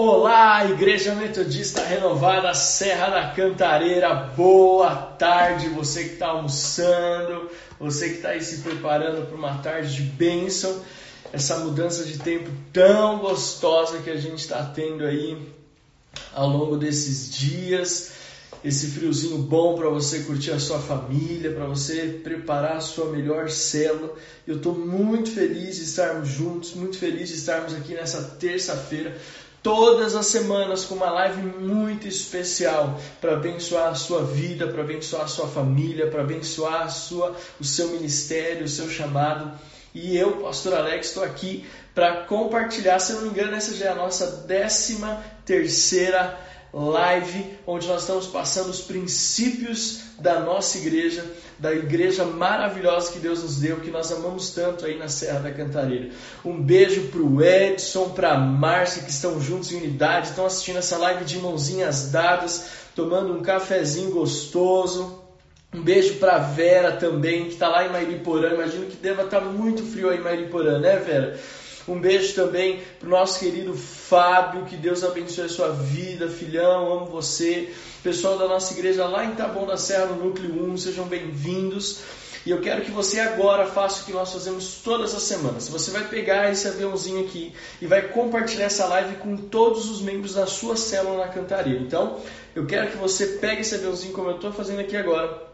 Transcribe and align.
Olá, 0.00 0.64
Igreja 0.64 1.12
Metodista 1.16 1.82
Renovada 1.82 2.54
Serra 2.54 3.10
da 3.10 3.34
Cantareira, 3.34 4.14
boa 4.14 4.94
tarde, 4.94 5.68
você 5.70 6.04
que 6.04 6.12
está 6.12 6.28
almoçando, 6.28 7.50
você 7.80 8.10
que 8.10 8.14
está 8.18 8.28
aí 8.28 8.40
se 8.40 8.58
preparando 8.58 9.26
para 9.26 9.36
uma 9.36 9.58
tarde 9.58 9.96
de 9.96 10.02
bênção, 10.02 10.84
essa 11.32 11.58
mudança 11.58 12.04
de 12.04 12.16
tempo 12.16 12.48
tão 12.72 13.18
gostosa 13.18 13.98
que 13.98 14.08
a 14.08 14.16
gente 14.16 14.38
está 14.38 14.62
tendo 14.66 15.04
aí 15.04 15.36
ao 16.32 16.48
longo 16.48 16.76
desses 16.76 17.34
dias, 17.34 18.12
esse 18.64 18.92
friozinho 18.92 19.38
bom 19.38 19.74
para 19.74 19.88
você 19.88 20.20
curtir 20.20 20.52
a 20.52 20.60
sua 20.60 20.78
família, 20.78 21.50
para 21.50 21.66
você 21.66 22.20
preparar 22.22 22.76
a 22.76 22.80
sua 22.80 23.10
melhor 23.10 23.50
célula. 23.50 24.14
Eu 24.46 24.58
estou 24.58 24.76
muito 24.76 25.32
feliz 25.32 25.74
de 25.74 25.82
estarmos 25.82 26.28
juntos, 26.28 26.74
muito 26.74 26.96
feliz 26.98 27.28
de 27.30 27.34
estarmos 27.34 27.74
aqui 27.74 27.94
nessa 27.94 28.22
terça-feira 28.38 29.18
todas 29.62 30.14
as 30.14 30.26
semanas 30.26 30.84
com 30.84 30.94
uma 30.94 31.10
live 31.10 31.42
muito 31.42 32.06
especial 32.06 32.98
para 33.20 33.34
abençoar 33.34 33.88
a 33.88 33.94
sua 33.94 34.22
vida, 34.24 34.66
para 34.68 34.82
abençoar 34.82 35.24
a 35.24 35.28
sua 35.28 35.48
família, 35.48 36.08
para 36.08 36.22
abençoar 36.22 36.82
a 36.82 36.88
sua, 36.88 37.36
o 37.60 37.64
seu 37.64 37.88
ministério, 37.88 38.64
o 38.64 38.68
seu 38.68 38.88
chamado. 38.88 39.50
E 39.94 40.16
eu, 40.16 40.32
Pastor 40.42 40.74
Alex, 40.74 41.08
estou 41.08 41.24
aqui 41.24 41.66
para 41.94 42.24
compartilhar, 42.24 42.98
se 43.00 43.12
não 43.14 43.22
me 43.22 43.28
engano, 43.30 43.56
essa 43.56 43.74
já 43.74 43.86
é 43.86 43.88
a 43.88 43.94
nossa 43.94 44.44
décima 44.46 45.22
terceira 45.44 46.38
live, 46.72 47.58
onde 47.66 47.86
nós 47.86 48.02
estamos 48.02 48.26
passando 48.26 48.68
os 48.68 48.80
princípios 48.80 50.00
da 50.18 50.40
nossa 50.40 50.78
igreja, 50.78 51.24
da 51.58 51.72
igreja 51.72 52.24
maravilhosa 52.24 53.12
que 53.12 53.18
Deus 53.18 53.42
nos 53.42 53.56
deu, 53.56 53.80
que 53.80 53.90
nós 53.90 54.12
amamos 54.12 54.50
tanto 54.50 54.84
aí 54.84 54.98
na 54.98 55.08
Serra 55.08 55.40
da 55.40 55.50
Cantareira. 55.50 56.10
Um 56.44 56.60
beijo 56.60 57.08
para 57.08 57.20
o 57.20 57.42
Edson, 57.42 58.10
para 58.10 58.32
a 58.32 58.38
Márcia, 58.38 59.02
que 59.02 59.10
estão 59.10 59.40
juntos 59.40 59.72
em 59.72 59.76
unidade, 59.76 60.28
estão 60.28 60.46
assistindo 60.46 60.78
essa 60.78 60.98
live 60.98 61.24
de 61.24 61.38
mãozinhas 61.38 62.10
dadas, 62.10 62.66
tomando 62.94 63.32
um 63.32 63.42
cafezinho 63.42 64.10
gostoso. 64.10 65.22
Um 65.72 65.82
beijo 65.82 66.14
para 66.14 66.38
Vera 66.38 66.92
também, 66.92 67.44
que 67.44 67.52
está 67.52 67.68
lá 67.68 67.86
em 67.86 67.90
Mairiporã. 67.90 68.54
Imagino 68.54 68.86
que 68.86 68.96
deva 68.96 69.24
estar 69.24 69.40
tá 69.40 69.46
muito 69.46 69.82
frio 69.82 70.08
aí 70.08 70.18
em 70.18 70.22
Mairiporã, 70.22 70.78
né, 70.78 70.96
Vera? 70.96 71.38
Um 71.88 71.98
beijo 71.98 72.34
também 72.34 72.80
para 73.00 73.06
o 73.06 73.10
nosso 73.10 73.38
querido 73.38 73.72
Fábio, 73.72 74.66
que 74.66 74.76
Deus 74.76 75.02
abençoe 75.02 75.46
a 75.46 75.48
sua 75.48 75.70
vida, 75.70 76.28
filhão, 76.28 76.92
amo 76.92 77.06
você. 77.06 77.72
Pessoal 78.02 78.36
da 78.36 78.46
nossa 78.46 78.74
igreja 78.74 79.06
lá 79.06 79.24
em 79.24 79.34
Taboão 79.34 79.66
da 79.66 79.78
Serra, 79.78 80.06
no 80.06 80.26
Núcleo 80.26 80.70
1, 80.70 80.76
sejam 80.76 81.06
bem-vindos. 81.06 82.00
E 82.44 82.50
eu 82.50 82.60
quero 82.60 82.82
que 82.82 82.90
você 82.90 83.20
agora 83.20 83.66
faça 83.66 84.02
o 84.02 84.04
que 84.04 84.12
nós 84.12 84.30
fazemos 84.32 84.82
todas 84.84 85.14
as 85.14 85.22
semanas. 85.22 85.68
Você 85.68 85.90
vai 85.90 86.06
pegar 86.06 86.50
esse 86.52 86.68
aviãozinho 86.68 87.24
aqui 87.24 87.54
e 87.80 87.86
vai 87.86 88.02
compartilhar 88.08 88.66
essa 88.66 88.86
live 88.86 89.16
com 89.16 89.36
todos 89.36 89.90
os 89.90 90.02
membros 90.02 90.34
da 90.34 90.46
sua 90.46 90.76
célula 90.76 91.26
na 91.26 91.32
Cantareira. 91.32 91.80
Então, 91.80 92.20
eu 92.54 92.66
quero 92.66 92.90
que 92.90 92.96
você 92.98 93.26
pegue 93.38 93.62
esse 93.62 93.74
aviãozinho 93.74 94.12
como 94.12 94.28
eu 94.28 94.36
estou 94.36 94.52
fazendo 94.52 94.80
aqui 94.80 94.96
agora 94.96 95.47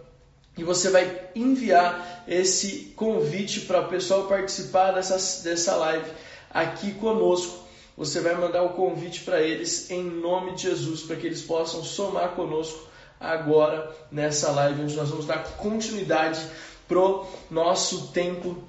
e 0.57 0.63
você 0.63 0.91
vai 0.91 1.29
enviar 1.35 2.25
esse 2.29 2.93
convite 2.97 3.61
para 3.61 3.81
o 3.81 3.89
pessoal 3.89 4.27
participar 4.27 4.93
dessa, 4.93 5.17
dessa 5.43 5.75
live 5.77 6.11
aqui 6.51 6.93
conosco. 6.93 7.65
Você 7.97 8.21
vai 8.21 8.35
mandar 8.35 8.63
o 8.63 8.71
convite 8.71 9.21
para 9.21 9.41
eles 9.41 9.91
em 9.91 10.03
nome 10.03 10.55
de 10.55 10.63
Jesus, 10.63 11.03
para 11.03 11.17
que 11.17 11.27
eles 11.27 11.43
possam 11.43 11.83
somar 11.83 12.31
conosco 12.31 12.89
agora 13.19 13.91
nessa 14.11 14.51
live, 14.51 14.83
onde 14.83 14.97
nós 14.97 15.11
vamos 15.11 15.27
dar 15.27 15.43
continuidade 15.57 16.41
pro 16.87 17.27
nosso 17.51 18.09
tempo 18.09 18.63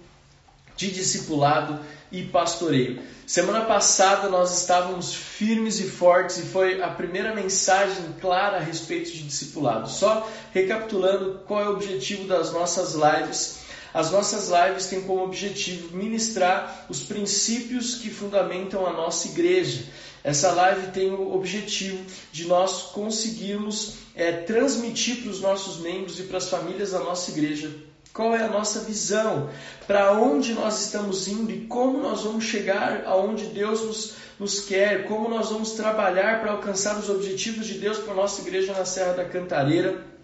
de 0.75 0.91
discipulado 0.91 1.79
e 2.11 2.23
pastoreio. 2.23 3.01
Semana 3.25 3.65
passada 3.65 4.29
nós 4.29 4.61
estávamos 4.61 5.13
firmes 5.13 5.79
e 5.79 5.89
fortes 5.89 6.37
e 6.37 6.41
foi 6.43 6.81
a 6.81 6.89
primeira 6.89 7.33
mensagem 7.33 8.13
clara 8.21 8.57
a 8.57 8.59
respeito 8.59 9.11
de 9.11 9.23
discipulado. 9.23 9.89
Só 9.89 10.29
recapitulando 10.53 11.41
qual 11.47 11.61
é 11.61 11.67
o 11.67 11.73
objetivo 11.73 12.27
das 12.27 12.53
nossas 12.53 12.93
lives. 12.93 13.65
As 13.91 14.11
nossas 14.11 14.49
lives 14.49 14.87
têm 14.87 15.01
como 15.01 15.23
objetivo 15.23 15.95
ministrar 15.95 16.85
os 16.87 17.01
princípios 17.01 17.95
que 17.95 18.11
fundamentam 18.11 18.85
a 18.85 18.91
nossa 18.93 19.29
igreja. 19.29 19.85
Essa 20.23 20.51
live 20.51 20.91
tem 20.91 21.11
o 21.11 21.33
objetivo 21.33 22.03
de 22.31 22.45
nós 22.45 22.91
conseguirmos 22.93 23.93
é, 24.13 24.31
transmitir 24.31 25.21
para 25.21 25.31
os 25.31 25.41
nossos 25.41 25.77
membros 25.77 26.19
e 26.19 26.23
para 26.23 26.37
as 26.37 26.49
famílias 26.49 26.91
da 26.91 26.99
nossa 26.99 27.31
igreja 27.31 27.73
qual 28.15 28.33
é 28.33 28.41
a 28.41 28.47
nossa 28.47 28.79
visão? 28.79 29.49
Para 29.85 30.13
onde 30.13 30.53
nós 30.53 30.85
estamos 30.85 31.27
indo 31.27 31.51
e 31.51 31.65
como 31.67 31.97
nós 31.97 32.23
vamos 32.23 32.45
chegar 32.45 33.03
aonde 33.05 33.47
Deus 33.47 33.83
nos, 33.83 34.13
nos 34.39 34.61
quer? 34.61 35.05
Como 35.05 35.27
nós 35.27 35.49
vamos 35.49 35.71
trabalhar 35.71 36.39
para 36.39 36.53
alcançar 36.53 36.97
os 36.97 37.09
objetivos 37.09 37.67
de 37.67 37.73
Deus 37.73 37.97
para 37.97 38.13
a 38.13 38.15
nossa 38.15 38.41
igreja 38.41 38.71
na 38.71 38.85
Serra 38.85 39.15
da 39.15 39.25
Cantareira? 39.25 40.14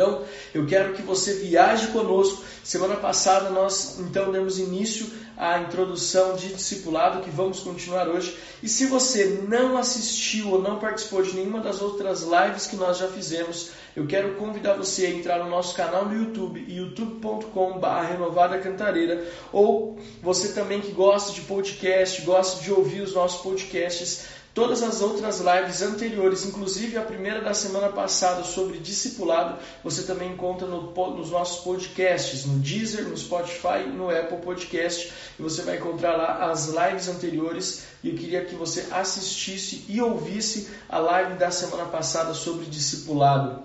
Então, 0.00 0.22
eu 0.54 0.64
quero 0.66 0.94
que 0.94 1.02
você 1.02 1.34
viaje 1.34 1.88
conosco. 1.88 2.42
Semana 2.64 2.96
passada 2.96 3.50
nós 3.50 3.98
então 4.00 4.32
demos 4.32 4.58
início 4.58 5.06
à 5.36 5.58
introdução 5.58 6.36
de 6.36 6.54
discipulado 6.54 7.20
que 7.20 7.28
vamos 7.28 7.60
continuar 7.60 8.08
hoje. 8.08 8.34
E 8.62 8.68
se 8.68 8.86
você 8.86 9.44
não 9.46 9.76
assistiu 9.76 10.52
ou 10.52 10.62
não 10.62 10.78
participou 10.78 11.22
de 11.22 11.34
nenhuma 11.34 11.60
das 11.60 11.82
outras 11.82 12.22
lives 12.22 12.66
que 12.66 12.76
nós 12.76 12.96
já 12.96 13.08
fizemos, 13.08 13.72
eu 13.94 14.06
quero 14.06 14.36
convidar 14.36 14.74
você 14.74 15.04
a 15.04 15.10
entrar 15.10 15.44
no 15.44 15.50
nosso 15.50 15.74
canal 15.74 16.06
no 16.06 16.16
YouTube, 16.16 16.64
youtube.com.br 16.66 17.86
Renovada 18.08 18.58
Cantareira, 18.58 19.26
ou 19.52 19.98
você 20.22 20.52
também 20.52 20.80
que 20.80 20.92
gosta 20.92 21.32
de 21.32 21.42
podcast, 21.42 22.22
gosta 22.22 22.62
de 22.62 22.72
ouvir 22.72 23.02
os 23.02 23.14
nossos 23.14 23.42
podcasts, 23.42 24.39
Todas 24.52 24.82
as 24.82 25.00
outras 25.00 25.40
lives 25.40 25.80
anteriores, 25.80 26.44
inclusive 26.44 26.98
a 26.98 27.02
primeira 27.02 27.40
da 27.40 27.54
semana 27.54 27.88
passada 27.88 28.42
sobre 28.42 28.78
discipulado, 28.78 29.58
você 29.84 30.02
também 30.02 30.32
encontra 30.32 30.66
no, 30.66 30.92
nos 31.16 31.30
nossos 31.30 31.62
podcasts, 31.62 32.44
no 32.44 32.58
Deezer, 32.58 33.08
no 33.08 33.16
Spotify, 33.16 33.86
no 33.86 34.10
Apple 34.10 34.38
Podcast, 34.38 35.12
e 35.38 35.42
você 35.42 35.62
vai 35.62 35.76
encontrar 35.76 36.16
lá 36.16 36.50
as 36.50 36.66
lives 36.66 37.06
anteriores. 37.06 37.84
E 38.02 38.08
eu 38.08 38.16
queria 38.16 38.44
que 38.44 38.56
você 38.56 38.88
assistisse 38.90 39.84
e 39.88 40.00
ouvisse 40.00 40.68
a 40.88 40.98
live 40.98 41.34
da 41.34 41.52
semana 41.52 41.84
passada 41.84 42.34
sobre 42.34 42.66
discipulado. 42.66 43.62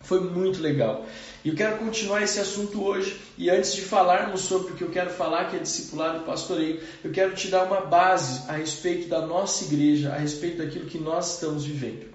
Foi 0.00 0.20
muito 0.20 0.60
legal. 0.60 1.06
E 1.46 1.48
eu 1.48 1.54
quero 1.54 1.78
continuar 1.78 2.24
esse 2.24 2.40
assunto 2.40 2.82
hoje. 2.82 3.20
E 3.38 3.48
antes 3.48 3.72
de 3.72 3.82
falarmos 3.82 4.40
sobre 4.40 4.72
o 4.72 4.74
que 4.74 4.82
eu 4.82 4.90
quero 4.90 5.10
falar, 5.10 5.44
que 5.48 5.54
é 5.54 5.60
discipulado 5.60 6.18
e 6.18 6.26
pastoreio, 6.26 6.82
eu 7.04 7.12
quero 7.12 7.36
te 7.36 7.46
dar 7.46 7.62
uma 7.62 7.82
base 7.82 8.42
a 8.48 8.54
respeito 8.54 9.06
da 9.06 9.24
nossa 9.24 9.62
igreja, 9.62 10.12
a 10.12 10.18
respeito 10.18 10.58
daquilo 10.58 10.86
que 10.86 10.98
nós 10.98 11.34
estamos 11.34 11.64
vivendo. 11.64 12.08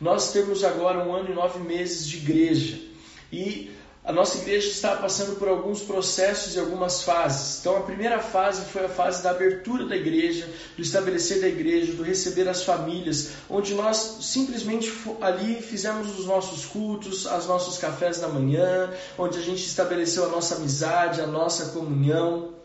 Nós 0.00 0.32
temos 0.32 0.62
agora 0.62 1.04
um 1.04 1.12
ano 1.12 1.28
e 1.28 1.34
nove 1.34 1.58
meses 1.58 2.06
de 2.06 2.18
igreja. 2.18 2.78
E 3.32 3.68
a 4.08 4.12
nossa 4.12 4.38
igreja 4.38 4.68
está 4.68 4.96
passando 4.96 5.36
por 5.36 5.48
alguns 5.48 5.82
processos 5.82 6.56
e 6.56 6.58
algumas 6.58 7.02
fases. 7.02 7.60
Então, 7.60 7.76
a 7.76 7.82
primeira 7.82 8.18
fase 8.20 8.64
foi 8.64 8.86
a 8.86 8.88
fase 8.88 9.22
da 9.22 9.32
abertura 9.32 9.84
da 9.84 9.94
igreja, 9.94 10.48
do 10.74 10.82
estabelecer 10.82 11.42
da 11.42 11.46
igreja, 11.46 11.92
do 11.92 12.02
receber 12.02 12.48
as 12.48 12.62
famílias, 12.62 13.32
onde 13.50 13.74
nós 13.74 14.16
simplesmente 14.22 14.90
ali 15.20 15.60
fizemos 15.60 16.18
os 16.18 16.24
nossos 16.24 16.64
cultos, 16.64 17.26
os 17.26 17.46
nossos 17.46 17.76
cafés 17.76 18.18
da 18.18 18.28
manhã, 18.28 18.90
onde 19.18 19.38
a 19.38 19.42
gente 19.42 19.62
estabeleceu 19.66 20.24
a 20.24 20.28
nossa 20.28 20.54
amizade, 20.54 21.20
a 21.20 21.26
nossa 21.26 21.66
comunhão. 21.66 22.57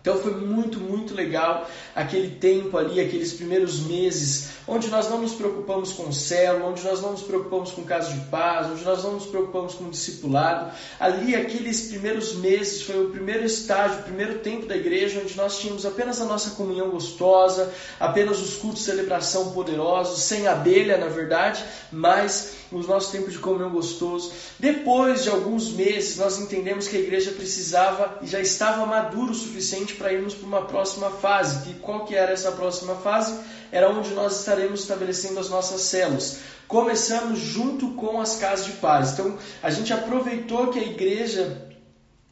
Então 0.00 0.16
foi 0.18 0.34
muito, 0.34 0.80
muito 0.80 1.14
legal 1.14 1.68
aquele 1.94 2.30
tempo 2.36 2.78
ali, 2.78 3.00
aqueles 3.00 3.34
primeiros 3.34 3.80
meses, 3.80 4.48
onde 4.66 4.88
nós 4.88 5.10
não 5.10 5.20
nos 5.20 5.34
preocupamos 5.34 5.92
com 5.92 6.04
o 6.04 6.12
céu, 6.12 6.64
onde 6.64 6.82
nós 6.82 7.02
não 7.02 7.12
nos 7.12 7.22
preocupamos 7.22 7.72
com 7.72 7.82
caso 7.82 8.14
de 8.14 8.20
paz, 8.26 8.68
onde 8.70 8.82
nós 8.82 9.04
não 9.04 9.12
nos 9.12 9.26
preocupamos 9.26 9.74
com 9.74 9.84
o 9.84 9.90
discipulado. 9.90 10.72
Ali, 10.98 11.34
aqueles 11.34 11.88
primeiros 11.88 12.34
meses, 12.34 12.82
foi 12.82 13.04
o 13.04 13.10
primeiro 13.10 13.44
estágio, 13.44 14.00
o 14.00 14.02
primeiro 14.04 14.38
tempo 14.38 14.66
da 14.66 14.76
igreja, 14.76 15.20
onde 15.22 15.36
nós 15.36 15.58
tínhamos 15.58 15.84
apenas 15.84 16.20
a 16.20 16.24
nossa 16.24 16.50
comunhão 16.50 16.88
gostosa, 16.88 17.70
apenas 17.98 18.40
os 18.40 18.54
cultos 18.54 18.80
de 18.80 18.86
celebração 18.86 19.50
poderosos, 19.52 20.22
sem 20.22 20.46
abelha, 20.46 20.96
na 20.96 21.08
verdade, 21.08 21.62
mas 21.92 22.54
os 22.72 22.86
nossos 22.86 23.10
tempos 23.10 23.32
de 23.32 23.38
comunhão 23.38 23.70
gostoso. 23.70 24.32
Depois 24.58 25.24
de 25.24 25.30
alguns 25.30 25.72
meses, 25.72 26.16
nós 26.16 26.38
entendemos 26.38 26.86
que 26.86 26.96
a 26.96 27.00
igreja 27.00 27.32
precisava 27.32 28.18
e 28.22 28.26
já 28.26 28.40
estava 28.40 28.86
madura 28.86 29.32
o 29.32 29.34
suficiente 29.34 29.89
para 29.94 30.12
irmos 30.12 30.34
para 30.34 30.46
uma 30.46 30.62
próxima 30.62 31.10
fase. 31.10 31.70
E 31.70 31.74
qual 31.74 32.04
que 32.04 32.14
era 32.14 32.32
essa 32.32 32.52
próxima 32.52 32.94
fase? 32.96 33.38
Era 33.72 33.88
onde 33.88 34.10
nós 34.10 34.40
estaremos 34.40 34.80
estabelecendo 34.80 35.38
as 35.40 35.48
nossas 35.48 35.82
células. 35.82 36.40
Começamos 36.66 37.38
junto 37.38 37.90
com 37.94 38.20
as 38.20 38.36
casas 38.36 38.66
de 38.66 38.72
paz. 38.72 39.12
Então, 39.12 39.36
a 39.62 39.70
gente 39.70 39.92
aproveitou 39.92 40.68
que 40.68 40.78
a 40.78 40.84
igreja 40.84 41.69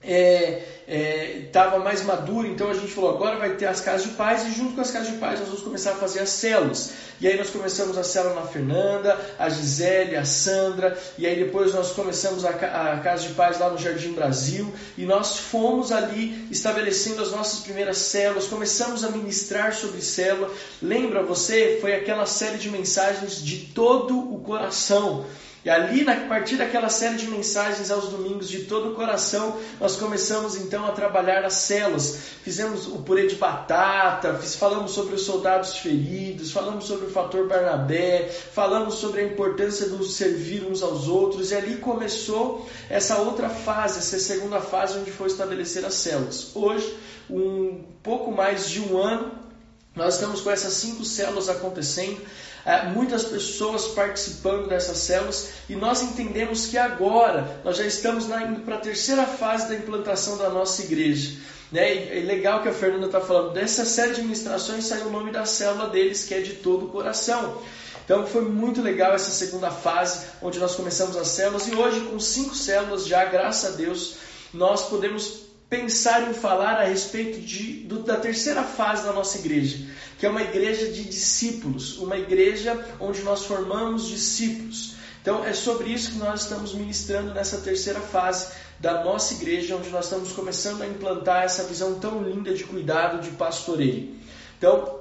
estava 0.00 1.77
é, 1.77 1.81
é, 1.81 1.83
mais 1.83 2.05
maduro, 2.05 2.47
então 2.47 2.71
a 2.71 2.75
gente 2.75 2.93
falou, 2.93 3.11
agora 3.11 3.37
vai 3.37 3.56
ter 3.56 3.67
as 3.67 3.81
casas 3.81 4.06
de 4.06 4.15
paz 4.15 4.45
e 4.47 4.53
junto 4.53 4.75
com 4.75 4.81
as 4.81 4.93
casas 4.93 5.09
de 5.09 5.19
paz 5.19 5.41
nós 5.41 5.49
vamos 5.49 5.62
começar 5.62 5.93
a 5.93 5.97
fazer 5.97 6.21
as 6.21 6.31
células. 6.31 6.93
E 7.21 7.27
aí 7.27 7.37
nós 7.37 7.50
começamos 7.50 7.99
a 7.99 8.05
célula 8.05 8.37
na 8.37 8.47
Fernanda, 8.47 9.19
a 9.37 9.49
Gisele, 9.49 10.15
a 10.15 10.25
Sandra, 10.25 10.97
e 11.19 11.27
aí 11.27 11.43
depois 11.43 11.75
nós 11.75 11.91
começamos 11.91 12.45
a, 12.45 12.50
a 12.50 13.00
casa 13.00 13.27
de 13.27 13.35
paz 13.35 13.59
lá 13.59 13.71
no 13.71 13.79
Jardim 13.79 14.12
Brasil, 14.12 14.73
e 14.97 15.05
nós 15.05 15.37
fomos 15.37 15.91
ali 15.91 16.47
estabelecendo 16.49 17.21
as 17.21 17.33
nossas 17.33 17.59
primeiras 17.61 17.99
células, 17.99 18.47
começamos 18.47 19.03
a 19.03 19.11
ministrar 19.11 19.75
sobre 19.75 20.01
célula. 20.01 20.49
Lembra 20.81 21.25
você? 21.25 21.79
Foi 21.81 21.93
aquela 21.93 22.25
série 22.25 22.59
de 22.59 22.71
mensagens 22.71 23.43
de 23.43 23.56
todo 23.75 24.17
o 24.17 24.39
coração. 24.39 25.27
E 25.69 25.70
ali, 25.70 26.03
na 26.03 26.17
partir 26.17 26.56
daquela 26.56 26.88
série 26.88 27.17
de 27.17 27.29
mensagens 27.29 27.91
aos 27.91 28.09
domingos 28.09 28.49
de 28.49 28.61
todo 28.61 28.93
o 28.93 28.94
coração, 28.94 29.59
nós 29.79 29.97
começamos 29.97 30.56
então 30.56 30.87
a 30.87 30.93
trabalhar 30.93 31.44
as 31.44 31.53
células. 31.53 32.20
Fizemos 32.43 32.87
o 32.87 33.00
purê 33.00 33.26
de 33.26 33.35
batata, 33.35 34.32
falamos 34.32 34.93
sobre 34.93 35.15
os 35.15 35.26
soldados 35.26 35.76
feridos, 35.76 36.53
falamos 36.53 36.87
sobre 36.87 37.05
o 37.05 37.11
fator 37.11 37.47
Barnabé, 37.47 38.31
falamos 38.55 38.94
sobre 38.94 39.20
a 39.20 39.25
importância 39.25 39.91
do 39.91 40.03
servir 40.05 40.65
uns 40.65 40.82
aos 40.82 41.06
outros, 41.06 41.50
e 41.50 41.55
ali 41.55 41.76
começou 41.76 42.67
essa 42.88 43.19
outra 43.19 43.50
fase, 43.50 43.99
essa 43.99 44.19
segunda 44.19 44.62
fase 44.62 44.97
onde 44.97 45.11
foi 45.11 45.26
estabelecer 45.26 45.85
as 45.85 45.93
células. 45.93 46.50
Hoje, 46.55 46.97
um 47.29 47.85
pouco 48.03 48.32
mais 48.32 48.70
de 48.70 48.81
um 48.81 48.97
ano, 48.97 49.32
nós 49.94 50.15
estamos 50.15 50.41
com 50.41 50.50
essas 50.50 50.73
cinco 50.73 51.05
células 51.05 51.50
acontecendo 51.50 52.23
muitas 52.93 53.25
pessoas 53.25 53.87
participando 53.88 54.69
dessas 54.69 54.99
células 54.99 55.50
e 55.69 55.75
nós 55.75 56.03
entendemos 56.03 56.67
que 56.67 56.76
agora 56.76 57.61
nós 57.65 57.79
já 57.79 57.87
estamos 57.87 58.26
indo 58.26 58.61
para 58.61 58.76
a 58.76 58.81
terceira 58.81 59.25
fase 59.25 59.69
da 59.69 59.75
implantação 59.75 60.37
da 60.37 60.50
nossa 60.50 60.82
igreja. 60.82 61.38
Né? 61.73 62.19
é 62.19 62.23
legal 62.23 62.62
que 62.62 62.69
a 62.69 62.73
Fernanda 62.73 63.06
está 63.06 63.20
falando, 63.20 63.53
dessa 63.53 63.85
série 63.85 64.15
de 64.15 64.23
ministrações 64.23 64.85
saiu 64.85 65.06
o 65.06 65.11
nome 65.11 65.31
da 65.31 65.44
célula 65.44 65.88
deles, 65.88 66.25
que 66.25 66.35
é 66.35 66.41
de 66.41 66.55
todo 66.55 66.87
o 66.87 66.88
coração. 66.88 67.61
Então 68.05 68.26
foi 68.26 68.43
muito 68.43 68.81
legal 68.81 69.15
essa 69.15 69.31
segunda 69.31 69.70
fase, 69.70 70.26
onde 70.41 70.59
nós 70.59 70.75
começamos 70.75 71.15
as 71.17 71.29
células, 71.29 71.69
e 71.69 71.75
hoje, 71.75 72.00
com 72.00 72.19
cinco 72.19 72.55
células 72.55 73.06
já, 73.06 73.25
graças 73.26 73.75
a 73.75 73.76
Deus, 73.76 74.15
nós 74.53 74.88
podemos 74.88 75.48
pensar 75.69 76.31
em 76.31 76.32
falar 76.32 76.81
a 76.81 76.85
respeito 76.85 77.41
de, 77.41 77.81
do, 77.85 78.03
da 78.03 78.17
terceira 78.17 78.62
fase 78.62 79.05
da 79.05 79.12
nossa 79.12 79.38
igreja, 79.38 79.87
que 80.19 80.25
é 80.25 80.29
uma 80.29 80.43
igreja 80.43 80.91
de 80.91 81.05
discípulos, 81.05 81.99
uma 81.99 82.17
igreja 82.17 82.82
onde 82.99 83.23
nós 83.23 83.44
formamos 83.44 84.09
discípulos. 84.09 84.94
Então 85.20 85.44
é 85.44 85.53
sobre 85.53 85.91
isso 85.91 86.12
que 86.12 86.19
nós 86.19 86.43
estamos 86.43 86.73
ministrando 86.73 87.35
nessa 87.35 87.59
terceira 87.59 88.00
fase 88.00 88.53
da 88.81 89.05
nossa 89.05 89.35
igreja, 89.35 89.76
onde 89.76 89.91
nós 89.91 90.05
estamos 90.05 90.32
começando 90.32 90.82
a 90.82 90.87
implantar 90.87 91.43
essa 91.43 91.65
visão 91.65 91.99
tão 91.99 92.23
linda 92.23 92.55
de 92.55 92.65
cuidado, 92.65 93.20
de 93.20 93.31
pastoreio. 93.32 94.17
Então, 94.56 94.98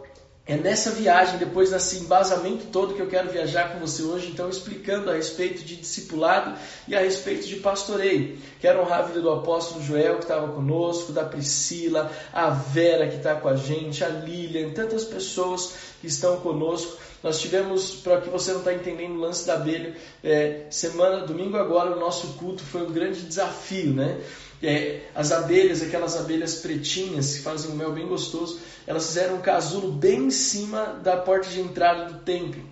é 0.47 0.55
nessa 0.55 0.91
viagem, 0.91 1.37
depois 1.37 1.71
desse 1.71 1.97
embasamento 1.97 2.67
todo 2.67 2.93
que 2.93 3.01
eu 3.01 3.07
quero 3.07 3.29
viajar 3.29 3.73
com 3.73 3.79
você 3.79 4.01
hoje, 4.01 4.29
então 4.31 4.49
explicando 4.49 5.11
a 5.11 5.13
respeito 5.13 5.61
de 5.61 5.75
discipulado 5.75 6.57
e 6.87 6.95
a 6.95 7.01
respeito 7.01 7.45
de 7.45 7.57
pastoreio. 7.57 8.37
Quero 8.61 8.79
honrar 8.79 8.99
a 8.99 9.03
vida 9.03 9.21
do 9.21 9.29
apóstolo 9.29 9.83
Joel 9.83 10.15
que 10.15 10.23
estava 10.23 10.47
conosco, 10.47 11.11
da 11.11 11.25
Priscila, 11.25 12.09
a 12.31 12.49
Vera 12.49 13.07
que 13.07 13.17
está 13.17 13.35
com 13.35 13.49
a 13.49 13.57
gente, 13.57 14.05
a 14.05 14.07
Lilian, 14.07 14.69
tantas 14.69 15.03
pessoas 15.03 15.73
que 15.99 16.07
estão 16.07 16.37
conosco. 16.37 16.97
Nós 17.27 17.41
tivemos, 17.41 17.95
para 17.95 18.21
que 18.21 18.29
você 18.29 18.53
não 18.53 18.59
está 18.59 18.73
entendendo 18.73 19.17
o 19.17 19.19
lance 19.19 19.45
da 19.45 19.55
abelha, 19.55 19.93
é, 20.23 20.61
semana, 20.69 21.27
domingo 21.27 21.57
agora, 21.57 21.93
o 21.93 21.99
nosso 21.99 22.35
culto 22.35 22.63
foi 22.63 22.83
um 22.83 22.93
grande 22.93 23.19
desafio, 23.19 23.93
né? 23.93 24.21
É, 24.63 25.01
as 25.13 25.33
abelhas, 25.33 25.81
aquelas 25.81 26.15
abelhas 26.15 26.55
pretinhas 26.55 27.35
que 27.35 27.41
fazem 27.41 27.69
um 27.69 27.75
mel 27.75 27.91
bem 27.91 28.07
gostoso, 28.07 28.61
elas 28.87 29.07
fizeram 29.07 29.35
um 29.35 29.41
casulo 29.41 29.91
bem 29.91 30.27
em 30.27 30.31
cima 30.31 31.01
da 31.03 31.17
porta 31.17 31.49
de 31.49 31.59
entrada 31.59 32.05
do 32.05 32.19
templo. 32.19 32.63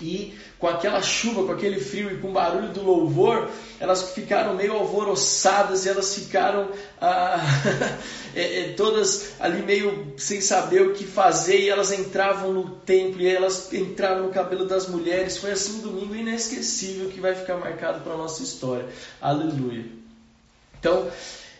E 0.00 0.36
com 0.58 0.66
aquela 0.66 1.00
chuva, 1.00 1.44
com 1.44 1.52
aquele 1.52 1.78
frio 1.78 2.10
e 2.10 2.18
com 2.18 2.30
o 2.30 2.32
barulho 2.32 2.68
do 2.68 2.82
louvor, 2.82 3.48
elas 3.78 4.10
ficaram 4.10 4.54
meio 4.54 4.72
alvoroçadas 4.72 5.86
e 5.86 5.88
elas 5.88 6.14
ficaram 6.14 6.68
ah, 7.00 7.38
é, 8.34 8.60
é, 8.60 8.72
todas 8.72 9.34
ali 9.38 9.62
meio 9.62 10.14
sem 10.16 10.40
saber 10.40 10.82
o 10.82 10.94
que 10.94 11.06
fazer. 11.06 11.60
E 11.60 11.68
elas 11.68 11.92
entravam 11.92 12.52
no 12.52 12.70
templo 12.70 13.20
e 13.20 13.28
elas 13.28 13.72
entraram 13.72 14.26
no 14.26 14.32
cabelo 14.32 14.66
das 14.66 14.88
mulheres. 14.88 15.38
Foi 15.38 15.52
assim 15.52 15.78
um 15.78 15.82
domingo 15.82 16.16
inesquecível 16.16 17.08
que 17.10 17.20
vai 17.20 17.34
ficar 17.34 17.56
marcado 17.56 18.00
para 18.00 18.14
a 18.14 18.18
nossa 18.18 18.42
história. 18.42 18.86
Aleluia. 19.20 19.84
Então, 20.80 21.08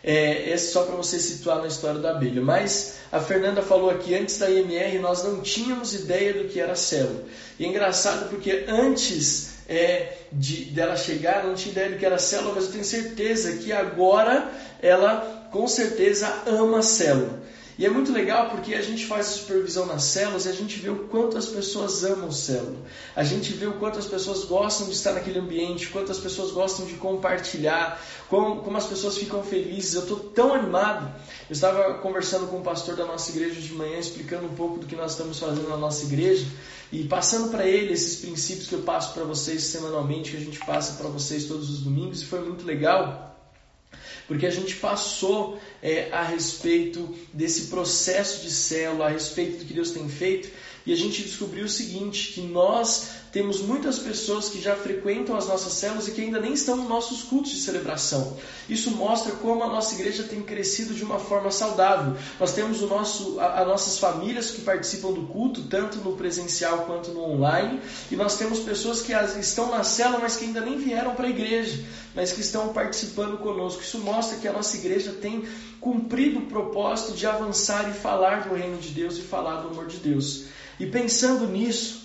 é, 0.05 0.55
só 0.59 0.83
para 0.83 0.95
você 0.97 1.19
situar 1.19 1.61
na 1.61 1.67
história 1.67 1.99
da 1.99 2.11
abelha. 2.11 2.43
Mas 2.43 2.97
a 3.11 3.21
Fernanda 3.21 3.62
falou 3.62 3.89
aqui, 3.89 4.15
antes 4.15 4.39
da 4.39 4.51
IMR 4.51 4.99
nós 4.99 5.25
não 5.25 5.41
tínhamos 5.41 5.95
ideia 5.95 6.35
do 6.35 6.45
que 6.45 6.61
era 6.61 6.75
célula. 6.75 7.25
E 7.59 7.65
é 7.65 7.69
engraçado 7.69 8.29
porque 8.29 8.67
antes 8.69 9.55
é, 9.67 10.19
de, 10.31 10.67
dela 10.67 10.97
chegar, 10.97 11.45
não 11.45 11.55
tinha 11.55 11.73
ideia 11.73 11.91
do 11.91 11.97
que 11.97 12.05
era 12.05 12.19
célula, 12.19 12.55
mas 12.55 12.65
eu 12.65 12.73
tenho 12.73 12.85
certeza 12.85 13.56
que 13.56 13.73
agora 13.73 14.51
ela 14.83 15.49
com 15.51 15.67
certeza 15.67 16.43
ama 16.47 16.83
célula. 16.83 17.44
E 17.76 17.85
é 17.85 17.91
muito 17.91 18.12
legal 18.12 18.50
porque 18.50 18.73
a 18.75 18.82
gente 18.82 19.05
faz 19.05 19.26
supervisão 19.26 19.85
nas 19.85 20.05
células 20.05 20.47
e 20.47 20.49
a 20.49 20.53
gente 20.53 20.79
vê 20.79 20.91
o 20.91 21.09
quanto 21.09 21.37
as 21.37 21.47
pessoas 21.47 22.05
amam 22.05 22.31
célula. 22.31 22.76
A 23.17 23.25
gente 23.25 23.53
vê 23.53 23.67
o 23.67 23.73
quanto 23.75 23.99
as 23.99 24.06
pessoas 24.06 24.44
gostam 24.44 24.87
de 24.87 24.93
estar 24.94 25.12
naquele 25.12 25.41
ambiente, 25.41 25.88
quanto 25.88 26.12
as 26.12 26.19
pessoas 26.19 26.53
gostam 26.53 26.87
de 26.87 26.94
compartilhar, 26.94 28.00
como, 28.29 28.62
como 28.62 28.76
as 28.76 28.87
pessoas 28.87 29.19
ficam 29.19 29.43
felizes. 29.43 29.94
Eu 29.94 30.03
estou 30.03 30.21
tão 30.21 30.55
animado. 30.55 31.12
Eu 31.50 31.53
estava 31.53 31.94
conversando 31.94 32.47
com 32.47 32.59
o 32.59 32.62
pastor 32.62 32.94
da 32.94 33.06
nossa 33.06 33.32
igreja 33.32 33.61
de 33.61 33.73
manhã, 33.73 33.99
explicando 33.99 34.47
um 34.47 34.55
pouco 34.55 34.79
do 34.79 34.87
que 34.87 34.94
nós 34.94 35.11
estamos 35.11 35.41
fazendo 35.41 35.69
na 35.69 35.77
nossa 35.77 36.05
igreja 36.05 36.47
e 36.93 37.03
passando 37.03 37.50
para 37.50 37.67
ele 37.67 37.93
esses 37.93 38.20
princípios 38.20 38.69
que 38.69 38.75
eu 38.75 38.82
passo 38.82 39.12
para 39.15 39.25
vocês 39.25 39.65
semanalmente, 39.65 40.31
que 40.31 40.37
a 40.37 40.41
gente 40.41 40.61
passa 40.61 40.93
para 40.93 41.09
vocês 41.09 41.47
todos 41.47 41.69
os 41.69 41.81
domingos, 41.81 42.23
e 42.23 42.27
foi 42.27 42.38
muito 42.38 42.65
legal 42.65 43.34
porque 44.26 44.47
a 44.47 44.50
gente 44.50 44.76
passou 44.76 45.61
é, 45.82 46.09
a 46.12 46.23
respeito 46.23 47.15
desse 47.32 47.67
processo 47.67 48.43
de 48.43 48.50
célula, 48.50 49.06
a 49.06 49.11
respeito 49.11 49.59
do 49.59 49.65
que 49.65 49.75
Deus 49.75 49.91
tem 49.91 50.09
feito, 50.09 50.49
e 50.87 50.93
a 50.93 50.97
gente 50.97 51.23
descobriu 51.23 51.65
o 51.65 51.69
seguinte: 51.69 52.32
que 52.32 52.41
nós 52.41 53.11
temos 53.35 53.61
muitas 53.61 53.99
pessoas 53.99 54.49
que 54.49 54.61
já 54.61 54.77
frequentam 54.77 55.37
as 55.37 55.49
nossas 55.49 55.73
células 55.73 56.07
e 56.07 56.13
que 56.13 56.21
ainda 56.21 56.39
nem 56.39 56.53
estão 56.53 56.77
nos 56.77 56.89
nossos 56.89 57.25
cultos 57.25 57.51
de 57.51 57.63
celebração. 57.63 58.37
Isso 58.69 58.93
mostra 58.93 59.33
como 59.33 59.65
a 59.65 59.67
nossa 59.67 59.93
igreja 59.97 60.23
tem 60.23 60.41
crescido 60.41 60.95
de 60.95 61.03
uma 61.03 61.19
forma 61.19 61.51
saudável. 61.51 62.17
Nós 62.39 62.53
temos 62.53 62.81
o 62.81 62.87
nosso, 62.87 63.41
as 63.41 63.67
nossas 63.67 63.99
famílias 63.99 64.53
que 64.53 64.61
participam 64.61 65.11
do 65.11 65.23
culto, 65.23 65.65
tanto 65.65 65.99
no 65.99 66.17
presencial 66.17 66.85
quanto 66.87 67.11
no 67.11 67.25
online, 67.25 67.81
e 68.09 68.15
nós 68.15 68.37
temos 68.37 68.61
pessoas 68.61 69.03
que 69.03 69.13
estão 69.41 69.69
na 69.69 69.83
célula, 69.83 70.21
mas 70.21 70.37
que 70.37 70.45
ainda 70.45 70.61
nem 70.61 70.79
vieram 70.79 71.17
para 71.17 71.27
a 71.27 71.31
igreja, 71.31 71.83
mas 72.15 72.31
que 72.31 72.41
estão 72.41 72.69
participando 72.73 73.37
conosco. 73.39 73.83
Isso 73.83 73.99
mostra 73.99 74.39
que 74.39 74.47
a 74.47 74.53
nossa 74.53 74.77
igreja 74.77 75.11
tem 75.11 75.43
cumprido 75.81 76.39
o 76.39 76.47
propósito 76.47 77.15
de 77.15 77.27
avançar 77.27 77.91
e 77.91 77.95
falar 77.95 78.49
do 78.49 78.55
reino 78.55 78.79
de 78.79 78.91
Deus 78.91 79.19
e 79.19 79.23
falar 79.23 79.63
do 79.63 79.71
amor 79.71 79.89
de 79.89 79.97
Deus. 79.97 80.45
E 80.79 80.87
pensando 80.87 81.49
nisso, 81.49 82.04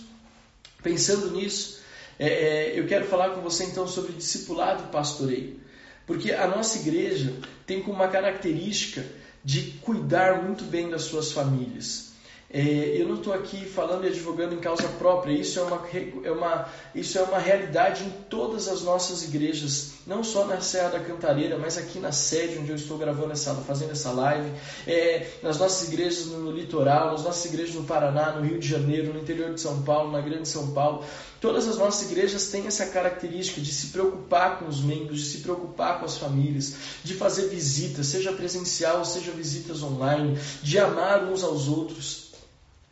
Pensando 0.81 1.31
nisso, 1.31 1.79
é, 2.17 2.27
é, 2.27 2.79
eu 2.79 2.87
quero 2.87 3.05
falar 3.05 3.31
com 3.31 3.41
você 3.41 3.65
então 3.65 3.87
sobre 3.87 4.13
discipulado 4.13 4.83
e 4.83 4.91
pastoreio. 4.91 5.59
Porque 6.05 6.31
a 6.31 6.47
nossa 6.47 6.79
igreja 6.79 7.33
tem 7.65 7.81
como 7.81 7.95
uma 7.95 8.07
característica 8.07 9.05
de 9.43 9.73
cuidar 9.81 10.43
muito 10.43 10.63
bem 10.63 10.89
das 10.89 11.03
suas 11.03 11.31
famílias. 11.31 12.08
É, 12.51 12.99
eu 12.99 13.07
não 13.07 13.15
estou 13.15 13.31
aqui 13.31 13.63
falando 13.63 14.05
e 14.05 14.07
advogando 14.07 14.55
em 14.55 14.59
causa 14.59 14.87
própria, 14.97 15.31
isso 15.33 15.59
é, 15.59 15.61
uma, 15.61 15.87
é 16.23 16.31
uma, 16.31 16.67
isso 16.95 17.19
é 17.19 17.21
uma 17.21 17.37
realidade 17.37 18.03
em 18.03 18.09
todas 18.27 18.67
as 18.67 18.81
nossas 18.81 19.23
igrejas, 19.23 19.91
não 20.07 20.23
só 20.23 20.45
na 20.45 20.59
Serra 20.59 20.89
da 20.89 20.99
Cantareira, 20.99 21.59
mas 21.59 21.77
aqui 21.77 21.99
na 21.99 22.11
sede 22.11 22.57
onde 22.57 22.71
eu 22.71 22.75
estou 22.75 22.97
gravando 22.97 23.33
essa, 23.33 23.53
fazendo 23.53 23.91
essa 23.91 24.09
live, 24.09 24.51
é, 24.87 25.27
nas 25.43 25.59
nossas 25.59 25.87
igrejas 25.89 26.25
no, 26.25 26.39
no, 26.39 26.51
litoral, 26.51 27.11
nas 27.11 27.23
nossas 27.23 27.45
igrejas 27.45 27.75
no 27.75 27.83
Paraná, 27.83 28.31
no 28.31 28.43
Rio 28.43 28.57
de 28.57 28.67
Janeiro, 28.67 29.13
no 29.13 29.19
interior 29.19 29.53
de 29.53 29.61
São 29.61 29.83
Paulo, 29.83 30.11
na 30.11 30.19
Grande 30.19 30.47
São 30.47 30.71
Paulo. 30.71 31.05
Todas 31.39 31.67
as 31.67 31.77
nossas 31.77 32.09
igrejas 32.09 32.47
têm 32.47 32.65
essa 32.65 32.87
característica 32.87 33.61
de 33.61 33.71
se 33.71 33.87
preocupar 33.87 34.57
com 34.57 34.65
os 34.65 34.81
membros, 34.81 35.19
de 35.19 35.27
se 35.27 35.37
preocupar 35.37 35.99
com 35.99 36.05
as 36.05 36.17
famílias, 36.17 36.73
de 37.03 37.13
fazer 37.13 37.47
visitas, 37.47 38.07
seja 38.07 38.33
presencial, 38.33 39.05
seja 39.05 39.31
visitas 39.31 39.83
online, 39.83 40.35
de 40.63 40.79
amar 40.79 41.25
uns 41.25 41.43
aos 41.43 41.67
outros. 41.67 42.29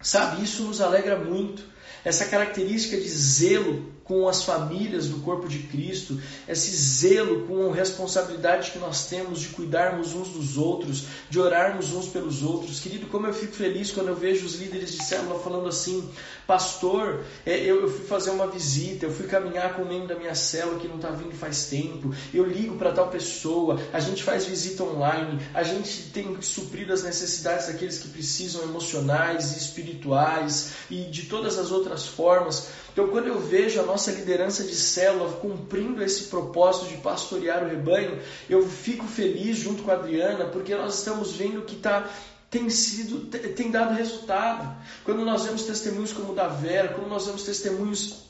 Sabe, 0.02 0.44
isso 0.44 0.64
nos 0.64 0.80
alegra 0.82 1.18
muito. 1.18 1.64
Essa 2.04 2.26
característica 2.26 2.98
de 2.98 3.10
zelo 3.10 3.97
com 4.08 4.28
as 4.28 4.44
famílias 4.44 5.08
do 5.10 5.20
corpo 5.20 5.48
de 5.48 5.60
Cristo, 5.60 6.20
esse 6.48 6.76
zelo 6.76 7.46
com 7.46 7.70
a 7.70 7.76
responsabilidade 7.76 8.72
que 8.72 8.80
nós 8.80 9.08
temos 9.08 9.42
de 9.42 9.50
cuidarmos 9.50 10.14
uns 10.14 10.30
dos 10.30 10.58
outros, 10.58 11.06
de 11.30 11.40
orarmos 11.40 11.94
uns 11.94 12.08
pelos 12.08 12.42
outros. 12.42 12.80
Querido, 12.80 13.08
como 13.08 13.28
eu 13.28 13.34
fico 13.34 13.54
feliz 13.54 13.92
quando 13.92 14.08
eu 14.08 14.16
vejo 14.16 14.46
os 14.46 14.56
líderes 14.56 14.92
de 14.94 15.04
célula 15.04 15.40
falando 15.40 15.68
assim: 15.68 16.10
Pastor, 16.48 17.26
é, 17.46 17.58
eu 17.58 17.90
fui 17.90 18.06
fazer 18.06 18.30
uma 18.30 18.48
visita, 18.48 19.06
eu 19.06 19.12
fui 19.12 19.28
caminhar 19.28 19.76
com 19.76 19.82
um 19.82 19.88
membro 19.88 20.08
da 20.08 20.16
minha 20.16 20.36
célula 20.36 20.80
que 20.80 20.88
não 20.88 20.96
está 20.96 21.10
vindo 21.10 21.36
faz 21.36 21.66
tempo, 21.66 22.14
eu 22.34 22.46
ligo 22.46 22.78
para 22.78 22.94
tal 22.94 23.10
pessoa, 23.10 23.80
a 23.92 24.00
gente 24.00 24.24
faz 24.24 24.46
visita 24.46 24.84
online, 24.84 25.40
a 25.54 25.64
gente 25.64 26.04
tem 26.14 26.42
suprido 26.42 26.94
as 26.94 27.04
necessidades 27.04 27.68
daqueles 27.68 28.00
que 28.00 28.08
precisam 28.08 28.64
emocionais 28.64 29.54
e 29.54 29.58
espirituais 29.58 30.72
e 30.90 31.02
de 31.04 31.24
todas 31.24 31.58
as 31.58 31.72
outras 31.72 32.08
formas. 32.08 32.70
Então, 32.98 33.10
quando 33.10 33.28
eu 33.28 33.40
vejo 33.40 33.80
a 33.80 33.84
nossa 33.84 34.10
liderança 34.10 34.64
de 34.64 34.74
célula 34.74 35.34
cumprindo 35.34 36.04
esse 36.04 36.24
propósito 36.30 36.88
de 36.88 36.98
pastorear 36.98 37.64
o 37.64 37.68
rebanho, 37.68 38.20
eu 38.50 38.68
fico 38.68 39.06
feliz 39.06 39.56
junto 39.56 39.84
com 39.84 39.92
a 39.92 39.94
Adriana, 39.94 40.46
porque 40.46 40.74
nós 40.74 40.98
estamos 40.98 41.34
vendo 41.34 41.62
que 41.62 41.76
está 41.76 42.10
tem 42.50 42.68
sido 42.72 43.28
tem 43.28 43.70
dado 43.70 43.94
resultado. 43.94 44.76
Quando 45.06 45.24
nós 45.24 45.46
vemos 45.46 45.62
testemunhos 45.62 46.12
como 46.12 46.32
o 46.32 46.36
da 46.36 46.48
Vera, 46.48 46.88
quando 46.88 47.08
nós 47.08 47.28
vemos 47.28 47.44
testemunhos 47.44 48.27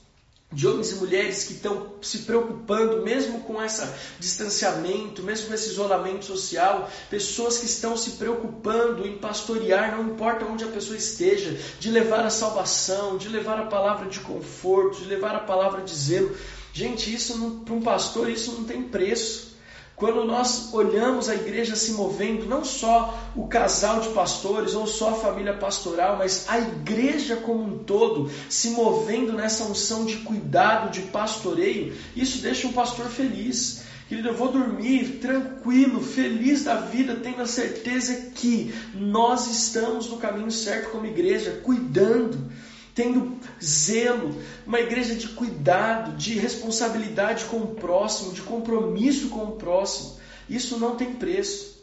de 0.51 0.65
homens 0.65 0.91
e 0.91 0.95
mulheres 0.95 1.43
que 1.43 1.53
estão 1.53 1.93
se 2.01 2.19
preocupando, 2.19 3.03
mesmo 3.03 3.41
com 3.41 3.61
esse 3.61 3.85
distanciamento, 4.17 5.21
mesmo 5.21 5.47
com 5.47 5.53
esse 5.53 5.69
isolamento 5.69 6.23
social, 6.23 6.89
pessoas 7.09 7.57
que 7.57 7.65
estão 7.65 7.97
se 7.97 8.11
preocupando 8.11 9.05
em 9.05 9.17
pastorear, 9.17 9.97
não 9.97 10.07
importa 10.07 10.45
onde 10.45 10.63
a 10.63 10.67
pessoa 10.67 10.97
esteja, 10.97 11.59
de 11.79 11.91
levar 11.91 12.25
a 12.25 12.29
salvação, 12.29 13.17
de 13.17 13.27
levar 13.27 13.59
a 13.59 13.65
palavra 13.65 14.09
de 14.09 14.21
conforto, 14.21 15.01
de 15.01 15.05
levar 15.05 15.35
a 15.35 15.41
palavra 15.41 15.81
de 15.81 15.93
zelo. 15.93 16.35
Gente, 16.71 17.13
isso 17.13 17.61
para 17.65 17.73
um 17.73 17.81
pastor 17.81 18.29
isso 18.29 18.53
não 18.53 18.63
tem 18.63 18.83
preço. 18.83 19.56
Quando 19.97 20.25
nós 20.25 20.71
olhamos 20.75 21.27
a 21.27 21.33
igreja 21.33 21.75
se 21.75 21.93
movendo, 21.93 22.45
não 22.45 22.63
só 22.63 23.31
o 23.35 23.47
casal 23.47 23.99
de 23.99 24.09
pastores 24.09 24.75
ou 24.75 24.85
só 24.85 25.09
a 25.09 25.15
família 25.15 25.55
pastoral, 25.55 26.17
mas 26.17 26.45
a 26.47 26.59
igreja 26.59 27.37
como 27.37 27.63
um 27.63 27.79
todo 27.79 28.29
se 28.47 28.69
movendo 28.69 29.33
nessa 29.33 29.63
unção 29.63 30.05
de 30.05 30.17
cuidado, 30.17 30.91
de 30.91 31.01
pastoreio, 31.01 31.95
isso 32.15 32.43
deixa 32.43 32.67
um 32.67 32.73
pastor 32.73 33.07
feliz. 33.07 33.85
Querido, 34.07 34.27
eu 34.27 34.35
vou 34.35 34.51
dormir 34.51 35.17
tranquilo, 35.19 35.99
feliz 35.99 36.63
da 36.63 36.75
vida, 36.75 37.15
tendo 37.15 37.41
a 37.41 37.47
certeza 37.47 38.29
que 38.35 38.71
nós 38.93 39.47
estamos 39.47 40.07
no 40.11 40.17
caminho 40.17 40.51
certo 40.51 40.91
como 40.91 41.07
igreja, 41.07 41.59
cuidando 41.63 42.51
tendo 42.97 43.37
zelo, 43.63 44.41
uma 44.65 44.79
igreja 44.79 45.13
de 45.13 45.27
cuidado, 45.27 46.17
de 46.17 46.33
responsabilidade 46.33 47.45
com 47.45 47.57
o 47.57 47.75
próximo, 47.75 48.33
de 48.33 48.41
compromisso 48.41 49.29
com 49.29 49.43
o 49.43 49.51
próximo. 49.51 50.17
Isso 50.49 50.79
não 50.79 50.95
tem 50.95 51.13
preço. 51.13 51.77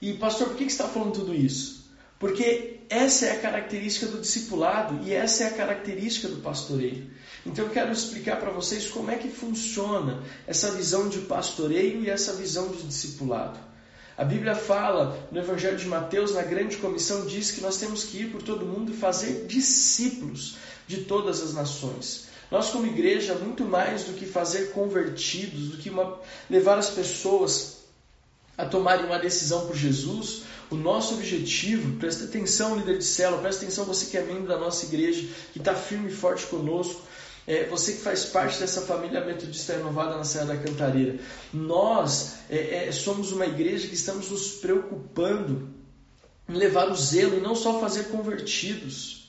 E, 0.00 0.12
pastor, 0.14 0.50
por 0.50 0.56
que 0.56 0.62
está 0.62 0.86
falando 0.86 1.14
tudo 1.14 1.34
isso? 1.34 1.90
Porque 2.20 2.78
essa 2.88 3.26
é 3.26 3.32
a 3.32 3.40
característica 3.40 4.06
do 4.06 4.20
discipulado 4.20 5.04
e 5.04 5.12
essa 5.12 5.42
é 5.42 5.48
a 5.48 5.54
característica 5.54 6.28
do 6.28 6.36
pastoreio. 6.36 7.10
Então 7.44 7.64
eu 7.64 7.70
quero 7.72 7.90
explicar 7.90 8.38
para 8.38 8.52
vocês 8.52 8.86
como 8.86 9.10
é 9.10 9.16
que 9.16 9.28
funciona 9.28 10.22
essa 10.46 10.70
visão 10.70 11.08
de 11.08 11.18
pastoreio 11.22 12.04
e 12.04 12.10
essa 12.10 12.32
visão 12.34 12.68
de 12.68 12.84
discipulado. 12.84 13.58
A 14.16 14.24
Bíblia 14.24 14.54
fala 14.54 15.18
no 15.30 15.38
Evangelho 15.38 15.76
de 15.76 15.86
Mateus, 15.86 16.32
na 16.32 16.42
grande 16.42 16.76
comissão, 16.78 17.26
diz 17.26 17.50
que 17.50 17.60
nós 17.60 17.76
temos 17.76 18.04
que 18.04 18.22
ir 18.22 18.30
por 18.30 18.42
todo 18.42 18.64
mundo 18.64 18.90
e 18.90 18.96
fazer 18.96 19.46
discípulos 19.46 20.56
de 20.86 21.02
todas 21.02 21.42
as 21.42 21.52
nações. 21.52 22.26
Nós, 22.50 22.70
como 22.70 22.86
igreja, 22.86 23.34
muito 23.34 23.64
mais 23.64 24.04
do 24.04 24.14
que 24.14 24.24
fazer 24.24 24.70
convertidos, 24.70 25.70
do 25.70 25.76
que 25.76 25.90
uma, 25.90 26.18
levar 26.48 26.78
as 26.78 26.90
pessoas 26.90 27.76
a 28.56 28.64
tomarem 28.64 29.04
uma 29.04 29.18
decisão 29.18 29.66
por 29.66 29.76
Jesus, 29.76 30.44
o 30.70 30.76
nosso 30.76 31.14
objetivo, 31.14 31.98
presta 31.98 32.24
atenção, 32.24 32.76
líder 32.76 32.98
de 32.98 33.04
célula, 33.04 33.42
presta 33.42 33.64
atenção 33.64 33.84
você 33.84 34.06
que 34.06 34.16
é 34.16 34.22
membro 34.22 34.48
da 34.48 34.58
nossa 34.58 34.86
igreja, 34.86 35.28
que 35.52 35.58
está 35.58 35.74
firme 35.74 36.08
e 36.08 36.14
forte 36.14 36.46
conosco, 36.46 37.02
é, 37.46 37.64
você 37.64 37.92
que 37.92 38.00
faz 38.00 38.24
parte 38.24 38.58
dessa 38.58 38.82
família 38.82 39.24
metodista 39.24 39.74
renovada 39.74 40.16
na 40.16 40.24
Serra 40.24 40.46
da 40.46 40.56
Cantareira, 40.56 41.18
nós 41.52 42.38
é, 42.50 42.88
é, 42.88 42.92
somos 42.92 43.30
uma 43.30 43.46
igreja 43.46 43.86
que 43.86 43.94
estamos 43.94 44.30
nos 44.30 44.52
preocupando 44.52 45.68
em 46.48 46.54
levar 46.54 46.90
o 46.90 46.94
zelo 46.96 47.36
e 47.36 47.40
não 47.40 47.54
só 47.54 47.78
fazer 47.78 48.04
convertidos. 48.04 49.25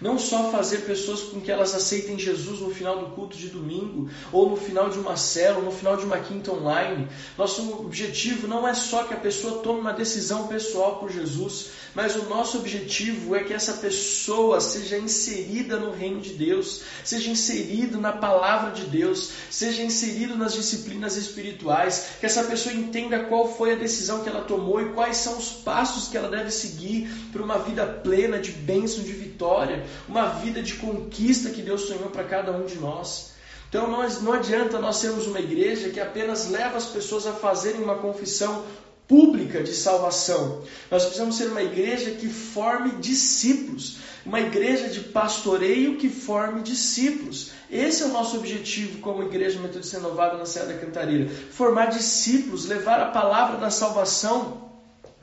Não 0.00 0.18
só 0.18 0.50
fazer 0.50 0.78
pessoas 0.78 1.20
com 1.20 1.40
que 1.40 1.50
elas 1.50 1.74
aceitem 1.74 2.18
Jesus 2.18 2.60
no 2.60 2.70
final 2.70 2.98
do 2.98 3.14
culto 3.14 3.36
de 3.36 3.48
domingo, 3.48 4.08
ou 4.32 4.48
no 4.48 4.56
final 4.56 4.88
de 4.88 4.98
uma 4.98 5.16
célula, 5.16 5.64
no 5.64 5.72
final 5.72 5.96
de 5.96 6.06
uma 6.06 6.18
quinta 6.18 6.52
online. 6.52 7.06
Nosso 7.36 7.80
objetivo 7.80 8.48
não 8.48 8.66
é 8.66 8.72
só 8.72 9.04
que 9.04 9.12
a 9.12 9.18
pessoa 9.18 9.62
tome 9.62 9.80
uma 9.80 9.92
decisão 9.92 10.46
pessoal 10.46 10.96
por 10.98 11.12
Jesus, 11.12 11.70
mas 11.94 12.16
o 12.16 12.28
nosso 12.28 12.58
objetivo 12.58 13.34
é 13.34 13.44
que 13.44 13.52
essa 13.52 13.74
pessoa 13.74 14.60
seja 14.60 14.96
inserida 14.96 15.78
no 15.78 15.90
reino 15.90 16.20
de 16.20 16.32
Deus, 16.32 16.82
seja 17.04 17.30
inserido 17.30 18.00
na 18.00 18.12
palavra 18.12 18.70
de 18.70 18.84
Deus, 18.84 19.30
seja 19.50 19.82
inserido 19.82 20.36
nas 20.36 20.54
disciplinas 20.54 21.16
espirituais, 21.16 22.12
que 22.20 22.26
essa 22.26 22.44
pessoa 22.44 22.74
entenda 22.74 23.24
qual 23.24 23.52
foi 23.52 23.72
a 23.72 23.76
decisão 23.76 24.22
que 24.22 24.28
ela 24.28 24.42
tomou 24.42 24.80
e 24.80 24.92
quais 24.92 25.16
são 25.18 25.36
os 25.36 25.50
passos 25.50 26.08
que 26.08 26.16
ela 26.16 26.28
deve 26.28 26.50
seguir 26.50 27.10
para 27.32 27.42
uma 27.42 27.58
vida 27.58 27.84
plena 27.86 28.38
de 28.38 28.52
bênção, 28.52 29.02
de 29.02 29.12
vitória, 29.12 29.84
uma 30.08 30.28
vida 30.28 30.62
de 30.62 30.74
conquista 30.74 31.50
que 31.50 31.62
Deus 31.62 31.82
sonhou 31.82 32.10
para 32.10 32.24
cada 32.24 32.52
um 32.52 32.66
de 32.66 32.76
nós. 32.76 33.32
Então 33.68 33.88
nós, 33.88 34.20
não 34.20 34.32
adianta 34.32 34.80
nós 34.80 34.96
sermos 34.96 35.26
uma 35.26 35.38
igreja 35.38 35.90
que 35.90 36.00
apenas 36.00 36.50
leva 36.50 36.76
as 36.76 36.86
pessoas 36.86 37.26
a 37.26 37.32
fazerem 37.32 37.82
uma 37.82 37.96
confissão 37.96 38.64
pública 39.10 39.60
de 39.60 39.72
salvação. 39.72 40.62
Nós 40.88 41.02
precisamos 41.04 41.36
ser 41.36 41.46
uma 41.46 41.62
igreja 41.62 42.12
que 42.12 42.28
forme 42.28 42.92
discípulos, 43.00 43.98
uma 44.24 44.40
igreja 44.40 44.88
de 44.88 45.00
pastoreio 45.00 45.96
que 45.96 46.08
forme 46.08 46.62
discípulos. 46.62 47.50
Esse 47.68 48.04
é 48.04 48.06
o 48.06 48.10
nosso 48.10 48.36
objetivo 48.36 49.00
como 49.00 49.24
igreja 49.24 49.58
metodista 49.58 49.96
renovada 49.96 50.36
na 50.36 50.46
Serra 50.46 50.66
da 50.66 50.78
Cantareira, 50.78 51.28
formar 51.50 51.86
discípulos, 51.86 52.66
levar 52.66 53.00
a 53.00 53.10
palavra 53.10 53.56
da 53.56 53.68
salvação 53.68 54.69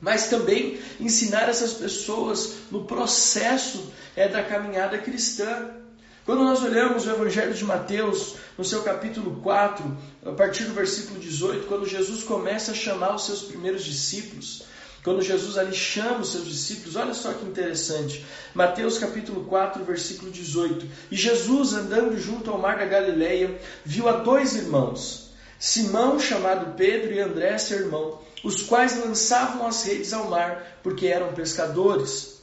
mas 0.00 0.28
também 0.28 0.78
ensinar 1.00 1.48
essas 1.48 1.72
pessoas 1.74 2.54
no 2.70 2.84
processo 2.84 3.92
é, 4.14 4.28
da 4.28 4.42
caminhada 4.42 4.98
cristã. 4.98 5.70
Quando 6.24 6.44
nós 6.44 6.62
olhamos 6.62 7.06
o 7.06 7.10
Evangelho 7.10 7.54
de 7.54 7.64
Mateus, 7.64 8.36
no 8.56 8.64
seu 8.64 8.82
capítulo 8.82 9.40
4, 9.40 9.96
a 10.26 10.32
partir 10.32 10.64
do 10.64 10.74
versículo 10.74 11.18
18, 11.18 11.66
quando 11.66 11.86
Jesus 11.86 12.22
começa 12.22 12.72
a 12.72 12.74
chamar 12.74 13.14
os 13.14 13.24
seus 13.24 13.42
primeiros 13.42 13.84
discípulos, 13.84 14.62
quando 15.02 15.22
Jesus 15.22 15.56
ali 15.56 15.74
chama 15.74 16.18
os 16.18 16.32
seus 16.32 16.46
discípulos, 16.46 16.96
olha 16.96 17.14
só 17.14 17.32
que 17.32 17.46
interessante. 17.46 18.24
Mateus 18.52 18.98
capítulo 18.98 19.44
4, 19.44 19.82
versículo 19.84 20.30
18. 20.30 20.86
E 21.10 21.16
Jesus, 21.16 21.72
andando 21.72 22.20
junto 22.20 22.50
ao 22.50 22.58
mar 22.58 22.76
da 22.78 22.84
Galileia, 22.84 23.58
viu 23.84 24.06
a 24.08 24.12
dois 24.12 24.54
irmãos, 24.54 25.30
Simão, 25.58 26.20
chamado 26.20 26.76
Pedro, 26.76 27.14
e 27.14 27.20
André, 27.20 27.56
seu 27.56 27.78
irmão, 27.78 28.20
os 28.42 28.62
quais 28.62 28.98
lançavam 28.98 29.66
as 29.66 29.82
redes 29.84 30.12
ao 30.12 30.28
mar, 30.30 30.78
porque 30.82 31.06
eram 31.06 31.32
pescadores. 31.32 32.38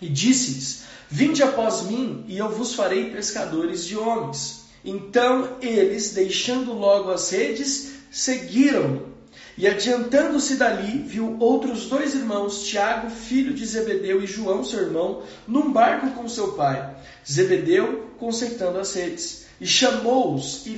E 0.00 0.08
disse-lhes: 0.08 0.82
Vinde 1.08 1.42
após 1.42 1.82
mim, 1.82 2.24
e 2.28 2.38
eu 2.38 2.48
vos 2.48 2.74
farei 2.74 3.10
pescadores 3.10 3.84
de 3.84 3.96
homens. 3.96 4.64
Então 4.84 5.58
eles, 5.60 6.12
deixando 6.12 6.72
logo 6.72 7.10
as 7.10 7.30
redes, 7.30 7.92
seguiram-no. 8.10 9.10
E 9.58 9.66
adiantando-se 9.66 10.54
dali, 10.54 11.02
viu 11.06 11.36
outros 11.38 11.86
dois 11.86 12.14
irmãos, 12.14 12.62
Tiago, 12.62 13.10
filho 13.10 13.52
de 13.52 13.66
Zebedeu, 13.66 14.22
e 14.22 14.26
João, 14.26 14.64
seu 14.64 14.80
irmão, 14.80 15.22
num 15.46 15.70
barco 15.70 16.12
com 16.12 16.26
seu 16.28 16.52
pai. 16.52 16.96
Zebedeu 17.30 18.10
consertando 18.18 18.78
as 18.78 18.94
redes. 18.94 19.44
E 19.60 19.66
chamou-os, 19.66 20.64
e, 20.64 20.70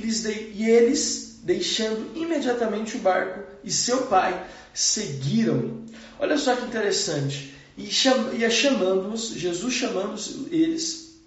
e 0.53 0.69
eles, 0.69 1.22
deixando 1.43 2.17
imediatamente 2.17 2.95
o 2.95 2.99
barco 2.99 3.43
e 3.63 3.71
seu 3.71 4.07
pai, 4.07 4.45
seguiram. 4.73 5.83
Olha 6.19 6.37
só 6.37 6.55
que 6.55 6.65
interessante 6.65 7.53
e, 7.77 7.91
cham, 7.91 8.33
ia 8.33 8.49
chamando-os, 8.49 9.29
Jesus 9.29 9.73
chamando 9.73 10.15
eles, 10.49 11.19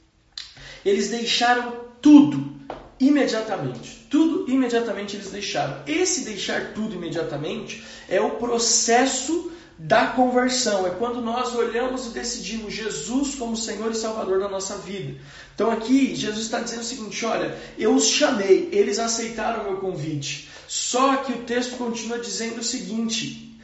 eles 0.85 1.09
deixaram 1.09 1.85
tudo 2.01 2.57
imediatamente. 2.99 4.07
Tudo 4.09 4.51
imediatamente 4.51 5.17
eles 5.17 5.31
deixaram. 5.31 5.83
Esse 5.87 6.25
deixar 6.25 6.73
tudo 6.73 6.95
imediatamente 6.95 7.85
é 8.09 8.21
o 8.21 8.37
processo 8.37 9.53
da 9.79 10.07
conversão. 10.09 10.87
É 10.87 10.91
quando 10.91 11.21
nós 11.21 11.55
olhamos 11.55 12.07
e 12.07 12.11
decidimos 12.11 12.73
Jesus 12.73 13.35
como 13.35 13.57
Senhor 13.57 13.91
e 13.91 13.97
Salvador 13.97 14.41
da 14.41 14.49
nossa 14.49 14.77
vida. 14.79 15.19
Então 15.55 15.71
aqui 15.71 16.15
Jesus 16.15 16.45
está 16.45 16.61
dizendo 16.61 16.81
o 16.81 16.85
seguinte: 16.85 17.25
olha, 17.25 17.57
eu 17.79 17.95
os 17.95 18.07
chamei, 18.07 18.69
eles 18.73 18.99
aceitaram 18.99 19.63
o 19.63 19.65
meu 19.65 19.77
convite. 19.79 20.49
Só 20.67 21.17
que 21.17 21.33
o 21.33 21.43
texto 21.43 21.77
continua 21.77 22.19
dizendo 22.19 22.61
o 22.61 22.65
seguinte: 22.65 23.59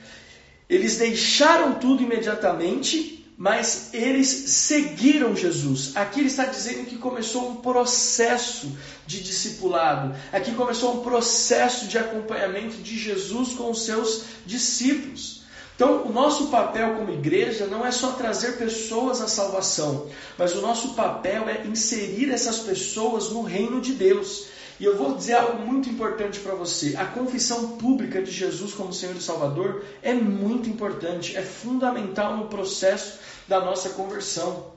eles 0.68 0.98
deixaram 0.98 1.74
tudo 1.74 2.02
imediatamente, 2.02 3.26
mas 3.36 3.90
eles 3.92 4.28
seguiram 4.28 5.34
Jesus. 5.34 5.96
Aqui 5.96 6.20
ele 6.20 6.28
está 6.28 6.44
dizendo 6.44 6.86
que 6.86 6.96
começou 6.96 7.50
um 7.50 7.56
processo 7.56 8.70
de 9.06 9.22
discipulado. 9.22 10.14
Aqui 10.32 10.54
começou 10.54 10.94
um 10.98 11.02
processo 11.02 11.86
de 11.86 11.98
acompanhamento 11.98 12.76
de 12.76 12.98
Jesus 12.98 13.54
com 13.54 13.70
os 13.70 13.84
seus 13.84 14.24
discípulos. 14.46 15.41
Então, 15.74 16.04
o 16.04 16.12
nosso 16.12 16.48
papel 16.48 16.96
como 16.96 17.10
igreja 17.10 17.66
não 17.66 17.84
é 17.84 17.90
só 17.90 18.12
trazer 18.12 18.58
pessoas 18.58 19.20
à 19.20 19.26
salvação, 19.26 20.08
mas 20.36 20.54
o 20.54 20.60
nosso 20.60 20.94
papel 20.94 21.48
é 21.48 21.66
inserir 21.66 22.30
essas 22.30 22.58
pessoas 22.58 23.30
no 23.30 23.42
reino 23.42 23.80
de 23.80 23.94
Deus. 23.94 24.46
E 24.78 24.84
eu 24.84 24.96
vou 24.96 25.14
dizer 25.14 25.34
algo 25.34 25.64
muito 25.64 25.88
importante 25.88 26.40
para 26.40 26.54
você. 26.54 26.96
A 26.96 27.04
confissão 27.04 27.76
pública 27.76 28.20
de 28.20 28.30
Jesus 28.30 28.74
como 28.74 28.92
Senhor 28.92 29.16
e 29.16 29.22
Salvador 29.22 29.84
é 30.02 30.12
muito 30.12 30.68
importante, 30.68 31.36
é 31.36 31.42
fundamental 31.42 32.36
no 32.36 32.48
processo 32.48 33.20
da 33.46 33.60
nossa 33.60 33.90
conversão. 33.90 34.72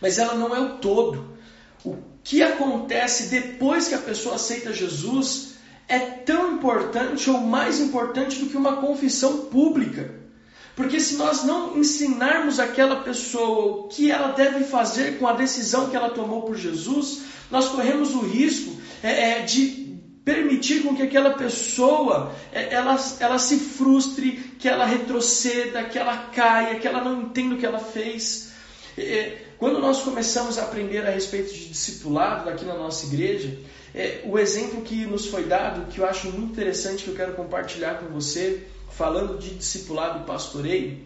Mas 0.00 0.18
ela 0.18 0.34
não 0.34 0.54
é 0.54 0.60
o 0.60 0.78
todo. 0.78 1.36
O 1.84 1.96
que 2.24 2.42
acontece 2.42 3.28
depois 3.28 3.88
que 3.88 3.94
a 3.94 3.98
pessoa 3.98 4.36
aceita 4.36 4.72
Jesus 4.72 5.55
é 5.88 5.98
tão 5.98 6.54
importante 6.54 7.30
ou 7.30 7.38
mais 7.38 7.80
importante 7.80 8.38
do 8.40 8.46
que 8.46 8.56
uma 8.56 8.76
confissão 8.76 9.46
pública. 9.46 10.14
Porque 10.74 11.00
se 11.00 11.16
nós 11.16 11.42
não 11.42 11.78
ensinarmos 11.78 12.60
aquela 12.60 12.96
pessoa 12.96 13.66
o 13.66 13.88
que 13.88 14.10
ela 14.10 14.28
deve 14.32 14.64
fazer 14.64 15.18
com 15.18 15.26
a 15.26 15.32
decisão 15.32 15.88
que 15.88 15.96
ela 15.96 16.10
tomou 16.10 16.42
por 16.42 16.56
Jesus, 16.56 17.22
nós 17.50 17.68
corremos 17.68 18.14
o 18.14 18.20
risco 18.20 18.76
é, 19.02 19.30
é, 19.30 19.42
de 19.42 19.96
permitir 20.22 20.82
com 20.82 20.94
que 20.94 21.02
aquela 21.02 21.30
pessoa 21.30 22.34
é, 22.52 22.74
ela, 22.74 22.98
ela 23.20 23.38
se 23.38 23.56
frustre, 23.56 24.32
que 24.58 24.68
ela 24.68 24.84
retroceda, 24.84 25.84
que 25.84 25.98
ela 25.98 26.16
caia, 26.34 26.78
que 26.78 26.86
ela 26.86 27.02
não 27.02 27.22
entenda 27.22 27.54
o 27.54 27.58
que 27.58 27.64
ela 27.66 27.78
fez. 27.78 28.52
Quando 29.58 29.78
nós 29.78 30.00
começamos 30.02 30.58
a 30.58 30.62
aprender 30.62 31.06
a 31.06 31.10
respeito 31.10 31.52
de 31.52 31.68
discipulado 31.68 32.48
aqui 32.48 32.64
na 32.64 32.74
nossa 32.74 33.06
igreja, 33.06 33.56
é, 33.94 34.22
o 34.24 34.38
exemplo 34.38 34.82
que 34.82 35.06
nos 35.06 35.26
foi 35.26 35.44
dado, 35.44 35.90
que 35.90 35.98
eu 35.98 36.06
acho 36.06 36.28
muito 36.30 36.52
interessante, 36.52 37.04
que 37.04 37.10
eu 37.10 37.16
quero 37.16 37.34
compartilhar 37.34 37.94
com 37.98 38.06
você, 38.06 38.66
falando 38.90 39.38
de 39.38 39.50
discipulado 39.50 40.20
e 40.20 40.26
pastoreio, 40.26 40.98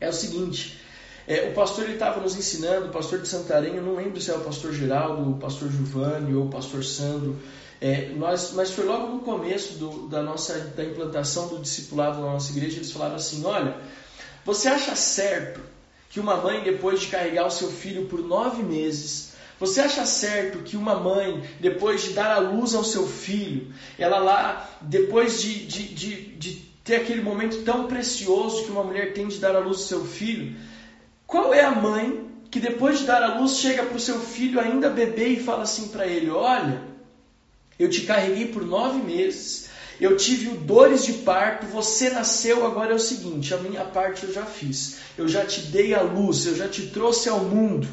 é 0.00 0.08
o 0.08 0.12
seguinte. 0.12 0.80
É, 1.26 1.48
o 1.48 1.54
pastor 1.54 1.88
estava 1.88 2.20
nos 2.20 2.36
ensinando, 2.36 2.88
o 2.88 2.90
pastor 2.90 3.20
de 3.20 3.28
Santarém, 3.28 3.76
eu 3.76 3.82
não 3.82 3.96
lembro 3.96 4.20
se 4.20 4.30
é 4.30 4.34
o 4.34 4.40
pastor 4.40 4.72
Geraldo, 4.72 5.30
o 5.30 5.38
pastor 5.38 5.70
Giovanni 5.70 6.34
ou 6.34 6.46
o 6.46 6.50
pastor 6.50 6.84
Sandro, 6.84 7.38
é, 7.80 8.10
nós, 8.16 8.52
mas 8.54 8.70
foi 8.70 8.84
logo 8.84 9.08
no 9.08 9.20
começo 9.20 9.74
do, 9.74 10.08
da 10.08 10.22
nossa 10.22 10.58
da 10.58 10.84
implantação 10.84 11.48
do 11.48 11.58
discipulado 11.58 12.20
na 12.20 12.32
nossa 12.32 12.52
igreja, 12.52 12.76
eles 12.76 12.92
falaram 12.92 13.16
assim: 13.16 13.44
olha, 13.44 13.76
você 14.44 14.68
acha 14.68 14.94
certo 14.94 15.60
que 16.08 16.20
uma 16.20 16.36
mãe, 16.36 16.62
depois 16.62 17.00
de 17.00 17.08
carregar 17.08 17.46
o 17.46 17.50
seu 17.50 17.68
filho 17.68 18.06
por 18.06 18.20
nove 18.20 18.62
meses, 18.62 19.33
você 19.58 19.80
acha 19.80 20.04
certo 20.04 20.58
que 20.58 20.76
uma 20.76 20.96
mãe, 20.96 21.42
depois 21.60 22.02
de 22.02 22.10
dar 22.10 22.30
a 22.32 22.38
luz 22.38 22.74
ao 22.74 22.84
seu 22.84 23.06
filho, 23.06 23.72
ela 23.98 24.18
lá, 24.18 24.78
depois 24.80 25.40
de, 25.40 25.66
de, 25.66 25.94
de, 25.94 26.14
de 26.36 26.52
ter 26.82 26.96
aquele 26.96 27.22
momento 27.22 27.62
tão 27.62 27.86
precioso 27.86 28.64
que 28.64 28.70
uma 28.70 28.82
mulher 28.82 29.12
tem 29.12 29.28
de 29.28 29.38
dar 29.38 29.54
a 29.54 29.60
luz 29.60 29.78
ao 29.78 29.84
seu 29.84 30.04
filho, 30.04 30.56
qual 31.26 31.54
é 31.54 31.62
a 31.62 31.70
mãe 31.70 32.24
que 32.50 32.60
depois 32.60 33.00
de 33.00 33.04
dar 33.04 33.22
a 33.22 33.38
luz 33.40 33.56
chega 33.56 33.84
para 33.84 33.96
o 33.96 34.00
seu 34.00 34.20
filho 34.20 34.60
ainda 34.60 34.88
bebê 34.90 35.28
e 35.28 35.42
fala 35.42 35.62
assim 35.62 35.88
para 35.88 36.06
ele: 36.06 36.30
Olha, 36.30 36.82
eu 37.78 37.90
te 37.90 38.02
carreguei 38.02 38.46
por 38.46 38.64
nove 38.64 39.02
meses, 39.02 39.68
eu 40.00 40.16
tive 40.16 40.50
dores 40.58 41.04
de 41.04 41.14
parto, 41.14 41.66
você 41.66 42.10
nasceu, 42.10 42.66
agora 42.66 42.92
é 42.92 42.94
o 42.94 43.00
seguinte: 43.00 43.54
a 43.54 43.56
minha 43.56 43.84
parte 43.84 44.24
eu 44.24 44.32
já 44.32 44.44
fiz, 44.44 44.98
eu 45.16 45.26
já 45.26 45.44
te 45.44 45.62
dei 45.62 45.94
a 45.94 46.02
luz, 46.02 46.46
eu 46.46 46.54
já 46.54 46.68
te 46.68 46.88
trouxe 46.88 47.28
ao 47.28 47.40
mundo. 47.40 47.88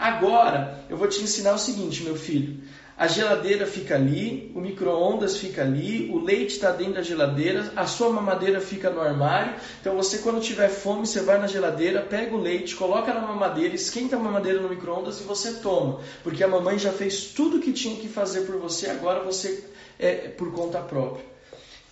Agora 0.00 0.82
eu 0.88 0.96
vou 0.96 1.06
te 1.06 1.22
ensinar 1.22 1.52
o 1.52 1.58
seguinte, 1.58 2.02
meu 2.02 2.16
filho: 2.16 2.62
a 2.96 3.06
geladeira 3.06 3.66
fica 3.66 3.96
ali, 3.96 4.50
o 4.54 4.60
micro-ondas 4.60 5.36
fica 5.36 5.60
ali, 5.60 6.10
o 6.10 6.18
leite 6.18 6.54
está 6.54 6.70
dentro 6.70 6.94
da 6.94 7.02
geladeira, 7.02 7.70
a 7.76 7.86
sua 7.86 8.08
mamadeira 8.08 8.62
fica 8.62 8.88
no 8.88 9.02
armário. 9.02 9.56
Então 9.78 9.94
você, 9.94 10.16
quando 10.18 10.40
tiver 10.40 10.70
fome, 10.70 11.06
você 11.06 11.20
vai 11.20 11.38
na 11.38 11.46
geladeira, 11.46 12.00
pega 12.00 12.34
o 12.34 12.40
leite, 12.40 12.76
coloca 12.76 13.12
na 13.12 13.20
mamadeira, 13.20 13.74
esquenta 13.74 14.16
a 14.16 14.18
mamadeira 14.18 14.62
no 14.62 14.70
micro-ondas 14.70 15.20
e 15.20 15.24
você 15.24 15.52
toma. 15.54 16.00
Porque 16.22 16.42
a 16.42 16.48
mamãe 16.48 16.78
já 16.78 16.92
fez 16.92 17.24
tudo 17.24 17.58
o 17.58 17.60
que 17.60 17.74
tinha 17.74 17.96
que 17.96 18.08
fazer 18.08 18.46
por 18.46 18.56
você, 18.56 18.88
agora 18.88 19.22
você 19.22 19.64
é 19.98 20.28
por 20.28 20.50
conta 20.50 20.80
própria. 20.80 21.26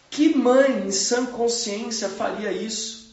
Que 0.09 0.35
mãe 0.35 0.87
em 0.87 0.91
sã 0.91 1.27
consciência 1.27 2.09
faria 2.09 2.50
isso? 2.53 3.08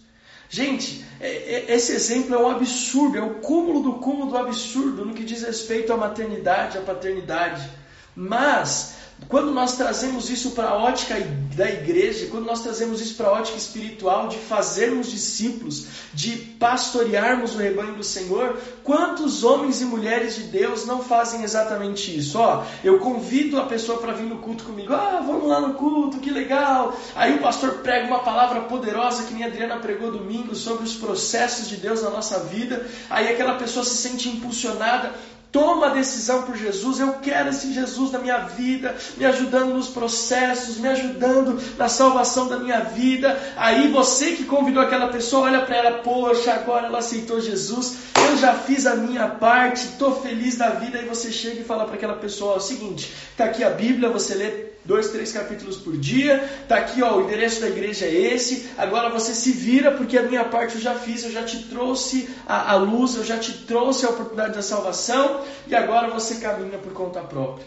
Gente, 0.49 1.05
é, 1.19 1.27
é, 1.27 1.73
esse 1.73 1.91
exemplo 1.93 2.35
é 2.35 2.37
um 2.37 2.49
absurdo, 2.49 3.17
é 3.17 3.21
o 3.21 3.35
cúmulo 3.35 3.81
do 3.81 3.93
cúmulo 3.93 4.31
do 4.31 4.37
absurdo 4.37 5.05
no 5.05 5.13
que 5.13 5.23
diz 5.23 5.43
respeito 5.43 5.91
à 5.91 5.97
maternidade, 5.97 6.77
à 6.77 6.81
paternidade. 6.81 7.69
Mas, 8.15 8.94
quando 9.27 9.51
nós 9.51 9.75
trazemos 9.75 10.29
isso 10.29 10.51
para 10.51 10.69
a 10.69 10.77
ótica 10.77 11.15
da 11.55 11.69
igreja, 11.69 12.27
quando 12.29 12.45
nós 12.45 12.61
trazemos 12.61 13.01
isso 13.01 13.15
para 13.15 13.27
a 13.27 13.31
ótica 13.31 13.57
espiritual, 13.57 14.27
de 14.27 14.37
fazermos 14.37 15.09
discípulos, 15.09 15.87
de 16.13 16.35
pastorearmos 16.35 17.55
o 17.55 17.57
rebanho 17.57 17.95
do 17.95 18.03
Senhor, 18.03 18.59
quantos 18.83 19.43
homens 19.43 19.81
e 19.81 19.85
mulheres 19.85 20.35
de 20.35 20.43
Deus 20.43 20.85
não 20.85 21.01
fazem 21.01 21.43
exatamente 21.43 22.15
isso? 22.15 22.37
Ó, 22.37 22.63
eu 22.83 22.99
convido 22.99 23.59
a 23.59 23.65
pessoa 23.65 23.97
para 23.97 24.13
vir 24.13 24.27
no 24.27 24.39
culto 24.39 24.65
comigo, 24.65 24.93
ah, 24.93 25.23
vamos 25.25 25.47
lá 25.47 25.59
no 25.59 25.73
culto, 25.73 26.19
que 26.19 26.29
legal. 26.29 26.95
Aí 27.15 27.35
o 27.35 27.41
pastor 27.41 27.79
prega 27.79 28.07
uma 28.07 28.19
palavra 28.19 28.61
poderosa 28.61 29.23
que 29.23 29.33
nem 29.33 29.43
a 29.43 29.47
Adriana 29.47 29.77
pregou 29.77 30.11
domingo 30.11 30.53
sobre 30.53 30.83
os 30.83 30.93
processos 30.93 31.67
de 31.67 31.77
Deus 31.77 32.03
na 32.03 32.09
nossa 32.09 32.39
vida. 32.39 32.85
Aí 33.09 33.27
aquela 33.29 33.55
pessoa 33.55 33.83
se 33.83 33.95
sente 33.95 34.29
impulsionada 34.29 35.13
Toma 35.51 35.87
a 35.87 35.89
decisão 35.89 36.43
por 36.43 36.55
Jesus. 36.57 36.99
Eu 36.99 37.13
quero 37.21 37.49
esse 37.49 37.73
Jesus 37.73 38.11
na 38.11 38.19
minha 38.19 38.39
vida, 38.39 38.95
me 39.17 39.25
ajudando 39.25 39.73
nos 39.73 39.87
processos, 39.87 40.77
me 40.77 40.87
ajudando 40.87 41.61
na 41.77 41.87
salvação 41.87 42.47
da 42.47 42.59
minha 42.59 42.81
vida. 42.81 43.39
Aí 43.55 43.89
você 43.89 44.33
que 44.33 44.43
convidou 44.43 44.83
aquela 44.83 45.07
pessoa, 45.07 45.47
olha 45.47 45.61
para 45.61 45.77
ela, 45.77 45.91
poxa, 45.99 46.53
agora 46.53 46.87
ela 46.87 46.99
aceitou 46.99 47.39
Jesus. 47.39 47.97
Eu 48.29 48.37
já 48.37 48.53
fiz 48.53 48.85
a 48.85 48.95
minha 48.95 49.27
parte, 49.27 49.85
estou 49.85 50.21
feliz 50.21 50.57
da 50.57 50.69
vida. 50.69 50.99
Aí 50.99 51.05
você 51.07 51.31
chega 51.31 51.61
e 51.61 51.63
fala 51.63 51.85
para 51.85 51.95
aquela 51.95 52.15
pessoa: 52.15 52.55
é 52.55 52.57
o 52.57 52.61
seguinte, 52.61 53.13
está 53.31 53.45
aqui 53.45 53.63
a 53.63 53.69
Bíblia, 53.69 54.09
você 54.09 54.33
lê 54.35 54.74
dois, 54.85 55.09
três 55.09 55.31
capítulos 55.31 55.77
por 55.77 55.97
dia. 55.97 56.47
Tá 56.67 56.77
aqui, 56.77 57.01
ó, 57.01 57.17
o 57.17 57.21
endereço 57.23 57.61
da 57.61 57.67
igreja 57.67 58.05
é 58.05 58.13
esse. 58.13 58.69
Agora 58.77 59.09
você 59.09 59.33
se 59.33 59.51
vira 59.51 59.91
porque 59.91 60.17
a 60.17 60.23
minha 60.23 60.45
parte 60.45 60.75
eu 60.75 60.81
já 60.81 60.95
fiz, 60.95 61.23
eu 61.23 61.31
já 61.31 61.43
te 61.43 61.63
trouxe 61.63 62.29
a, 62.47 62.71
a 62.71 62.75
luz, 62.75 63.15
eu 63.15 63.23
já 63.23 63.37
te 63.37 63.53
trouxe 63.53 64.05
a 64.05 64.09
oportunidade 64.09 64.53
da 64.53 64.61
salvação 64.61 65.41
e 65.67 65.75
agora 65.75 66.09
você 66.09 66.35
caminha 66.35 66.77
por 66.77 66.93
conta 66.93 67.21
própria. 67.21 67.65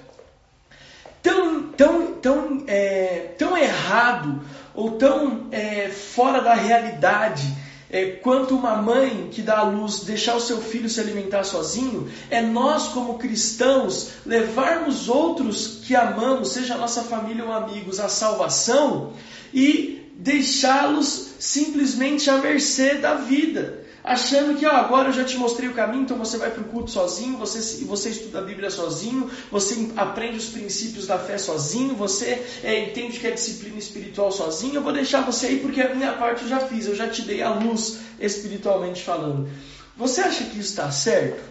Tão, 1.22 1.64
tão, 1.64 2.12
tão, 2.14 2.64
é, 2.66 3.34
tão 3.36 3.56
errado 3.56 4.40
ou 4.74 4.92
tão 4.92 5.48
é, 5.50 5.88
fora 5.88 6.40
da 6.40 6.54
realidade 6.54 7.52
é, 7.90 8.06
quanto 8.06 8.54
uma 8.54 8.76
mãe 8.76 9.28
que 9.32 9.40
dá 9.40 9.58
à 9.58 9.62
luz 9.62 10.00
deixar 10.00 10.36
o 10.36 10.40
seu 10.40 10.60
filho 10.60 10.88
se 10.88 11.00
alimentar 11.00 11.44
sozinho, 11.44 12.08
é 12.30 12.42
nós, 12.42 12.88
como 12.88 13.18
cristãos, 13.18 14.10
levarmos 14.26 15.08
outros 15.08 15.80
que 15.86 15.96
amamos, 15.96 16.50
seja 16.50 16.74
a 16.74 16.78
nossa 16.78 17.02
família 17.02 17.44
ou 17.44 17.52
amigos, 17.52 17.98
à 17.98 18.08
salvação 18.08 19.14
e 19.54 20.12
deixá-los 20.16 21.34
simplesmente 21.38 22.28
à 22.28 22.38
mercê 22.38 22.94
da 22.96 23.14
vida 23.14 23.87
achando 24.08 24.58
que 24.58 24.66
ó, 24.66 24.70
agora 24.70 25.10
eu 25.10 25.12
já 25.12 25.24
te 25.24 25.36
mostrei 25.36 25.68
o 25.68 25.74
caminho, 25.74 26.02
então 26.02 26.16
você 26.16 26.38
vai 26.38 26.50
para 26.50 26.62
o 26.62 26.64
culto 26.64 26.90
sozinho, 26.90 27.36
você, 27.36 27.84
você 27.84 28.08
estuda 28.08 28.38
a 28.38 28.42
Bíblia 28.42 28.70
sozinho, 28.70 29.30
você 29.50 29.90
aprende 29.96 30.38
os 30.38 30.48
princípios 30.48 31.06
da 31.06 31.18
fé 31.18 31.36
sozinho, 31.36 31.94
você 31.94 32.44
é, 32.64 32.84
entende 32.84 33.20
que 33.20 33.26
é 33.26 33.30
disciplina 33.30 33.78
espiritual 33.78 34.32
sozinho, 34.32 34.76
eu 34.76 34.82
vou 34.82 34.92
deixar 34.92 35.20
você 35.20 35.48
aí 35.48 35.60
porque 35.60 35.80
a 35.80 35.94
minha 35.94 36.12
parte 36.14 36.42
eu 36.42 36.48
já 36.48 36.60
fiz, 36.60 36.86
eu 36.86 36.94
já 36.94 37.08
te 37.08 37.22
dei 37.22 37.42
a 37.42 37.50
luz 37.50 37.98
espiritualmente 38.18 39.02
falando. 39.02 39.48
Você 39.96 40.22
acha 40.22 40.44
que 40.44 40.58
isso 40.58 40.70
está 40.70 40.90
certo? 40.90 41.42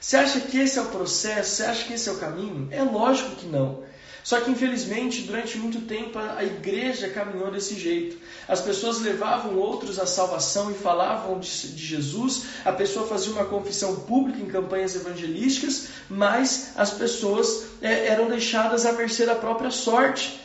Você 0.00 0.16
acha 0.16 0.40
que 0.40 0.58
esse 0.58 0.78
é 0.78 0.82
o 0.82 0.86
processo? 0.86 1.56
Você 1.56 1.64
acha 1.64 1.84
que 1.84 1.92
esse 1.92 2.08
é 2.08 2.12
o 2.12 2.16
caminho? 2.16 2.68
É 2.70 2.82
lógico 2.82 3.36
que 3.36 3.46
não. 3.46 3.89
Só 4.22 4.40
que 4.40 4.50
infelizmente, 4.50 5.22
durante 5.22 5.58
muito 5.58 5.80
tempo, 5.82 6.18
a 6.18 6.44
igreja 6.44 7.08
caminhou 7.08 7.50
desse 7.50 7.74
jeito. 7.74 8.18
As 8.46 8.60
pessoas 8.60 9.00
levavam 9.00 9.56
outros 9.56 9.98
à 9.98 10.06
salvação 10.06 10.70
e 10.70 10.74
falavam 10.74 11.38
de, 11.38 11.48
Jesus, 11.48 12.44
a 12.64 12.72
pessoa 12.72 13.06
fazia 13.06 13.32
uma 13.32 13.44
confissão 13.44 13.96
pública 14.00 14.40
em 14.40 14.46
campanhas 14.46 14.94
evangelísticas, 14.94 15.88
mas 16.08 16.72
as 16.76 16.90
pessoas 16.90 17.64
é, 17.80 18.08
eram 18.08 18.28
deixadas 18.28 18.84
à 18.84 18.92
mercê 18.92 19.24
da 19.24 19.34
própria 19.34 19.70
sorte. 19.70 20.40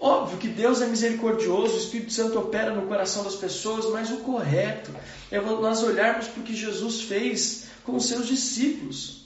Óbvio 0.00 0.38
que 0.38 0.48
Deus 0.48 0.82
é 0.82 0.86
misericordioso, 0.86 1.74
o 1.74 1.78
Espírito 1.78 2.12
Santo 2.12 2.38
opera 2.38 2.72
no 2.72 2.86
coração 2.86 3.24
das 3.24 3.36
pessoas, 3.36 3.86
mas 3.86 4.10
o 4.10 4.18
correto 4.18 4.94
é 5.30 5.40
nós 5.40 5.82
olharmos 5.82 6.26
para 6.26 6.40
o 6.40 6.44
que 6.44 6.54
Jesus 6.54 7.02
fez 7.02 7.64
com 7.84 7.96
os 7.96 8.06
seus 8.06 8.26
discípulos. 8.26 9.23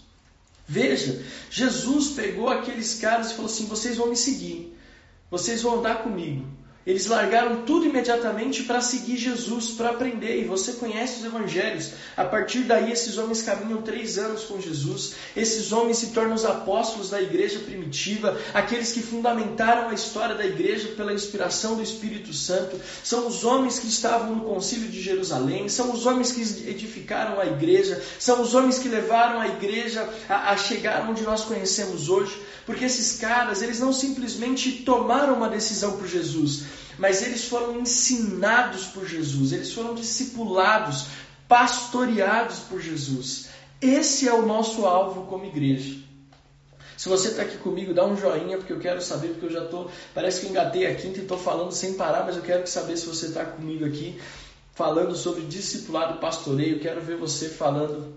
Veja, 0.69 1.25
Jesus 1.49 2.09
pegou 2.09 2.51
aqueles 2.51 3.01
caras 3.01 3.31
e 3.31 3.35
falou 3.35 3.51
assim: 3.51 3.65
vocês 3.65 3.97
vão 3.97 4.09
me 4.09 4.17
seguir, 4.17 4.77
vocês 5.31 5.63
vão 5.63 5.79
andar 5.79 6.03
comigo. 6.03 6.45
Eles 6.89 7.05
largaram 7.05 7.67
tudo 7.67 7.85
imediatamente 7.85 8.63
para 8.63 8.81
seguir 8.81 9.19
Jesus, 9.19 9.73
para 9.73 9.91
aprender. 9.91 10.41
E 10.41 10.45
você 10.45 10.73
conhece 10.73 11.19
os 11.19 11.27
evangelhos. 11.27 11.91
A 12.17 12.25
partir 12.25 12.61
daí, 12.61 12.91
esses 12.91 13.19
homens 13.19 13.43
caminham 13.43 13.83
três 13.83 14.17
anos 14.17 14.45
com 14.45 14.59
Jesus. 14.59 15.13
Esses 15.37 15.71
homens 15.71 15.99
se 15.99 16.07
tornam 16.13 16.35
os 16.35 16.47
apóstolos 16.47 17.11
da 17.11 17.21
igreja 17.21 17.59
primitiva, 17.59 18.41
aqueles 18.55 18.91
que 18.91 19.03
fundamentaram 19.03 19.91
a 19.91 19.93
história 19.93 20.35
da 20.35 20.47
igreja 20.47 20.89
pela 20.97 21.13
inspiração 21.13 21.77
do 21.77 21.83
Espírito 21.83 22.33
Santo. 22.33 22.81
São 23.05 23.27
os 23.27 23.45
homens 23.45 23.79
que 23.79 23.87
estavam 23.87 24.35
no 24.37 24.45
concílio 24.47 24.89
de 24.89 25.03
Jerusalém, 25.03 25.69
são 25.69 25.93
os 25.93 26.07
homens 26.07 26.33
que 26.33 26.41
edificaram 26.71 27.39
a 27.39 27.45
igreja, 27.45 28.03
são 28.19 28.41
os 28.41 28.55
homens 28.55 28.79
que 28.79 28.89
levaram 28.89 29.39
a 29.43 29.47
igreja 29.47 30.09
a, 30.27 30.53
a 30.53 30.57
chegar 30.57 31.07
onde 31.07 31.23
nós 31.23 31.45
conhecemos 31.45 32.09
hoje. 32.09 32.35
Porque 32.65 32.85
esses 32.85 33.19
caras, 33.19 33.63
eles 33.63 33.81
não 33.81 33.95
simplesmente 33.95 34.83
tomaram 34.83 35.35
uma 35.35 35.49
decisão 35.49 35.97
por 35.97 36.07
Jesus, 36.07 36.65
mas 36.99 37.23
eles 37.23 37.45
foram 37.45 37.81
ensinados 37.81 38.87
por 38.87 39.07
Jesus, 39.07 39.53
eles 39.53 39.73
foram 39.73 39.95
discipulados, 39.95 41.07
pastoreados 41.47 42.59
por 42.61 42.81
Jesus. 42.81 43.49
Esse 43.81 44.29
é 44.29 44.33
o 44.33 44.45
nosso 44.45 44.85
alvo 44.85 45.27
como 45.27 45.45
igreja. 45.45 45.99
Se 46.97 47.09
você 47.09 47.29
está 47.29 47.43
aqui 47.43 47.57
comigo, 47.59 47.95
dá 47.95 48.05
um 48.05 48.17
joinha, 48.17 48.59
porque 48.59 48.73
eu 48.73 48.81
quero 48.81 49.01
saber, 49.01 49.29
porque 49.29 49.47
eu 49.47 49.53
já 49.53 49.65
estou. 49.65 49.89
Parece 50.13 50.41
que 50.41 50.47
eu 50.47 50.51
engatei 50.51 50.85
a 50.85 50.95
quinta 50.97 51.21
e 51.21 51.23
estou 51.23 51.39
falando 51.39 51.71
sem 51.71 51.95
parar, 51.95 52.25
mas 52.25 52.35
eu 52.35 52.43
quero 52.43 52.67
saber 52.67 52.97
se 52.97 53.07
você 53.07 53.27
está 53.27 53.45
comigo 53.45 53.85
aqui, 53.85 54.21
falando 54.75 55.15
sobre 55.15 55.43
discipulado 55.43 56.19
pastoreio. 56.19 56.81
Quero 56.81 57.01
ver 57.01 57.17
você 57.17 57.49
falando 57.49 58.13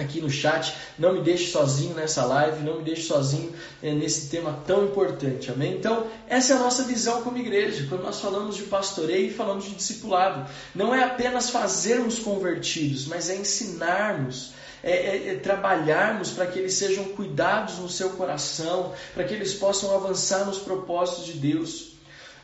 aqui 0.00 0.20
no 0.20 0.30
chat. 0.30 0.74
Não 0.98 1.14
me 1.14 1.22
deixe 1.22 1.50
sozinho 1.50 1.94
nessa 1.94 2.24
live, 2.24 2.64
não 2.64 2.78
me 2.78 2.84
deixe 2.84 3.02
sozinho 3.02 3.52
é, 3.82 3.92
nesse 3.92 4.28
tema 4.28 4.62
tão 4.66 4.84
importante, 4.84 5.50
amém? 5.50 5.74
Então, 5.74 6.06
essa 6.28 6.52
é 6.52 6.56
a 6.56 6.60
nossa 6.60 6.84
visão 6.84 7.22
como 7.22 7.38
igreja, 7.38 7.86
quando 7.88 8.02
nós 8.02 8.20
falamos 8.20 8.56
de 8.56 8.64
pastoreio 8.64 9.28
e 9.28 9.34
falamos 9.34 9.64
de 9.64 9.74
discipulado. 9.74 10.48
Não 10.74 10.94
é 10.94 11.02
apenas 11.02 11.50
fazermos 11.50 12.18
convertidos, 12.18 13.06
mas 13.06 13.28
é 13.28 13.36
ensinarmos. 13.36 14.52
É, 14.80 14.92
é, 14.92 15.28
é 15.30 15.34
trabalharmos 15.34 16.30
para 16.30 16.46
que 16.46 16.56
eles 16.56 16.74
sejam 16.74 17.06
cuidados 17.06 17.78
no 17.78 17.88
seu 17.88 18.10
coração, 18.10 18.92
para 19.12 19.24
que 19.24 19.34
eles 19.34 19.52
possam 19.54 19.92
avançar 19.92 20.44
nos 20.44 20.58
propósitos 20.58 21.26
de 21.26 21.32
Deus. 21.32 21.96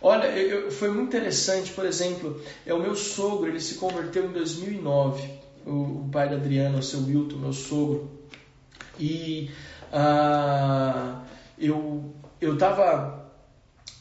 Olha, 0.03 0.27
eu, 0.27 0.69
foi 0.71 0.91
muito 0.91 1.17
interessante, 1.17 1.71
por 1.71 1.87
exemplo, 1.87 2.43
é 2.67 2.75
o 2.75 2.81
meu 2.81 2.97
sogro, 2.97 3.49
ele 3.49 3.61
se 3.61 3.77
converteu 3.77 4.27
em 4.27 4.33
2009 4.33 5.44
o, 5.67 6.09
pai 6.11 6.29
da 6.29 6.37
Adriana, 6.37 6.79
o 6.79 6.83
seu 6.83 7.01
Wilton, 7.01 7.37
meu 7.37 7.53
sogro. 7.53 8.11
E 8.99 9.51
ah, 9.93 11.23
eu 11.59 12.13
eu 12.41 12.55
estava 12.55 13.25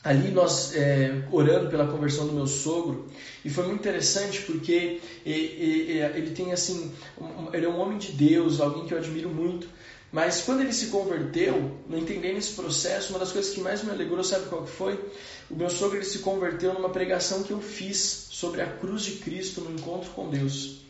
ali 0.03 0.31
nós 0.31 0.75
é, 0.75 1.23
orando 1.31 1.69
pela 1.69 1.87
conversão 1.87 2.27
do 2.27 2.33
meu 2.33 2.47
sogro. 2.47 3.07
E 3.45 3.49
foi 3.49 3.65
muito 3.67 3.79
interessante 3.79 4.41
porque 4.41 4.99
ele, 5.25 6.31
tem 6.35 6.51
assim 6.51 6.91
ele 7.53 7.65
é 7.65 7.69
um 7.69 7.79
homem 7.79 7.97
de 7.97 8.11
Deus 8.11 8.59
alguém 8.59 8.85
que 8.85 8.93
eu 8.93 8.97
admiro 8.97 9.29
muito. 9.29 9.67
Mas 10.11 10.41
quando 10.41 10.61
ele 10.61 10.73
se 10.73 10.87
converteu 10.87 11.79
não 11.89 11.97
entendendo 11.97 12.37
esse 12.37 12.53
processo 12.53 13.11
uma 13.11 13.19
das 13.19 13.31
coisas 13.31 13.51
que 13.51 13.61
mais 13.61 13.83
me 13.83 13.89
alegrou 13.89 14.23
sabe 14.23 14.47
qual 14.47 14.63
que 14.63 14.71
foi? 14.71 14.99
O 15.49 15.55
meu 15.55 15.69
sogro 15.69 15.97
ele 15.97 16.05
se 16.05 16.19
converteu 16.19 16.73
numa 16.73 16.89
pregação 16.89 17.41
que 17.41 17.51
eu 17.51 17.61
fiz 17.61 18.27
sobre 18.29 18.61
a 18.61 18.67
cruz 18.67 19.03
de 19.03 19.13
Cristo 19.13 19.61
no 19.61 19.71
encontro 19.71 20.11
com 20.11 20.29
Deus 20.29 20.83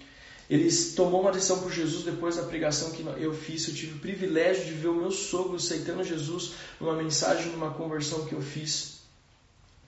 ele 0.50 0.70
tomou 0.96 1.22
uma 1.22 1.32
decisão 1.32 1.60
por 1.60 1.72
Jesus 1.72 2.04
depois 2.04 2.36
da 2.36 2.44
pregação 2.44 2.92
que 2.92 3.04
eu 3.18 3.34
fiz. 3.34 3.68
Eu 3.68 3.74
tive 3.74 3.94
o 3.94 4.00
privilégio 4.00 4.66
de 4.66 4.74
ver 4.74 4.90
o 4.90 4.96
meu 4.96 5.12
sogro 5.12 5.56
aceitando 5.56 6.04
Jesus 6.04 6.52
numa 6.80 6.96
mensagem, 6.96 7.52
numa 7.52 7.72
conversão 7.72 8.26
que 8.26 8.34
eu 8.34 8.42
fiz. 8.42 9.02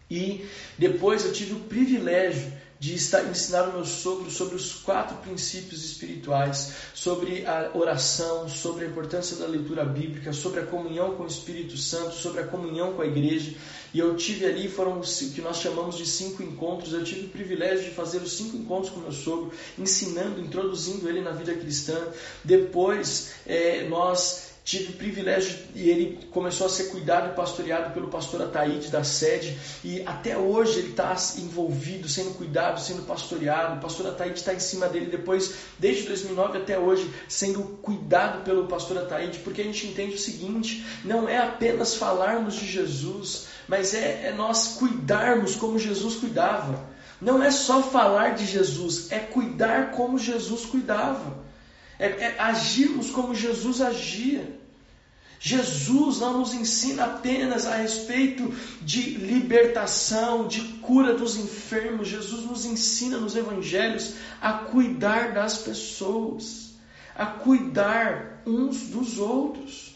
E 0.10 0.46
depois 0.78 1.26
eu 1.26 1.34
tive 1.34 1.54
o 1.54 1.60
privilégio 1.62 2.54
de 2.80 2.94
ensinar 2.94 3.70
o 3.70 3.74
meu 3.74 3.86
sogro 3.86 4.30
sobre 4.30 4.56
os 4.56 4.74
quatro 4.74 5.18
princípios 5.18 5.84
espirituais, 5.84 6.74
sobre 6.94 7.46
a 7.46 7.72
oração, 7.74 8.48
sobre 8.50 8.86
a 8.86 8.88
importância 8.88 9.38
da 9.38 9.48
leitura 9.48 9.84
bíblica, 9.86 10.34
sobre 10.34 10.60
a 10.60 10.66
comunhão 10.66 11.16
com 11.16 11.24
o 11.24 11.28
Espírito 11.28 11.78
Santo, 11.78 12.14
sobre 12.14 12.42
a 12.42 12.48
comunhão 12.48 12.94
com 12.94 13.02
a 13.02 13.08
igreja. 13.08 13.56
E 13.96 14.00
eu 14.00 14.14
tive 14.18 14.46
ali, 14.46 14.68
foram 14.68 15.00
o 15.00 15.02
que 15.02 15.40
nós 15.40 15.62
chamamos 15.62 15.96
de 15.96 16.06
cinco 16.06 16.44
encontros. 16.44 16.92
Eu 16.92 17.02
tive 17.02 17.28
o 17.28 17.30
privilégio 17.30 17.86
de 17.86 17.92
fazer 17.92 18.18
os 18.18 18.34
cinco 18.34 18.58
encontros 18.58 18.92
com 18.94 19.00
meu 19.00 19.14
sogro, 19.14 19.54
ensinando, 19.80 20.42
introduzindo 20.42 21.08
ele 21.08 21.22
na 21.22 21.32
vida 21.32 21.56
cristã. 21.56 22.10
Depois, 22.44 23.32
é, 23.48 23.88
nós 23.88 24.45
tive 24.66 24.94
o 24.94 24.96
privilégio 24.98 25.60
e 25.76 25.88
ele 25.88 26.28
começou 26.32 26.66
a 26.66 26.70
ser 26.72 26.86
cuidado 26.86 27.32
e 27.32 27.36
pastoreado 27.36 27.94
pelo 27.94 28.08
pastor 28.08 28.42
Ataíde 28.42 28.90
da 28.90 29.04
sede 29.04 29.56
e 29.84 30.02
até 30.08 30.36
hoje 30.36 30.80
ele 30.80 30.90
está 30.90 31.16
envolvido, 31.38 32.10
sendo 32.10 32.36
cuidado, 32.36 32.82
sendo 32.82 33.04
pastoreado. 33.04 33.76
O 33.76 33.80
pastor 33.80 34.08
Ataíde 34.08 34.40
está 34.40 34.56
em 34.56 34.60
cima 34.60 34.88
dele 34.88 35.06
depois, 35.06 35.54
desde 35.78 36.08
2009 36.08 36.58
até 36.58 36.80
hoje, 36.80 37.08
sendo 37.30 37.62
cuidado 37.84 38.44
pelo 38.44 38.66
pastor 38.66 38.98
Ataíde, 38.98 39.38
porque 39.40 39.62
a 39.62 39.66
gente 39.66 39.86
entende 39.86 40.16
o 40.16 40.20
seguinte: 40.20 40.84
não 41.06 41.30
é 41.30 41.38
apenas 41.38 41.94
falarmos 41.94 42.56
de 42.56 42.66
Jesus, 42.66 43.46
mas 43.68 43.94
é, 43.94 44.30
é 44.30 44.34
nós 44.36 44.80
cuidarmos 44.80 45.56
como 45.56 45.78
Jesus 45.78 46.16
cuidava. 46.16 46.84
Não 47.22 47.42
é 47.42 47.52
só 47.52 47.84
falar 47.84 48.34
de 48.34 48.48
Jesus, 48.48 49.12
é 49.12 49.20
cuidar 49.20 49.92
como 49.92 50.18
Jesus 50.18 50.66
cuidava 50.66 51.46
é, 52.00 52.08
é 52.08 52.36
agirmos 52.40 53.10
como 53.10 53.34
Jesus 53.34 53.82
agia. 53.82 54.55
Jesus 55.40 56.20
não 56.20 56.40
nos 56.40 56.54
ensina 56.54 57.06
apenas 57.06 57.66
a 57.66 57.76
respeito 57.76 58.54
de 58.82 59.02
libertação, 59.12 60.48
de 60.48 60.62
cura 60.80 61.14
dos 61.14 61.36
enfermos. 61.36 62.08
Jesus 62.08 62.46
nos 62.46 62.66
ensina 62.66 63.18
nos 63.18 63.36
evangelhos 63.36 64.16
a 64.42 64.54
cuidar 64.54 65.34
das 65.34 65.58
pessoas, 65.58 66.74
a 67.16 67.26
cuidar 67.26 68.42
uns 68.46 68.88
dos 68.88 69.20
outros. 69.20 69.96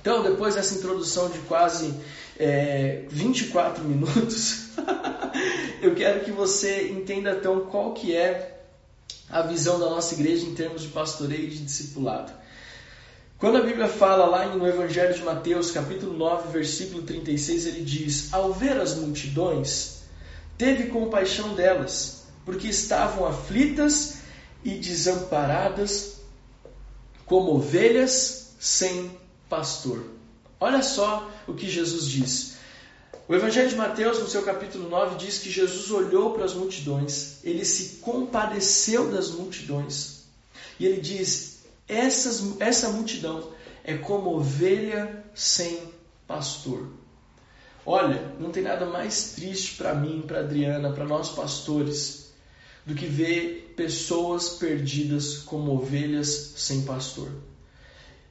Então, 0.00 0.22
depois 0.22 0.54
dessa 0.54 0.76
introdução 0.76 1.28
de 1.28 1.38
quase 1.40 1.92
é, 2.38 3.04
24 3.08 3.82
minutos, 3.84 4.68
eu 5.82 5.94
quero 5.94 6.24
que 6.24 6.30
você 6.30 6.88
entenda 6.90 7.32
então 7.32 7.66
qual 7.66 7.92
que 7.92 8.14
é 8.14 8.62
a 9.28 9.42
visão 9.42 9.80
da 9.80 9.90
nossa 9.90 10.14
igreja 10.14 10.46
em 10.46 10.54
termos 10.54 10.82
de 10.82 10.88
pastoreio 10.88 11.46
e 11.46 11.50
de 11.50 11.64
discipulado. 11.64 12.32
Quando 13.38 13.58
a 13.58 13.62
Bíblia 13.62 13.86
fala 13.86 14.24
lá 14.24 14.46
no 14.46 14.66
Evangelho 14.66 15.12
de 15.12 15.22
Mateus, 15.22 15.70
capítulo 15.70 16.16
9, 16.16 16.48
versículo 16.52 17.02
36, 17.02 17.66
ele 17.66 17.82
diz: 17.82 18.32
Ao 18.32 18.50
ver 18.50 18.78
as 18.78 18.94
multidões, 18.94 19.98
teve 20.56 20.88
compaixão 20.88 21.54
delas, 21.54 22.24
porque 22.46 22.66
estavam 22.66 23.26
aflitas 23.26 24.20
e 24.64 24.70
desamparadas, 24.70 26.14
como 27.26 27.54
ovelhas 27.56 28.54
sem 28.58 29.10
pastor. 29.50 30.02
Olha 30.58 30.82
só 30.82 31.30
o 31.46 31.52
que 31.52 31.68
Jesus 31.68 32.06
diz. 32.06 32.56
O 33.28 33.34
Evangelho 33.34 33.68
de 33.68 33.76
Mateus, 33.76 34.18
no 34.18 34.28
seu 34.28 34.44
capítulo 34.44 34.88
9, 34.88 35.16
diz 35.16 35.40
que 35.40 35.50
Jesus 35.50 35.90
olhou 35.90 36.32
para 36.32 36.46
as 36.46 36.54
multidões, 36.54 37.40
ele 37.44 37.66
se 37.66 37.96
compadeceu 37.96 39.10
das 39.10 39.30
multidões, 39.30 40.22
e 40.80 40.86
ele 40.86 41.02
diz: 41.02 41.55
Essas, 41.88 42.60
essa 42.60 42.90
multidão 42.90 43.52
é 43.84 43.96
como 43.96 44.36
ovelha 44.36 45.24
sem 45.34 45.80
pastor. 46.26 46.88
Olha, 47.84 48.34
não 48.40 48.50
tem 48.50 48.64
nada 48.64 48.86
mais 48.86 49.34
triste 49.34 49.76
para 49.76 49.94
mim, 49.94 50.24
para 50.26 50.40
Adriana, 50.40 50.92
para 50.92 51.04
nós 51.04 51.28
pastores, 51.28 52.32
do 52.84 52.94
que 52.94 53.06
ver 53.06 53.74
pessoas 53.76 54.50
perdidas 54.50 55.38
como 55.38 55.72
ovelhas 55.72 56.54
sem 56.56 56.82
pastor. 56.82 57.30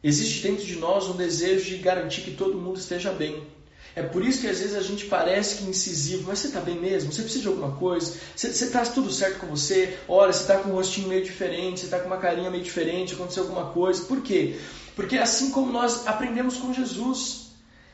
Existe 0.03 0.47
dentro 0.47 0.65
de 0.65 0.75
nós 0.75 1.05
um 1.05 1.15
desejo 1.15 1.65
de 1.65 1.77
garantir 1.77 2.21
que 2.21 2.31
todo 2.31 2.57
mundo 2.57 2.77
esteja 2.77 3.11
bem. 3.11 3.47
É 3.95 4.03
por 4.03 4.25
isso 4.25 4.41
que 4.41 4.47
às 4.47 4.59
vezes 4.59 4.75
a 4.75 4.81
gente 4.81 5.05
parece 5.05 5.55
que 5.55 5.63
incisivo, 5.63 6.25
mas 6.27 6.39
você 6.39 6.47
está 6.47 6.59
bem 6.59 6.77
mesmo? 6.77 7.13
Você 7.13 7.21
precisa 7.21 7.43
de 7.43 7.47
alguma 7.47 7.71
coisa? 7.77 8.13
Você 8.35 8.49
está 8.49 8.85
tudo 8.85 9.09
certo 9.09 9.39
com 9.39 9.47
você? 9.47 9.97
Olha, 10.07 10.33
você 10.33 10.41
está 10.41 10.57
com 10.57 10.69
um 10.69 10.73
rostinho 10.73 11.07
meio 11.07 11.23
diferente, 11.23 11.79
você 11.79 11.85
está 11.85 11.99
com 11.99 12.07
uma 12.07 12.17
carinha 12.17 12.51
meio 12.51 12.63
diferente, 12.63 13.13
aconteceu 13.13 13.43
alguma 13.43 13.67
coisa. 13.67 14.03
Por 14.03 14.21
quê? 14.21 14.57
Porque 14.97 15.17
assim 15.17 15.49
como 15.51 15.71
nós 15.71 16.05
aprendemos 16.07 16.57
com 16.57 16.73
Jesus, 16.73 17.45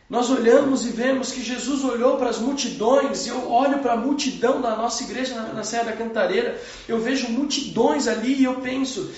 nós 0.10 0.30
olhamos 0.30 0.86
e 0.86 0.90
vemos 0.90 1.32
que 1.32 1.42
Jesus 1.42 1.84
olhou 1.84 2.18
para 2.18 2.30
as 2.30 2.38
multidões, 2.40 3.28
e 3.28 3.30
eu 3.30 3.50
olho 3.50 3.80
para 3.80 3.94
a 3.94 3.98
multidão 3.98 4.60
da 4.60 4.76
nossa 4.76 5.04
igreja 5.04 5.36
na, 5.36 5.54
na 5.54 5.64
Serra 5.64 5.86
da 5.86 5.94
Cantareira, 5.94 6.60
eu 6.88 7.00
vejo 7.00 7.30
multidões 7.30 8.08
ali 8.08 8.34
e 8.34 8.44
eu 8.44 8.56
penso: 8.56 9.10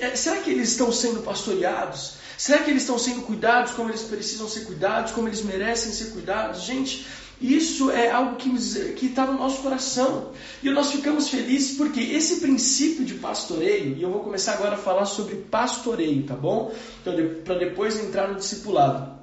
é, 0.00 0.14
será 0.14 0.36
que 0.36 0.50
eles 0.50 0.70
estão 0.70 0.90
sendo 0.92 1.22
pastoreados? 1.22 2.19
Será 2.40 2.62
que 2.62 2.70
eles 2.70 2.84
estão 2.84 2.98
sendo 2.98 3.20
cuidados 3.20 3.72
como 3.72 3.90
eles 3.90 4.00
precisam 4.00 4.48
ser 4.48 4.60
cuidados, 4.60 5.12
como 5.12 5.28
eles 5.28 5.42
merecem 5.42 5.92
ser 5.92 6.06
cuidados? 6.06 6.62
Gente, 6.62 7.06
isso 7.38 7.90
é 7.90 8.10
algo 8.10 8.36
que 8.36 9.04
está 9.04 9.26
no 9.26 9.34
nosso 9.34 9.60
coração. 9.60 10.32
E 10.62 10.70
nós 10.70 10.90
ficamos 10.90 11.28
felizes 11.28 11.76
porque 11.76 12.00
esse 12.00 12.40
princípio 12.40 13.04
de 13.04 13.12
pastoreio, 13.12 13.94
e 13.94 14.02
eu 14.02 14.10
vou 14.10 14.22
começar 14.22 14.54
agora 14.54 14.76
a 14.76 14.78
falar 14.78 15.04
sobre 15.04 15.34
pastoreio, 15.34 16.22
tá 16.22 16.34
bom? 16.34 16.74
Então, 17.02 17.14
para 17.44 17.56
depois 17.56 18.02
entrar 18.02 18.28
no 18.28 18.36
discipulado. 18.36 19.20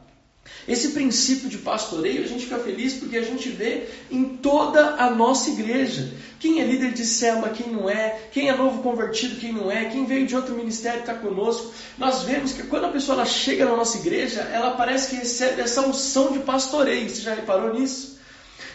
Esse 0.67 0.89
princípio 0.89 1.49
de 1.49 1.58
pastoreio 1.58 2.23
a 2.23 2.27
gente 2.27 2.43
fica 2.43 2.60
feliz 2.60 2.93
porque 2.93 3.17
a 3.17 3.23
gente 3.23 3.49
vê 3.49 3.88
em 4.12 4.25
toda 4.38 4.93
a 4.95 5.10
nossa 5.10 5.49
igreja. 5.49 6.13
Quem 6.39 6.62
é 6.62 6.63
líder 6.63 6.93
de 6.93 7.06
célula, 7.06 7.50
quem 7.50 7.71
não 7.71 7.89
é, 7.89 8.19
quem 8.32 8.50
é 8.50 8.56
novo 8.56 8.84
convertido, 8.84 9.39
quem 9.39 9.52
não 9.52 9.71
é, 9.71 9.86
quem 9.86 10.06
veio 10.06 10.28
de 10.28 10.36
outro 10.36 10.56
ministério 10.56 11.00
está 11.00 11.13
conosco. 11.13 11.73
Nós 11.97 12.23
vemos 12.23 12.54
que 12.54 12.63
quando 12.63 12.86
a 12.86 12.91
pessoa 12.91 13.26
chega 13.26 13.65
na 13.65 13.76
nossa 13.76 13.97
igreja, 13.97 14.41
ela 14.41 14.71
parece 14.71 15.10
que 15.10 15.15
recebe 15.15 15.62
essa 15.62 15.82
unção 15.82 16.32
de 16.32 16.39
pastoreio. 16.39 17.10
Você 17.10 17.21
já 17.21 17.34
reparou 17.34 17.73
nisso? 17.73 18.17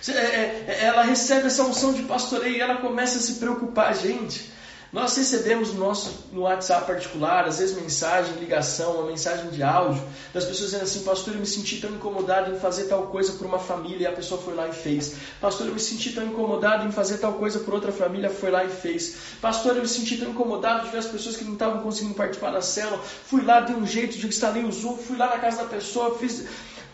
É, 0.09 0.13
é, 0.13 0.79
ela 0.81 1.03
recebe 1.03 1.47
essa 1.47 1.63
unção 1.63 1.93
de 1.93 2.03
pastoreio 2.03 2.57
e 2.57 2.61
ela 2.61 2.77
começa 2.77 3.19
a 3.19 3.21
se 3.21 3.35
preocupar, 3.35 3.95
gente. 3.95 4.51
Nós 4.93 5.17
recebemos 5.17 5.73
no 5.73 5.81
nosso 5.81 6.13
no 6.31 6.43
WhatsApp 6.43 6.87
particular, 6.87 7.47
às 7.47 7.59
vezes 7.59 7.75
mensagem, 7.75 8.37
ligação, 8.37 8.97
uma 8.97 9.07
mensagem 9.07 9.49
de 9.49 9.63
áudio, 9.63 10.03
das 10.35 10.45
pessoas 10.45 10.71
dizendo 10.71 10.83
assim, 10.83 11.03
pastor, 11.03 11.33
eu 11.33 11.41
me 11.41 11.47
senti 11.47 11.81
tão 11.81 11.93
incomodado 11.93 12.53
em 12.53 12.59
fazer 12.59 12.85
tal 12.85 13.07
coisa 13.07 13.33
por 13.33 13.47
uma 13.47 13.59
família 13.59 14.03
e 14.03 14.07
a 14.07 14.13
pessoa 14.13 14.39
foi 14.39 14.55
lá 14.55 14.69
e 14.69 14.73
fez. 14.73 15.15
Pastor, 15.41 15.69
eu 15.69 15.73
me 15.73 15.81
senti 15.81 16.13
tão 16.13 16.27
incomodado 16.27 16.87
em 16.87 16.93
fazer 16.93 17.17
tal 17.17 17.33
coisa 17.33 17.59
por 17.61 17.73
outra 17.73 17.91
família, 17.91 18.29
foi 18.29 18.51
lá 18.51 18.65
e 18.65 18.69
fez. 18.69 19.17
Pastor, 19.41 19.77
eu 19.77 19.81
me 19.81 19.89
senti 19.89 20.19
tão 20.19 20.29
incomodado 20.29 20.85
de 20.85 20.91
ver 20.91 20.99
as 20.99 21.07
pessoas 21.07 21.39
que 21.39 21.45
não 21.45 21.55
estavam 21.55 21.81
conseguindo 21.81 22.15
participar 22.15 22.51
da 22.51 22.61
célula, 22.61 23.03
fui 23.03 23.43
lá, 23.43 23.61
dei 23.61 23.75
um 23.75 23.87
jeito, 23.87 24.19
de 24.19 24.27
instalei 24.27 24.63
o 24.63 24.71
Zoom, 24.71 24.99
fui 24.99 25.17
lá 25.17 25.31
na 25.31 25.39
casa 25.39 25.63
da 25.63 25.65
pessoa, 25.65 26.19
fiz. 26.19 26.45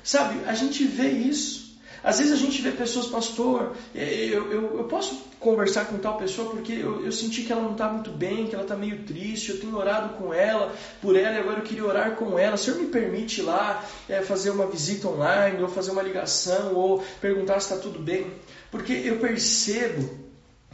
Sabe, 0.05 0.45
a 0.47 0.55
gente 0.55 0.85
vê 0.85 1.09
isso. 1.09 1.68
Às 2.03 2.19
vezes 2.19 2.33
a 2.33 2.37
gente 2.37 2.63
vê 2.63 2.71
pessoas, 2.71 3.07
pastor, 3.07 3.75
é, 3.95 4.25
eu, 4.25 4.53
eu, 4.53 4.79
eu 4.79 4.85
posso 4.85 5.27
conversar 5.41 5.87
com 5.87 5.99
tal 5.99 6.17
pessoa 6.17 6.51
porque 6.51 6.73
eu, 6.73 7.05
eu 7.05 7.13
senti 7.13 7.43
que 7.43 7.53
ela 7.53 7.63
não 7.63 7.73
está 7.73 7.89
muito 7.89 8.11
bem, 8.11 8.47
que 8.47 8.55
ela 8.55 8.65
está 8.65 8.77
meio 8.77 9.03
triste, 9.05 9.51
eu 9.51 9.61
tenho 9.61 9.77
orado 9.77 10.15
com 10.15 10.33
ela, 10.33 10.75
por 11.01 11.17
ela 11.17 11.37
e 11.37 11.39
agora 11.39 11.59
eu 11.59 11.65
queria 11.65 11.85
orar 11.85 12.17
com 12.17 12.39
ela. 12.39 12.55
O 12.55 12.59
senhor 12.59 12.79
me 12.79 12.87
permite 12.87 13.43
lá 13.43 13.85
é, 14.09 14.23
fazer 14.23 14.51
uma 14.51 14.67
visita 14.67 15.09
online, 15.09 15.63
ou 15.63 15.69
fazer 15.69 15.91
uma 15.91 16.03
ligação, 16.03 16.75
ou 16.75 17.03
perguntar 17.21 17.61
se 17.61 17.73
está 17.73 17.77
tudo 17.77 17.99
bem? 17.99 18.33
Porque 18.71 18.93
eu 18.93 19.19
percebo 19.19 20.29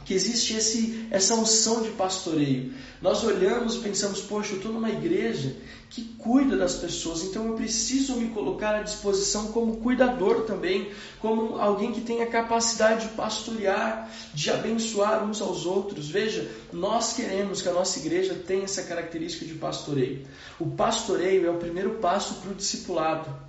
que 0.05 0.13
existe 0.13 0.55
esse, 0.55 1.07
essa 1.09 1.33
unção 1.33 1.81
de 1.81 1.89
pastoreio. 1.89 2.73
Nós 3.01 3.23
olhamos 3.23 3.75
e 3.75 3.79
pensamos, 3.79 4.21
poxa, 4.21 4.53
eu 4.53 4.57
estou 4.57 4.71
numa 4.71 4.89
igreja 4.89 5.55
que 5.95 6.03
cuida 6.17 6.57
das 6.57 6.75
pessoas, 6.75 7.23
então 7.23 7.47
eu 7.47 7.53
preciso 7.53 8.17
me 8.17 8.27
colocar 8.27 8.75
à 8.75 8.81
disposição 8.81 9.53
como 9.53 9.77
cuidador 9.77 10.41
também, 10.41 10.91
como 11.21 11.57
alguém 11.57 11.93
que 11.93 12.01
tenha 12.01 12.27
capacidade 12.27 13.07
de 13.07 13.13
pastorear, 13.13 14.11
de 14.33 14.51
abençoar 14.51 15.23
uns 15.23 15.41
aos 15.41 15.65
outros. 15.65 16.09
Veja, 16.09 16.51
nós 16.73 17.13
queremos 17.13 17.61
que 17.61 17.69
a 17.69 17.73
nossa 17.73 17.97
igreja 17.99 18.35
tenha 18.35 18.65
essa 18.65 18.83
característica 18.83 19.45
de 19.45 19.53
pastoreio. 19.53 20.27
O 20.59 20.65
pastoreio 20.71 21.47
é 21.47 21.49
o 21.49 21.59
primeiro 21.59 21.91
passo 21.91 22.41
para 22.41 22.51
o 22.51 22.55
discipulado. 22.55 23.44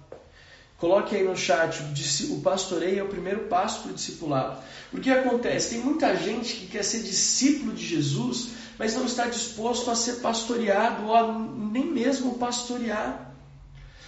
Coloque 0.78 1.16
aí 1.16 1.24
no 1.24 1.36
chat, 1.36 1.82
o 2.30 2.40
pastoreio 2.40 3.00
é 3.00 3.02
o 3.02 3.08
primeiro 3.08 3.44
passo 3.44 3.82
para 3.82 3.92
o 3.92 3.94
discipulado. 3.94 4.60
Porque 4.90 5.10
acontece? 5.10 5.70
Tem 5.70 5.80
muita 5.80 6.14
gente 6.16 6.54
que 6.54 6.66
quer 6.66 6.84
ser 6.84 7.00
discípulo 7.00 7.72
de 7.72 7.84
Jesus, 7.84 8.50
mas 8.78 8.94
não 8.94 9.06
está 9.06 9.26
disposto 9.26 9.90
a 9.90 9.94
ser 9.94 10.16
pastoreado 10.16 11.06
ou 11.06 11.16
a 11.16 11.32
nem 11.32 11.86
mesmo 11.86 12.34
pastorear. 12.34 13.26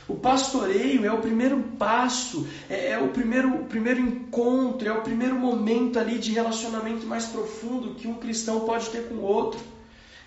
O 0.07 0.14
pastoreio 0.14 1.04
é 1.04 1.12
o 1.12 1.20
primeiro 1.20 1.59
passo, 1.78 2.46
é, 2.68 2.92
é, 2.92 2.98
o, 2.98 3.09
primeiro, 3.09 3.62
o 3.62 3.64
primeiro 3.64 4.00
encontro, 4.00 4.88
é 4.88 4.92
o 4.92 5.02
primeiro 5.02 5.37
momento 5.37 5.98
ali 5.98 6.18
de 6.18 6.33
relacionamento 6.33 7.07
mais 7.07 7.26
profundo 7.26 7.94
que 7.94 8.09
um 8.09 8.14
cristão 8.14 8.61
pode 8.61 8.88
ter 8.88 9.09
com 9.09 9.16
o 9.16 9.22
outro. 9.22 9.61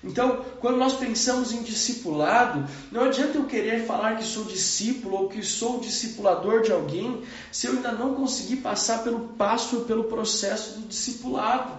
Então, 0.03 0.43
quando 0.59 0.77
nós 0.77 0.93
pensamos 0.93 1.51
em 1.51 1.61
discipulado, 1.61 2.67
não 2.91 3.03
adianta 3.03 3.37
eu 3.37 3.45
querer 3.45 3.85
falar 3.85 4.17
que 4.17 4.23
sou 4.23 4.45
discípulo 4.45 5.15
ou 5.15 5.29
que 5.29 5.43
sou 5.43 5.79
discipulador 5.79 6.61
de 6.63 6.71
alguém 6.71 7.23
se 7.51 7.67
eu 7.67 7.73
ainda 7.73 7.91
não 7.91 8.15
conseguir 8.15 8.57
passar 8.57 9.03
pelo 9.03 9.29
passo, 9.37 9.81
pelo 9.81 10.05
processo 10.05 10.79
do 10.79 10.87
discipulado. 10.87 11.71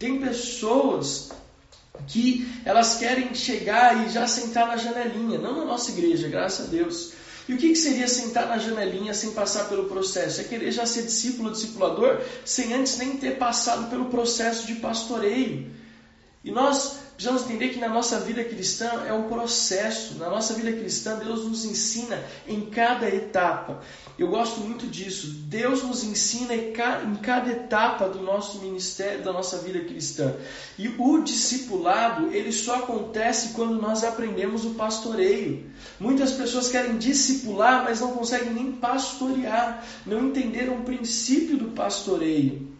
Tem 0.00 0.20
pessoas 0.20 1.30
que 2.08 2.48
elas 2.64 2.96
querem 2.96 3.32
chegar 3.34 4.04
e 4.04 4.10
já 4.10 4.26
sentar 4.26 4.66
na 4.66 4.76
janelinha, 4.76 5.38
não 5.38 5.56
na 5.56 5.64
nossa 5.64 5.92
igreja, 5.92 6.26
graças 6.28 6.66
a 6.66 6.70
Deus. 6.70 7.12
E 7.48 7.54
o 7.54 7.56
que, 7.56 7.74
seria 7.76 8.08
sentar 8.08 8.48
na 8.48 8.58
janelinha 8.58 9.14
sem 9.14 9.30
passar 9.32 9.68
pelo 9.68 9.84
processo? 9.84 10.40
É 10.40 10.44
querer 10.44 10.72
já 10.72 10.86
ser 10.86 11.02
discípulo 11.02 11.52
discipulador 11.52 12.20
sem 12.44 12.72
antes 12.72 12.98
nem 12.98 13.16
ter 13.16 13.38
passado 13.38 13.88
pelo 13.90 14.06
processo 14.06 14.66
de 14.66 14.76
pastoreio. 14.76 15.70
E 16.44 16.50
nós 16.50 17.01
precisamos 17.22 17.42
entender 17.42 17.68
que 17.68 17.78
na 17.78 17.88
nossa 17.88 18.18
vida 18.18 18.42
cristã 18.42 19.04
é 19.06 19.12
um 19.12 19.28
processo. 19.28 20.18
Na 20.18 20.28
nossa 20.28 20.54
vida 20.54 20.72
cristã, 20.72 21.16
Deus 21.16 21.44
nos 21.44 21.64
ensina 21.64 22.20
em 22.48 22.62
cada 22.62 23.08
etapa. 23.08 23.80
Eu 24.18 24.26
gosto 24.26 24.60
muito 24.60 24.88
disso. 24.88 25.28
Deus 25.28 25.84
nos 25.84 26.02
ensina 26.02 26.52
em 26.52 26.72
cada 27.22 27.48
etapa 27.48 28.08
do 28.08 28.20
nosso 28.20 28.58
ministério, 28.58 29.22
da 29.22 29.32
nossa 29.32 29.58
vida 29.58 29.78
cristã. 29.84 30.34
E 30.76 30.88
o 30.98 31.22
discipulado, 31.22 32.32
ele 32.32 32.50
só 32.50 32.76
acontece 32.76 33.50
quando 33.50 33.80
nós 33.80 34.02
aprendemos 34.02 34.64
o 34.64 34.70
pastoreio. 34.70 35.70
Muitas 36.00 36.32
pessoas 36.32 36.70
querem 36.70 36.98
discipular, 36.98 37.84
mas 37.84 38.00
não 38.00 38.12
conseguem 38.14 38.52
nem 38.52 38.72
pastorear, 38.72 39.84
não 40.04 40.26
entenderam 40.26 40.78
o 40.78 40.82
princípio 40.82 41.56
do 41.56 41.66
pastoreio. 41.66 42.71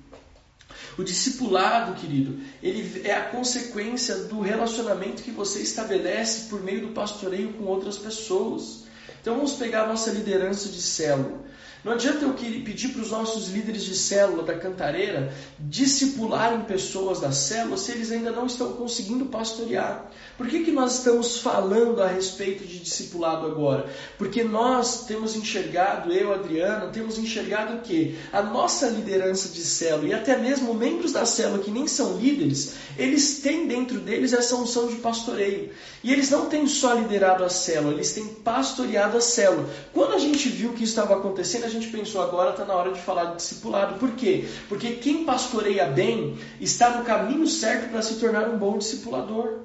O 0.98 1.02
discipulado, 1.02 2.00
querido, 2.00 2.38
ele 2.62 3.06
é 3.06 3.14
a 3.14 3.24
consequência 3.24 4.14
do 4.24 4.40
relacionamento 4.40 5.22
que 5.22 5.30
você 5.30 5.60
estabelece 5.60 6.50
por 6.50 6.62
meio 6.62 6.88
do 6.88 6.92
pastoreio 6.92 7.54
com 7.54 7.64
outras 7.64 7.96
pessoas. 7.96 8.84
Então 9.20 9.36
vamos 9.36 9.52
pegar 9.52 9.84
a 9.84 9.86
nossa 9.86 10.10
liderança 10.10 10.68
de 10.68 10.82
célula. 10.82 11.41
Não 11.84 11.92
adianta 11.92 12.24
eu 12.24 12.32
pedir 12.32 12.90
para 12.90 13.02
os 13.02 13.10
nossos 13.10 13.48
líderes 13.48 13.82
de 13.82 13.96
célula 13.96 14.44
da 14.44 14.54
cantareira 14.56 15.34
discipularem 15.58 16.60
pessoas 16.60 17.20
da 17.20 17.32
célula 17.32 17.76
se 17.76 17.90
eles 17.90 18.12
ainda 18.12 18.30
não 18.30 18.46
estão 18.46 18.74
conseguindo 18.74 19.26
pastorear. 19.26 20.08
Por 20.38 20.48
que, 20.48 20.64
que 20.64 20.70
nós 20.70 20.98
estamos 20.98 21.38
falando 21.38 22.00
a 22.00 22.06
respeito 22.06 22.64
de 22.64 22.78
discipulado 22.78 23.46
agora? 23.46 23.86
Porque 24.16 24.44
nós 24.44 25.06
temos 25.06 25.34
enxergado, 25.34 26.12
eu, 26.12 26.32
Adriana, 26.32 26.86
temos 26.86 27.18
enxergado 27.18 27.74
o 27.74 27.80
quê? 27.80 28.14
A 28.32 28.42
nossa 28.42 28.88
liderança 28.88 29.48
de 29.48 29.60
célula 29.60 30.08
e 30.08 30.14
até 30.14 30.38
mesmo 30.38 30.74
membros 30.74 31.12
da 31.12 31.26
célula 31.26 31.62
que 31.62 31.70
nem 31.70 31.88
são 31.88 32.16
líderes, 32.16 32.74
eles 32.96 33.40
têm 33.40 33.66
dentro 33.66 33.98
deles 33.98 34.32
essa 34.32 34.54
unção 34.54 34.86
de 34.86 34.96
pastoreio. 34.96 35.70
E 36.02 36.12
eles 36.12 36.30
não 36.30 36.46
têm 36.46 36.66
só 36.66 36.94
liderado 36.94 37.44
a 37.44 37.48
célula, 37.48 37.94
eles 37.94 38.12
têm 38.12 38.26
pastoreado 38.26 39.18
a 39.18 39.20
célula. 39.20 39.68
Quando 39.92 40.14
a 40.14 40.18
gente 40.18 40.48
viu 40.48 40.72
que 40.72 40.84
isso 40.84 40.92
estava 40.92 41.14
acontecendo, 41.14 41.71
gente 41.72 41.88
pensou 41.88 42.22
agora 42.22 42.50
está 42.50 42.64
na 42.64 42.74
hora 42.74 42.92
de 42.92 43.00
falar 43.00 43.26
de 43.26 43.36
discipulado. 43.36 43.98
Por 43.98 44.12
quê? 44.12 44.48
Porque 44.68 44.92
quem 44.92 45.24
pastoreia 45.24 45.86
bem 45.86 46.38
está 46.60 46.90
no 46.90 47.04
caminho 47.04 47.46
certo 47.46 47.90
para 47.90 48.02
se 48.02 48.16
tornar 48.16 48.48
um 48.48 48.58
bom 48.58 48.78
discipulador. 48.78 49.60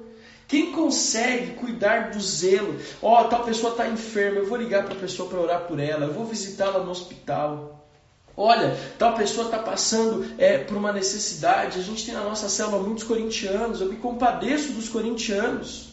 Quem 0.48 0.72
consegue 0.72 1.52
cuidar 1.52 2.10
do 2.10 2.20
zelo? 2.20 2.76
Ó, 3.02 3.20
oh, 3.20 3.24
tal 3.24 3.44
pessoa 3.44 3.72
está 3.72 3.86
enferma, 3.86 4.38
eu 4.38 4.46
vou 4.46 4.56
ligar 4.56 4.84
para 4.84 4.94
a 4.94 4.98
pessoa 4.98 5.28
para 5.28 5.38
orar 5.38 5.60
por 5.66 5.78
ela, 5.78 6.06
eu 6.06 6.12
vou 6.12 6.24
visitá-la 6.24 6.78
no 6.78 6.90
hospital. 6.90 7.78
Olha, 8.34 8.78
tal 8.96 9.14
pessoa 9.14 9.46
está 9.46 9.58
passando 9.58 10.24
é, 10.38 10.58
por 10.58 10.76
uma 10.76 10.92
necessidade. 10.92 11.78
A 11.78 11.82
gente 11.82 12.06
tem 12.06 12.14
na 12.14 12.22
nossa 12.22 12.48
célula 12.48 12.80
muitos 12.80 13.02
corintianos. 13.02 13.80
Eu 13.80 13.88
me 13.88 13.96
compadeço 13.96 14.72
dos 14.72 14.88
corintianos. 14.88 15.88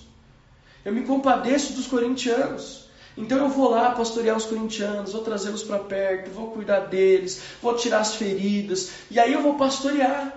Eu 0.86 0.94
me 0.94 1.02
compadeço 1.02 1.74
dos 1.74 1.88
corintianos. 1.88 2.85
Então 3.18 3.38
eu 3.38 3.50
vou 3.50 3.70
lá 3.70 3.92
pastorear 3.92 4.36
os 4.36 4.46
corintianos, 4.46 5.14
vou 5.14 5.24
trazê-los 5.24 5.64
para 5.64 5.80
perto, 5.80 6.32
vou 6.32 6.52
cuidar 6.52 6.82
deles, 6.82 7.42
vou 7.62 7.74
tirar 7.76 8.00
as 8.00 8.16
feridas, 8.16 8.92
e 9.10 9.20
aí 9.20 9.32
eu 9.32 9.42
vou 9.42 9.56
pastorear. 9.56 10.34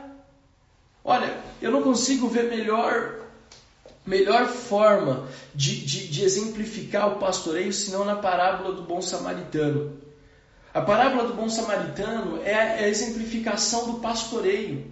Olha, 1.04 1.36
eu 1.60 1.72
não 1.72 1.82
consigo 1.82 2.28
ver 2.28 2.44
melhor, 2.44 3.14
melhor 4.06 4.46
forma 4.46 5.26
de, 5.54 5.84
de, 5.84 6.06
de 6.06 6.22
exemplificar 6.22 7.08
o 7.08 7.16
pastoreio 7.16 7.72
senão 7.72 8.04
na 8.04 8.16
parábola 8.16 8.74
do 8.74 8.82
bom 8.82 9.02
samaritano. 9.02 9.98
A 10.72 10.80
parábola 10.80 11.26
do 11.26 11.34
bom 11.34 11.48
samaritano 11.48 12.40
é 12.44 12.54
a, 12.54 12.62
é 12.62 12.84
a 12.84 12.88
exemplificação 12.88 13.90
do 13.90 13.98
pastoreio. 14.00 14.86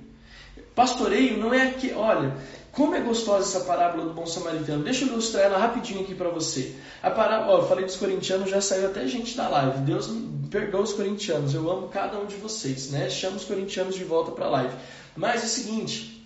Pastoreio 0.74 1.38
não 1.38 1.54
é 1.54 1.70
que, 1.70 1.92
olha, 1.92 2.34
como 2.76 2.94
é 2.94 3.00
gostosa 3.00 3.56
essa 3.56 3.64
parábola 3.64 4.04
do 4.04 4.12
bom 4.12 4.26
samaritano. 4.26 4.84
Deixa 4.84 5.06
eu 5.06 5.08
ilustrar 5.08 5.44
ela 5.44 5.56
rapidinho 5.56 6.02
aqui 6.02 6.14
para 6.14 6.28
você. 6.28 6.74
A 7.02 7.10
parábola, 7.10 7.54
ó, 7.54 7.62
eu 7.62 7.68
falei 7.68 7.86
dos 7.86 7.96
corintianos, 7.96 8.50
já 8.50 8.60
saiu 8.60 8.88
até 8.88 9.06
gente 9.06 9.34
da 9.34 9.48
live. 9.48 9.78
Deus 9.78 10.08
me 10.08 10.46
perdoa 10.48 10.82
os 10.82 10.92
corintianos. 10.92 11.54
Eu 11.54 11.70
amo 11.70 11.88
cada 11.88 12.18
um 12.18 12.26
de 12.26 12.36
vocês, 12.36 12.90
né? 12.90 13.08
Chama 13.08 13.36
os 13.36 13.44
corintianos 13.46 13.94
de 13.94 14.04
volta 14.04 14.30
para 14.30 14.44
a 14.44 14.50
live. 14.50 14.74
Mas 15.16 15.42
é 15.42 15.46
o 15.46 15.48
seguinte, 15.48 16.16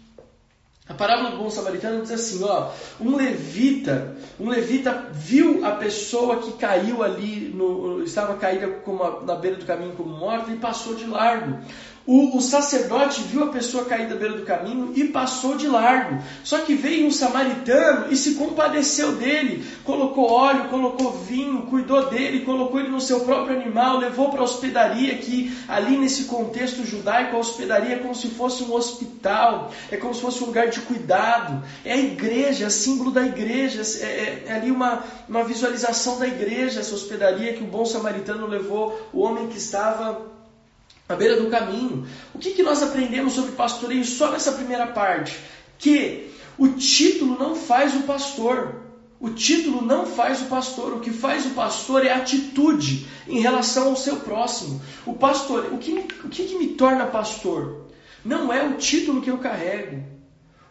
a 0.90 0.94
parábola 0.94 1.30
do 1.30 1.36
bom 1.36 1.48
samaritano 1.48 2.02
diz 2.02 2.10
assim, 2.10 2.42
ó, 2.42 2.72
um 3.00 3.14
levita, 3.14 4.16
um 4.40 4.48
levita 4.48 5.06
viu 5.12 5.64
a 5.64 5.70
pessoa 5.70 6.38
que 6.38 6.54
caiu 6.54 7.04
ali, 7.04 7.48
no, 7.54 8.02
estava 8.02 8.34
caída 8.34 8.66
a, 8.66 9.24
na 9.24 9.36
beira 9.36 9.56
do 9.56 9.64
caminho 9.64 9.92
como 9.92 10.10
morta 10.10 10.50
e 10.50 10.56
passou 10.56 10.96
de 10.96 11.06
largo. 11.06 11.60
O, 12.10 12.36
o, 12.36 12.40
sacerdote 12.40 13.22
viu 13.22 13.44
a 13.44 13.52
pessoa 13.52 13.84
cair 13.84 14.08
da 14.08 14.16
beira 14.16 14.34
do 14.34 14.44
caminho 14.44 14.90
e 14.96 15.04
passou 15.04 15.56
de 15.56 15.68
largo. 15.68 16.20
Só 16.42 16.58
que 16.58 16.74
veio 16.74 17.06
um 17.06 17.10
samaritano 17.12 18.10
e 18.10 18.16
se 18.16 18.34
compadeceu 18.34 19.12
dele, 19.12 19.64
colocou 19.84 20.28
óleo, 20.28 20.68
colocou 20.68 21.12
vinho, 21.12 21.62
cuidou 21.66 22.10
dele, 22.10 22.40
colocou 22.40 22.80
ele 22.80 22.88
no 22.88 23.00
seu 23.00 23.20
próprio 23.20 23.54
animal, 23.54 23.98
levou 23.98 24.28
para 24.28 24.40
a 24.40 24.42
hospedaria, 24.42 25.18
que 25.18 25.56
ali 25.68 25.96
nesse 25.96 26.24
contexto 26.24 26.84
judaico, 26.84 27.36
a 27.36 27.38
hospedaria 27.38 27.94
é 27.94 27.98
como 28.00 28.16
se 28.16 28.26
fosse 28.30 28.64
um 28.64 28.74
hospital, 28.74 29.70
é 29.88 29.96
como 29.96 30.12
se 30.12 30.20
fosse 30.20 30.42
um 30.42 30.46
lugar 30.46 30.66
de 30.66 30.80
cuidado. 30.80 31.62
É 31.84 31.92
a 31.92 31.96
igreja, 31.96 32.66
é 32.66 32.70
símbolo 32.70 33.12
da 33.12 33.24
igreja, 33.24 33.82
é, 34.04 34.04
é, 34.04 34.44
é 34.48 34.52
ali 34.54 34.72
uma, 34.72 35.04
uma 35.28 35.44
visualização 35.44 36.18
da 36.18 36.26
igreja, 36.26 36.80
essa 36.80 36.92
hospedaria 36.92 37.52
que 37.52 37.62
o 37.62 37.68
bom 37.68 37.84
samaritano 37.84 38.48
levou 38.48 39.00
o 39.12 39.20
homem 39.20 39.46
que 39.46 39.58
estava 39.58 40.29
à 41.12 41.16
beira 41.16 41.36
do 41.36 41.50
caminho. 41.50 42.06
O 42.34 42.38
que, 42.38 42.52
que 42.52 42.62
nós 42.62 42.82
aprendemos 42.82 43.34
sobre 43.34 43.52
pastoreio 43.52 44.04
só 44.04 44.30
nessa 44.30 44.52
primeira 44.52 44.86
parte? 44.86 45.38
Que 45.78 46.30
o 46.56 46.68
título 46.68 47.38
não 47.38 47.56
faz 47.56 47.94
o 47.94 48.02
pastor. 48.02 48.82
O 49.18 49.30
título 49.30 49.82
não 49.82 50.06
faz 50.06 50.40
o 50.42 50.46
pastor. 50.46 50.94
O 50.94 51.00
que 51.00 51.10
faz 51.10 51.46
o 51.46 51.50
pastor 51.50 52.06
é 52.06 52.12
atitude 52.12 53.06
em 53.28 53.40
relação 53.40 53.88
ao 53.88 53.96
seu 53.96 54.16
próximo. 54.16 54.80
O 55.04 55.14
pastor, 55.14 55.72
o 55.72 55.78
que, 55.78 55.92
o 56.24 56.28
que, 56.28 56.44
que 56.44 56.58
me 56.58 56.68
torna 56.68 57.06
pastor? 57.06 57.86
Não 58.24 58.52
é 58.52 58.62
o 58.62 58.74
título 58.74 59.20
que 59.20 59.30
eu 59.30 59.38
carrego. 59.38 60.02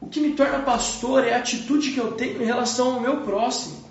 O 0.02 0.08
que 0.08 0.20
me 0.20 0.34
torna 0.34 0.60
pastor 0.60 1.26
é 1.26 1.34
a 1.34 1.40
atitude 1.40 1.92
que 1.92 2.00
eu 2.00 2.14
tenho 2.14 2.42
em 2.42 2.46
relação 2.46 2.96
ao 2.96 3.02
meu 3.02 3.18
próximo. 3.18 3.90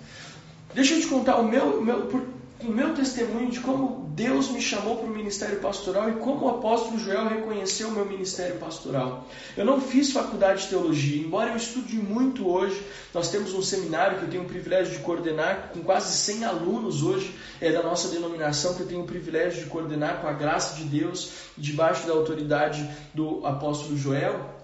Deixa 0.73 0.95
eu 0.95 1.01
te 1.01 1.07
contar 1.07 1.37
o 1.37 1.47
meu, 1.47 1.79
o 1.79 1.83
meu, 1.83 2.29
o 2.61 2.71
meu 2.71 2.93
testemunho 2.93 3.49
de 3.49 3.59
como 3.61 4.09
Deus 4.09 4.49
me 4.49 4.61
chamou 4.61 4.97
para 4.97 5.05
o 5.05 5.15
ministério 5.15 5.59
pastoral 5.59 6.09
e 6.09 6.13
como 6.13 6.45
o 6.45 6.49
apóstolo 6.49 6.99
Joel 6.99 7.29
reconheceu 7.29 7.87
o 7.87 7.91
meu 7.91 8.05
ministério 8.05 8.57
pastoral. 8.57 9.25
Eu 9.55 9.63
não 9.63 9.79
fiz 9.79 10.11
faculdade 10.11 10.63
de 10.63 10.67
teologia, 10.67 11.21
embora 11.21 11.51
eu 11.51 11.55
estude 11.55 11.95
muito 11.95 12.49
hoje. 12.49 12.83
Nós 13.13 13.29
temos 13.29 13.53
um 13.53 13.61
seminário 13.61 14.17
que 14.17 14.25
eu 14.25 14.29
tenho 14.29 14.43
o 14.43 14.47
privilégio 14.47 14.97
de 14.97 14.99
coordenar, 14.99 15.71
com 15.73 15.81
quase 15.81 16.11
100 16.17 16.43
alunos 16.45 17.01
hoje, 17.01 17.33
é 17.61 17.71
da 17.71 17.81
nossa 17.81 18.09
denominação, 18.09 18.73
que 18.73 18.81
eu 18.81 18.87
tenho 18.87 19.01
o 19.01 19.07
privilégio 19.07 19.63
de 19.63 19.69
coordenar 19.69 20.19
com 20.21 20.27
a 20.27 20.33
graça 20.33 20.75
de 20.75 20.83
Deus, 20.83 21.31
debaixo 21.57 22.05
da 22.07 22.13
autoridade 22.13 22.85
do 23.13 23.45
apóstolo 23.45 23.97
Joel. 23.97 24.58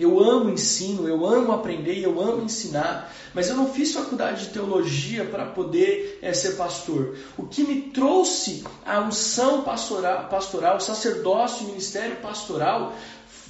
Eu 0.00 0.18
amo 0.18 0.48
ensino, 0.48 1.06
eu 1.06 1.26
amo 1.26 1.52
aprender, 1.52 2.02
eu 2.02 2.18
amo 2.18 2.42
ensinar, 2.42 3.12
mas 3.34 3.50
eu 3.50 3.56
não 3.56 3.70
fiz 3.70 3.92
faculdade 3.92 4.46
de 4.46 4.52
teologia 4.54 5.26
para 5.26 5.44
poder 5.44 6.18
é, 6.22 6.32
ser 6.32 6.52
pastor. 6.52 7.16
O 7.36 7.44
que 7.46 7.62
me 7.62 7.82
trouxe 7.82 8.64
a 8.86 8.98
unção 9.00 9.60
pastoral, 9.62 10.26
pastoral 10.30 10.78
o 10.78 10.80
sacerdócio, 10.80 11.66
o 11.66 11.68
ministério 11.68 12.16
pastoral, 12.16 12.94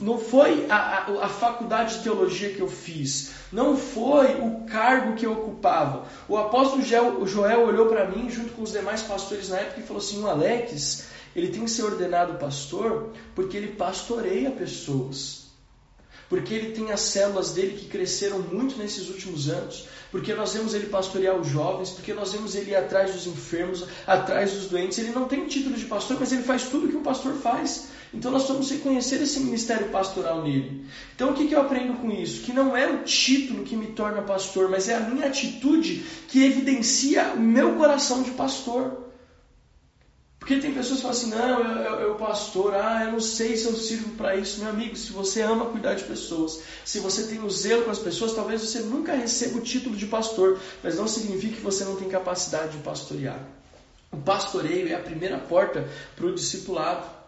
não 0.01 0.19
foi 0.19 0.67
a, 0.69 0.75
a, 0.77 1.27
a, 1.27 1.29
faculdade 1.29 1.99
de 1.99 2.03
teologia 2.03 2.53
que 2.53 2.61
eu 2.61 2.69
fiz, 2.69 3.31
não 3.53 3.77
foi 3.77 4.41
o 4.41 4.65
cargo 4.65 5.15
que 5.15 5.27
eu 5.27 5.33
ocupava. 5.33 6.07
O 6.29 6.37
apóstolo 6.37 6.83
Joel, 6.83 7.25
Joel 7.27 7.61
olhou 7.67 7.87
para 7.87 8.07
mim, 8.07 8.29
junto 8.29 8.55
com 8.55 8.63
os 8.63 8.73
demais 8.73 9.03
pastores 9.03 9.51
na 9.51 9.59
época, 9.59 9.81
e 9.81 9.85
falou 9.85 10.03
assim: 10.03 10.21
o 10.21 10.27
Alex, 10.27 11.07
ele 11.37 11.49
tem 11.49 11.65
que 11.65 11.71
ser 11.71 11.85
ordenado 11.85 12.39
pastor 12.39 13.11
porque 13.37 13.57
ele 13.57 13.69
pastoreia 13.69 14.51
pessoas 14.51 15.40
porque 16.31 16.55
ele 16.55 16.71
tem 16.71 16.93
as 16.93 17.01
células 17.01 17.51
dele 17.51 17.77
que 17.77 17.87
cresceram 17.87 18.39
muito 18.39 18.79
nesses 18.79 19.09
últimos 19.09 19.49
anos, 19.49 19.87
porque 20.13 20.33
nós 20.33 20.55
vemos 20.55 20.75
ele 20.75 20.87
pastorear 20.87 21.37
os 21.37 21.49
jovens, 21.49 21.91
porque 21.91 22.15
nós 22.15 22.33
vemos 22.33 22.55
ele 22.55 22.71
ir 22.71 22.77
atrás 22.77 23.13
dos 23.13 23.27
enfermos, 23.27 23.85
atrás 24.07 24.53
dos 24.53 24.67
doentes. 24.67 24.97
Ele 24.99 25.11
não 25.11 25.27
tem 25.27 25.45
título 25.47 25.75
de 25.75 25.87
pastor, 25.87 26.17
mas 26.21 26.31
ele 26.31 26.45
faz 26.45 26.69
tudo 26.69 26.87
que 26.89 26.97
um 26.97 27.03
pastor 27.03 27.35
faz. 27.35 27.89
Então 28.15 28.31
nós 28.31 28.47
vamos 28.47 28.71
reconhecer 28.71 29.21
esse 29.21 29.41
ministério 29.41 29.89
pastoral 29.89 30.43
nele. 30.43 30.85
Então 31.17 31.31
o 31.31 31.35
que 31.35 31.51
eu 31.53 31.61
aprendo 31.61 31.95
com 31.95 32.11
isso? 32.13 32.43
Que 32.43 32.53
não 32.53 32.77
é 32.77 32.89
o 32.89 33.03
título 33.03 33.65
que 33.65 33.75
me 33.75 33.89
torna 33.89 34.23
pastor, 34.23 34.71
mas 34.71 34.89
é 34.89 34.95
a 34.95 35.01
minha 35.01 35.27
atitude 35.27 36.05
que 36.29 36.45
evidencia 36.45 37.33
o 37.35 37.41
meu 37.41 37.75
coração 37.75 38.23
de 38.23 38.31
pastor. 38.31 39.10
Porque 40.41 40.59
tem 40.59 40.73
pessoas 40.73 41.01
que 41.01 41.03
falam 41.03 41.17
assim, 41.17 41.31
não, 41.31 41.83
eu, 41.85 42.01
eu, 42.01 42.15
pastor, 42.15 42.75
ah, 42.75 43.05
eu 43.05 43.13
não 43.13 43.21
sei 43.21 43.57
se 43.57 43.67
eu 43.67 43.77
sirvo 43.77 44.17
para 44.17 44.35
isso. 44.35 44.61
Meu 44.61 44.71
amigo, 44.71 44.97
se 44.97 45.13
você 45.13 45.43
ama 45.43 45.67
cuidar 45.67 45.95
de 45.95 46.05
pessoas, 46.05 46.63
se 46.83 46.99
você 46.99 47.25
tem 47.25 47.39
o 47.39 47.45
um 47.45 47.51
zelo 47.51 47.85
com 47.85 47.91
as 47.91 47.99
pessoas, 47.99 48.33
talvez 48.33 48.63
você 48.63 48.81
nunca 48.81 49.15
receba 49.15 49.59
o 49.59 49.61
título 49.61 49.95
de 49.95 50.07
pastor, 50.07 50.59
mas 50.83 50.97
não 50.97 51.07
significa 51.07 51.57
que 51.57 51.63
você 51.63 51.85
não 51.85 51.95
tem 51.95 52.09
capacidade 52.09 52.79
de 52.79 52.83
pastorear. 52.83 53.39
O 54.11 54.17
pastoreio 54.17 54.89
é 54.89 54.95
a 54.95 55.01
primeira 55.01 55.39
porta 55.39 55.87
para 56.17 56.27
o 56.27 56.35
discipulado. 56.35 57.20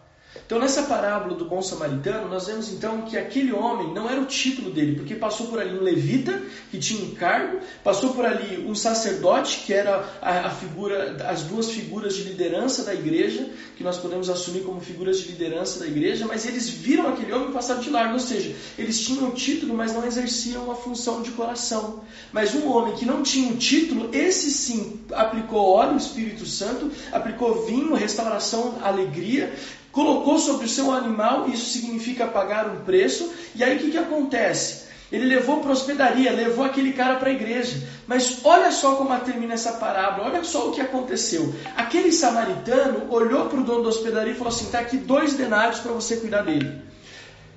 Então, 0.45 0.59
nessa 0.59 0.83
parábola 0.83 1.35
do 1.35 1.45
bom 1.45 1.61
samaritano, 1.61 2.27
nós 2.27 2.47
vemos 2.47 2.71
então 2.71 3.03
que 3.03 3.17
aquele 3.17 3.51
homem 3.53 3.93
não 3.93 4.09
era 4.09 4.19
o 4.19 4.25
título 4.25 4.71
dele, 4.71 4.95
porque 4.95 5.15
passou 5.15 5.47
por 5.47 5.59
ali 5.59 5.77
um 5.77 5.81
levita, 5.81 6.41
que 6.71 6.79
tinha 6.79 7.05
um 7.05 7.13
cargo, 7.13 7.59
passou 7.83 8.13
por 8.13 8.25
ali 8.25 8.65
um 8.67 8.73
sacerdote, 8.73 9.59
que 9.65 9.71
era 9.71 10.03
a, 10.21 10.47
a, 10.47 10.49
figura, 10.49 11.17
as 11.27 11.43
duas 11.43 11.69
figuras 11.69 12.15
de 12.15 12.23
liderança 12.23 12.83
da 12.83 12.93
igreja, 12.93 13.47
que 13.77 13.83
nós 13.83 13.97
podemos 13.97 14.29
assumir 14.29 14.61
como 14.61 14.81
figuras 14.81 15.19
de 15.19 15.29
liderança 15.29 15.79
da 15.79 15.87
igreja, 15.87 16.25
mas 16.25 16.45
eles 16.45 16.67
viram 16.67 17.07
aquele 17.09 17.31
homem 17.31 17.51
passar 17.51 17.79
de 17.79 17.89
largo, 17.89 18.13
ou 18.13 18.19
seja, 18.19 18.55
eles 18.77 18.99
tinham 18.99 19.29
o 19.29 19.31
título, 19.31 19.75
mas 19.75 19.93
não 19.93 20.05
exerciam 20.05 20.69
a 20.71 20.75
função 20.75 21.21
de 21.21 21.31
coração. 21.31 22.01
Mas 22.31 22.55
um 22.55 22.67
homem 22.71 22.95
que 22.95 23.05
não 23.05 23.21
tinha 23.21 23.51
o 23.51 23.57
título, 23.57 24.09
esse 24.13 24.51
sim 24.51 24.99
aplicou 25.11 25.69
óleo, 25.69 25.95
Espírito 25.95 26.45
Santo, 26.45 26.91
aplicou 27.11 27.65
vinho, 27.65 27.93
restauração, 27.93 28.79
alegria, 28.81 29.53
colocou 29.93 30.37
sobre 30.39 30.65
o 30.65 30.69
seu 30.69 30.91
animal, 30.91 31.47
isso 31.47 31.69
significa 31.69 32.27
pagar 32.27 32.67
um 32.67 32.83
preço, 32.83 33.31
e 33.55 33.63
aí 33.63 33.77
o 33.77 33.79
que, 33.79 33.91
que 33.91 33.97
acontece? 33.97 34.83
Ele 35.11 35.27
levou 35.27 35.59
para 35.59 35.69
a 35.69 35.73
hospedaria, 35.73 36.31
levou 36.31 36.65
aquele 36.65 36.91
cara 36.91 37.17
para 37.17 37.29
a 37.29 37.33
igreja. 37.33 37.87
Mas 38.07 38.39
olha 38.43 38.71
só 38.71 38.95
como 38.95 39.17
termina 39.19 39.53
essa 39.53 39.73
parábola, 39.73 40.27
olha 40.27 40.43
só 40.43 40.67
o 40.67 40.71
que 40.71 40.81
aconteceu. 40.81 41.53
Aquele 41.77 42.11
samaritano 42.11 43.13
olhou 43.13 43.45
para 43.45 43.59
o 43.59 43.63
dono 43.63 43.83
da 43.83 43.89
hospedaria 43.89 44.33
e 44.33 44.35
falou 44.35 44.51
assim: 44.51 44.65
está 44.65 44.79
aqui 44.79 44.97
dois 44.97 45.35
denários 45.35 45.79
para 45.79 45.91
você 45.91 46.17
cuidar 46.17 46.41
dele. 46.41 46.81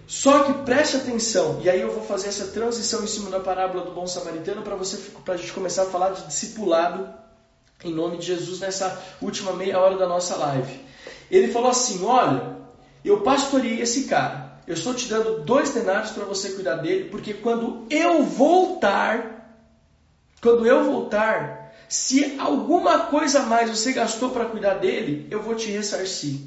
Só 0.06 0.44
que 0.44 0.52
preste 0.64 0.98
atenção, 0.98 1.60
e 1.64 1.70
aí 1.70 1.80
eu 1.80 1.90
vou 1.90 2.04
fazer 2.04 2.28
essa 2.28 2.48
transição 2.48 3.02
em 3.02 3.06
cima 3.08 3.30
da 3.30 3.40
parábola 3.40 3.86
do 3.86 3.92
bom 3.92 4.06
samaritano 4.06 4.60
para 4.60 4.76
você 4.76 4.98
para 5.24 5.34
a 5.34 5.36
gente 5.36 5.52
começar 5.52 5.84
a 5.84 5.86
falar 5.86 6.10
de 6.10 6.26
discipulado 6.26 7.08
em 7.84 7.92
nome 7.92 8.18
de 8.18 8.26
Jesus 8.26 8.60
nessa 8.60 9.02
última 9.20 9.52
meia 9.52 9.78
hora 9.78 9.96
da 9.96 10.06
nossa 10.06 10.36
live. 10.36 10.85
Ele 11.30 11.52
falou 11.52 11.70
assim: 11.70 12.04
Olha, 12.04 12.56
eu 13.04 13.20
pastorei 13.20 13.80
esse 13.80 14.04
cara. 14.04 14.46
Eu 14.66 14.74
estou 14.74 14.94
te 14.94 15.08
dando 15.08 15.44
dois 15.44 15.70
denários 15.70 16.10
para 16.10 16.24
você 16.24 16.50
cuidar 16.50 16.76
dele, 16.76 17.08
porque 17.08 17.34
quando 17.34 17.86
eu 17.88 18.24
voltar, 18.24 19.60
quando 20.42 20.66
eu 20.66 20.84
voltar, 20.84 21.72
se 21.88 22.36
alguma 22.38 23.06
coisa 23.06 23.40
a 23.40 23.46
mais 23.46 23.70
você 23.70 23.92
gastou 23.92 24.30
para 24.30 24.46
cuidar 24.46 24.74
dele, 24.74 25.28
eu 25.30 25.40
vou 25.40 25.54
te 25.54 25.70
ressarcir. 25.70 26.40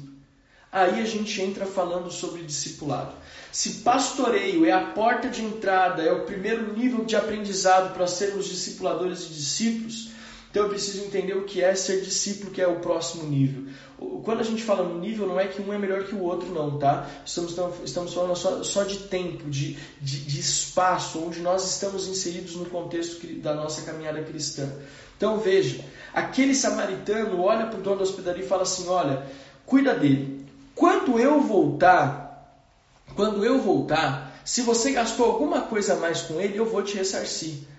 Aí 0.70 1.00
a 1.00 1.04
gente 1.04 1.40
entra 1.40 1.66
falando 1.66 2.10
sobre 2.10 2.42
discipulado. 2.42 3.14
Se 3.50 3.80
pastoreio 3.82 4.64
é 4.64 4.70
a 4.70 4.86
porta 4.86 5.28
de 5.28 5.42
entrada, 5.42 6.02
é 6.02 6.12
o 6.12 6.24
primeiro 6.24 6.76
nível 6.76 7.04
de 7.04 7.16
aprendizado 7.16 7.92
para 7.92 8.06
sermos 8.06 8.46
discipuladores 8.46 9.24
e 9.24 9.28
discípulos, 9.30 10.10
então 10.50 10.64
eu 10.64 10.68
preciso 10.68 11.04
entender 11.04 11.34
o 11.34 11.44
que 11.44 11.62
é 11.62 11.74
ser 11.76 12.00
discípulo, 12.00 12.50
que 12.50 12.60
é 12.60 12.66
o 12.66 12.80
próximo 12.80 13.22
nível. 13.22 13.72
Quando 14.24 14.40
a 14.40 14.44
gente 14.44 14.62
fala 14.62 14.82
no 14.82 14.98
nível, 14.98 15.26
não 15.26 15.38
é 15.38 15.46
que 15.46 15.62
um 15.62 15.72
é 15.72 15.78
melhor 15.78 16.04
que 16.04 16.14
o 16.14 16.22
outro, 16.22 16.48
não, 16.48 16.76
tá? 16.76 17.08
Estamos, 17.24 17.54
estamos 17.84 18.12
falando 18.12 18.34
só, 18.34 18.62
só 18.64 18.82
de 18.82 18.98
tempo, 18.98 19.48
de, 19.48 19.78
de, 20.00 20.20
de 20.20 20.40
espaço, 20.40 21.24
onde 21.24 21.40
nós 21.40 21.64
estamos 21.70 22.08
inseridos 22.08 22.56
no 22.56 22.64
contexto 22.66 23.24
da 23.40 23.54
nossa 23.54 23.82
caminhada 23.82 24.22
cristã. 24.22 24.68
Então 25.16 25.38
veja, 25.38 25.84
aquele 26.12 26.54
samaritano 26.54 27.40
olha 27.42 27.66
para 27.66 27.78
o 27.78 27.82
dono 27.82 27.98
da 27.98 28.02
hospedaria 28.02 28.44
e 28.44 28.48
fala 28.48 28.62
assim: 28.62 28.88
olha, 28.88 29.26
cuida 29.64 29.94
dele. 29.94 30.46
Quando 30.74 31.20
eu 31.20 31.42
voltar, 31.42 32.58
quando 33.14 33.44
eu 33.44 33.60
voltar, 33.60 34.40
se 34.44 34.62
você 34.62 34.90
gastou 34.92 35.26
alguma 35.26 35.60
coisa 35.60 35.92
a 35.92 35.96
mais 35.96 36.22
com 36.22 36.40
ele, 36.40 36.56
eu 36.56 36.64
vou 36.64 36.82
te 36.82 36.96
ressarcir. 36.96 37.69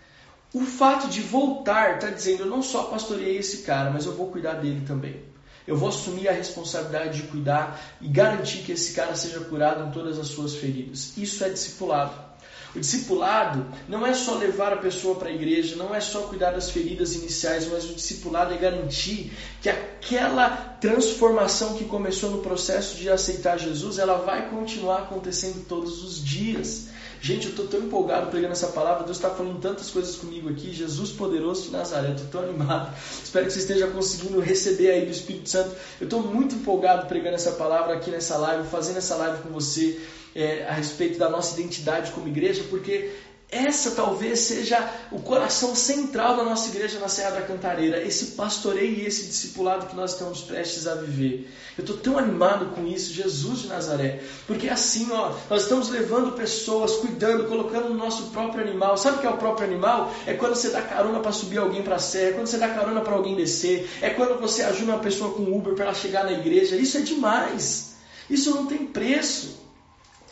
O 0.53 0.61
fato 0.61 1.07
de 1.07 1.21
voltar 1.21 1.95
está 1.95 2.09
dizendo: 2.09 2.43
eu 2.43 2.47
não 2.47 2.61
só 2.61 2.83
pastoreei 2.83 3.37
esse 3.37 3.59
cara, 3.59 3.89
mas 3.89 4.05
eu 4.05 4.13
vou 4.13 4.27
cuidar 4.27 4.53
dele 4.53 4.83
também. 4.85 5.21
Eu 5.65 5.77
vou 5.77 5.89
assumir 5.89 6.27
a 6.27 6.33
responsabilidade 6.33 7.21
de 7.21 7.27
cuidar 7.27 7.79
e 8.01 8.07
garantir 8.07 8.59
que 8.59 8.71
esse 8.71 8.93
cara 8.93 9.15
seja 9.15 9.39
curado 9.41 9.87
em 9.87 9.91
todas 9.91 10.19
as 10.19 10.27
suas 10.27 10.55
feridas. 10.55 11.15
Isso 11.17 11.43
é 11.43 11.49
discipulado. 11.49 12.31
O 12.73 12.79
discipulado 12.79 13.65
não 13.87 14.05
é 14.05 14.13
só 14.13 14.35
levar 14.35 14.71
a 14.71 14.77
pessoa 14.77 15.15
para 15.15 15.27
a 15.27 15.33
igreja, 15.33 15.75
não 15.75 15.93
é 15.93 15.99
só 15.99 16.21
cuidar 16.21 16.51
das 16.51 16.71
feridas 16.71 17.15
iniciais, 17.15 17.67
mas 17.67 17.89
o 17.89 17.93
discipulado 17.93 18.53
é 18.53 18.57
garantir 18.57 19.33
que 19.61 19.69
aquela 19.69 20.49
transformação 20.79 21.75
que 21.75 21.83
começou 21.83 22.31
no 22.31 22.41
processo 22.41 22.95
de 22.97 23.09
aceitar 23.09 23.59
Jesus, 23.59 23.97
ela 23.97 24.19
vai 24.19 24.49
continuar 24.49 24.99
acontecendo 24.99 25.65
todos 25.67 26.01
os 26.01 26.23
dias. 26.23 26.87
Gente, 27.23 27.45
eu 27.45 27.49
estou 27.51 27.67
tão 27.67 27.81
empolgado 27.81 28.31
pregando 28.31 28.53
essa 28.53 28.67
palavra. 28.67 29.03
Deus 29.03 29.17
está 29.17 29.29
falando 29.29 29.59
tantas 29.59 29.91
coisas 29.91 30.15
comigo 30.15 30.49
aqui. 30.49 30.73
Jesus 30.73 31.11
poderoso 31.11 31.65
de 31.65 31.71
Nazaré. 31.71 32.13
Estou 32.13 32.27
tão 32.27 32.49
animado. 32.49 32.91
Espero 33.23 33.45
que 33.45 33.53
você 33.53 33.59
esteja 33.59 33.85
conseguindo 33.87 34.39
receber 34.39 34.89
aí 34.89 35.05
do 35.05 35.11
Espírito 35.11 35.47
Santo. 35.47 35.69
Eu 35.99 36.05
estou 36.05 36.21
muito 36.23 36.55
empolgado 36.55 37.05
pregando 37.05 37.35
essa 37.35 37.51
palavra 37.51 37.93
aqui 37.93 38.09
nessa 38.09 38.37
live, 38.37 38.67
fazendo 38.67 38.97
essa 38.97 39.15
live 39.17 39.43
com 39.43 39.49
você 39.49 40.01
é, 40.33 40.65
a 40.65 40.73
respeito 40.73 41.19
da 41.19 41.29
nossa 41.29 41.59
identidade 41.59 42.11
como 42.11 42.27
igreja, 42.27 42.63
porque 42.71 43.11
essa 43.51 43.91
talvez 43.91 44.39
seja 44.39 44.89
o 45.11 45.19
coração 45.19 45.75
central 45.75 46.37
da 46.37 46.43
nossa 46.43 46.69
igreja 46.69 46.99
na 46.99 47.09
Serra 47.09 47.31
da 47.31 47.41
Cantareira, 47.41 48.01
esse 48.01 48.27
pastoreio 48.27 48.99
e 48.99 49.05
esse 49.05 49.25
discipulado 49.25 49.87
que 49.87 49.95
nós 49.95 50.13
estamos 50.13 50.39
prestes 50.39 50.87
a 50.87 50.95
viver. 50.95 51.51
Eu 51.77 51.81
estou 51.83 51.97
tão 51.97 52.17
animado 52.17 52.67
com 52.73 52.87
isso, 52.87 53.13
Jesus 53.13 53.59
de 53.59 53.67
Nazaré, 53.67 54.21
porque 54.47 54.67
é 54.67 54.71
assim, 54.71 55.11
ó, 55.11 55.33
nós 55.49 55.63
estamos 55.63 55.89
levando 55.89 56.31
pessoas, 56.31 56.95
cuidando, 56.95 57.49
colocando 57.49 57.89
no 57.89 57.95
nosso 57.95 58.31
próprio 58.31 58.63
animal. 58.63 58.95
Sabe 58.97 59.17
o 59.17 59.19
que 59.19 59.27
é 59.27 59.29
o 59.29 59.37
próprio 59.37 59.67
animal? 59.67 60.13
É 60.25 60.33
quando 60.33 60.55
você 60.55 60.69
dá 60.69 60.81
carona 60.81 61.19
para 61.19 61.33
subir 61.33 61.57
alguém 61.57 61.83
para 61.83 61.95
a 61.95 61.99
serra, 61.99 62.29
é 62.29 62.33
quando 62.33 62.47
você 62.47 62.57
dá 62.57 62.69
carona 62.69 63.01
para 63.01 63.13
alguém 63.13 63.35
descer, 63.35 63.89
é 64.01 64.09
quando 64.11 64.39
você 64.39 64.63
ajuda 64.63 64.93
uma 64.93 64.99
pessoa 64.99 65.33
com 65.33 65.43
Uber 65.43 65.73
para 65.73 65.85
ela 65.85 65.93
chegar 65.93 66.23
na 66.23 66.31
igreja. 66.31 66.77
Isso 66.77 66.97
é 66.97 67.01
demais. 67.01 67.95
Isso 68.29 68.51
não 68.51 68.65
tem 68.65 68.85
preço. 68.85 69.60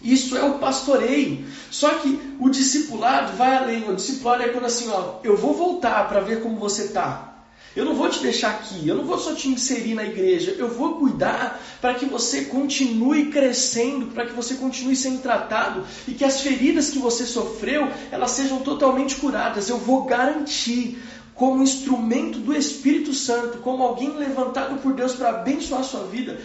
Isso 0.02 0.38
é 0.38 0.44
o 0.44 0.60
pastoreio. 0.60 1.46
Só 1.70 1.90
que 1.96 2.20
o 2.40 2.50
discipulado 2.50 3.36
vai 3.36 3.56
além. 3.58 3.90
O 3.90 3.96
discipulado 3.96 4.44
é 4.44 4.50
quando 4.50 4.66
assim, 4.66 4.90
ó, 4.90 5.20
eu 5.24 5.36
vou 5.36 5.54
voltar 5.54 6.08
para 6.08 6.22
ver 6.22 6.42
como 6.42 6.58
você 6.58 6.86
está. 6.86 7.30
Eu 7.76 7.86
não 7.86 7.96
vou 7.96 8.10
te 8.10 8.20
deixar 8.20 8.50
aqui, 8.50 8.88
eu 8.88 8.96
não 8.96 9.06
vou 9.06 9.20
só 9.20 9.34
te 9.36 9.48
inserir 9.48 9.94
na 9.94 10.04
igreja, 10.04 10.56
eu 10.58 10.68
vou 10.68 10.98
cuidar 10.98 11.62
para 11.80 11.94
que 11.94 12.06
você 12.06 12.46
continue 12.46 13.28
crescendo, 13.28 14.08
para 14.08 14.26
que 14.26 14.34
você 14.34 14.56
continue 14.56 14.96
sendo 14.96 15.22
tratado 15.22 15.86
e 16.08 16.14
que 16.14 16.26
as 16.26 16.42
feridas 16.42 16.90
que 16.90 16.98
você 16.98 17.26
sofreu, 17.26 17.88
elas 18.12 18.32
sejam 18.32 18.60
totalmente 18.62 19.16
curadas. 19.16 19.70
Eu 19.70 19.78
vou 19.78 20.04
garantir 20.04 21.00
como 21.36 21.64
instrumento 21.64 22.40
do 22.40 22.54
Espírito 22.54 23.14
Santo, 23.14 23.60
como 23.60 23.84
alguém 23.84 24.18
levantado 24.18 24.82
por 24.82 24.94
Deus 24.94 25.14
para 25.14 25.30
abençoar 25.30 25.82
a 25.82 25.84
sua 25.84 26.04
vida. 26.06 26.40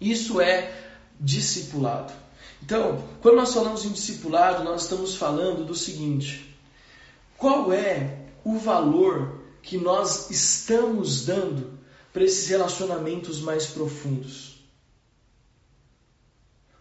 Isso 0.00 0.40
é 0.40 0.72
discipulado. 1.18 2.12
Então, 2.62 3.04
quando 3.20 3.36
nós 3.36 3.52
falamos 3.52 3.84
em 3.84 3.92
discipulado, 3.92 4.64
nós 4.64 4.82
estamos 4.82 5.14
falando 5.14 5.64
do 5.64 5.74
seguinte: 5.74 6.56
qual 7.36 7.72
é 7.72 8.26
o 8.44 8.58
valor 8.58 9.40
que 9.62 9.76
nós 9.76 10.30
estamos 10.30 11.26
dando 11.26 11.78
para 12.12 12.24
esses 12.24 12.48
relacionamentos 12.48 13.40
mais 13.40 13.66
profundos? 13.66 14.64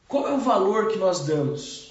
Qual 0.08 0.28
é 0.28 0.34
o 0.34 0.40
valor 0.40 0.88
que 0.88 0.98
nós 0.98 1.26
damos? 1.26 1.85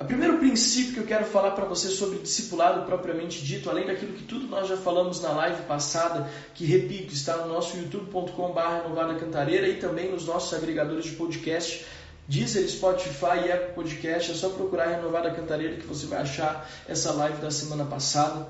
O 0.00 0.04
primeiro 0.04 0.38
princípio 0.38 0.94
que 0.94 1.00
eu 1.00 1.06
quero 1.06 1.24
falar 1.24 1.50
para 1.50 1.64
você 1.64 1.88
sobre 1.88 2.20
discipulado 2.20 2.86
propriamente 2.86 3.44
dito, 3.44 3.68
além 3.68 3.84
daquilo 3.84 4.12
que 4.12 4.22
tudo 4.22 4.46
nós 4.46 4.68
já 4.68 4.76
falamos 4.76 5.20
na 5.20 5.32
live 5.32 5.62
passada, 5.62 6.30
que 6.54 6.64
repito, 6.64 7.12
está 7.12 7.38
no 7.38 7.52
nosso 7.52 7.76
youtube.com.br 7.76 8.88
Novada 8.88 9.16
Cantareira 9.16 9.66
e 9.66 9.78
também 9.80 10.08
nos 10.08 10.24
nossos 10.24 10.54
agregadores 10.54 11.04
de 11.04 11.16
podcast, 11.16 11.84
Deezer, 12.28 12.68
Spotify 12.68 13.46
e 13.46 13.50
Apple 13.50 13.74
Podcast, 13.74 14.30
é 14.30 14.34
só 14.34 14.50
procurar 14.50 14.86
Renovada 14.86 15.32
Cantareira 15.32 15.78
que 15.78 15.86
você 15.88 16.06
vai 16.06 16.20
achar 16.20 16.70
essa 16.86 17.12
live 17.14 17.42
da 17.42 17.50
semana 17.50 17.84
passada. 17.84 18.46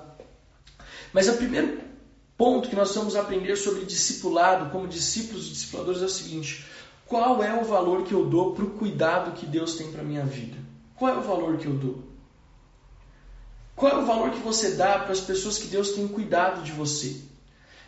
Mas 1.14 1.30
o 1.30 1.38
primeiro 1.38 1.80
ponto 2.36 2.68
que 2.68 2.76
nós 2.76 2.94
vamos 2.94 3.16
aprender 3.16 3.56
sobre 3.56 3.86
discipulado, 3.86 4.70
como 4.70 4.86
discípulos 4.86 5.46
e 5.46 5.52
discipuladores, 5.52 6.02
é 6.02 6.04
o 6.04 6.10
seguinte: 6.10 6.66
qual 7.06 7.42
é 7.42 7.58
o 7.58 7.64
valor 7.64 8.04
que 8.04 8.12
eu 8.12 8.26
dou 8.26 8.52
para 8.52 8.66
o 8.66 8.72
cuidado 8.72 9.32
que 9.32 9.46
Deus 9.46 9.76
tem 9.76 9.90
para 9.90 10.02
minha 10.02 10.26
vida? 10.26 10.67
Qual 10.98 11.14
é 11.14 11.18
o 11.18 11.22
valor 11.22 11.58
que 11.58 11.66
eu 11.66 11.74
dou? 11.74 12.02
Qual 13.76 13.92
é 13.92 13.98
o 13.98 14.04
valor 14.04 14.32
que 14.32 14.40
você 14.40 14.72
dá 14.72 14.98
para 14.98 15.12
as 15.12 15.20
pessoas 15.20 15.56
que 15.56 15.68
Deus 15.68 15.92
tem 15.92 16.08
cuidado 16.08 16.64
de 16.64 16.72
você? 16.72 17.22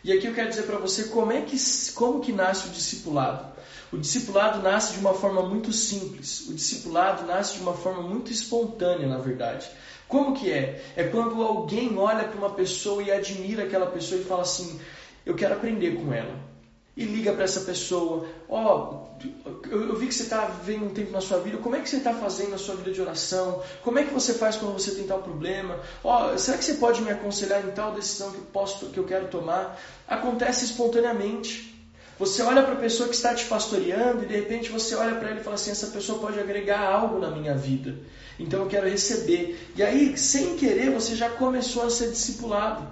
E 0.04 0.12
aqui 0.12 0.26
eu 0.26 0.32
quero 0.34 0.48
dizer 0.48 0.62
para 0.62 0.78
você 0.78 1.04
como 1.04 1.32
é 1.32 1.42
que 1.42 1.56
como 1.94 2.20
que 2.20 2.32
nasce 2.32 2.68
o 2.68 2.70
discipulado. 2.70 3.52
O 3.92 3.98
discipulado 3.98 4.62
nasce 4.62 4.92
de 4.92 5.00
uma 5.00 5.12
forma 5.12 5.42
muito 5.42 5.72
simples. 5.72 6.46
O 6.48 6.54
discipulado 6.54 7.26
nasce 7.26 7.54
de 7.54 7.60
uma 7.60 7.74
forma 7.74 8.02
muito 8.02 8.30
espontânea, 8.30 9.08
na 9.08 9.18
verdade. 9.18 9.68
Como 10.06 10.32
que 10.32 10.50
é? 10.50 10.80
É 10.94 11.02
quando 11.02 11.42
alguém 11.42 11.98
olha 11.98 12.24
para 12.24 12.38
uma 12.38 12.50
pessoa 12.50 13.02
e 13.02 13.10
admira 13.10 13.64
aquela 13.64 13.86
pessoa 13.86 14.20
e 14.20 14.24
fala 14.24 14.42
assim: 14.42 14.80
"Eu 15.26 15.34
quero 15.34 15.54
aprender 15.54 15.96
com 15.96 16.12
ela" 16.12 16.49
e 16.96 17.04
liga 17.04 17.32
para 17.32 17.44
essa 17.44 17.60
pessoa: 17.60 18.26
Ó, 18.48 19.06
oh, 19.22 19.26
eu, 19.68 19.88
eu, 19.88 19.96
vi 19.96 20.06
que 20.06 20.14
você 20.14 20.24
está 20.24 20.46
vivendo 20.46 20.86
um 20.86 20.90
tempo 20.90 21.12
na 21.12 21.20
sua 21.20 21.38
vida, 21.38 21.58
como 21.58 21.76
é 21.76 21.80
que 21.80 21.88
você 21.88 21.96
está 21.96 22.12
fazendo 22.14 22.50
na 22.50 22.58
sua 22.58 22.74
vida 22.74 22.90
de 22.92 23.00
oração? 23.00 23.62
Como 23.82 23.98
é 23.98 24.04
que 24.04 24.12
você 24.12 24.34
faz 24.34 24.56
quando 24.56 24.72
você 24.72 24.92
tem 24.92 25.06
tal 25.06 25.22
problema? 25.22 25.78
Ó, 26.02 26.32
oh, 26.32 26.38
será 26.38 26.58
que 26.58 26.64
você 26.64 26.74
pode 26.74 27.00
me 27.02 27.10
aconselhar 27.10 27.64
em 27.64 27.70
tal 27.70 27.92
decisão 27.92 28.30
que 28.30 28.38
eu, 28.38 28.44
posso, 28.52 28.86
que 28.86 28.98
eu 28.98 29.04
quero 29.04 29.28
tomar? 29.28 29.78
Acontece 30.06 30.64
espontaneamente. 30.64 31.70
Você 32.18 32.42
olha 32.42 32.62
para 32.62 32.74
a 32.74 32.76
pessoa 32.76 33.08
que 33.08 33.14
está 33.14 33.34
te 33.34 33.46
pastoreando 33.46 34.24
e 34.24 34.26
de 34.26 34.34
repente 34.34 34.68
você 34.70 34.94
olha 34.94 35.14
para 35.14 35.30
ele 35.30 35.40
e 35.40 35.42
fala 35.42 35.56
assim: 35.56 35.70
essa 35.70 35.86
pessoa 35.86 36.18
pode 36.18 36.38
agregar 36.38 36.80
algo 36.80 37.18
na 37.18 37.30
minha 37.30 37.54
vida, 37.54 37.96
então 38.38 38.60
eu 38.60 38.66
quero 38.66 38.88
receber. 38.88 39.58
E 39.74 39.82
aí, 39.82 40.18
sem 40.18 40.56
querer, 40.56 40.90
você 40.90 41.16
já 41.16 41.30
começou 41.30 41.84
a 41.84 41.90
ser 41.90 42.10
discipulado. 42.10 42.86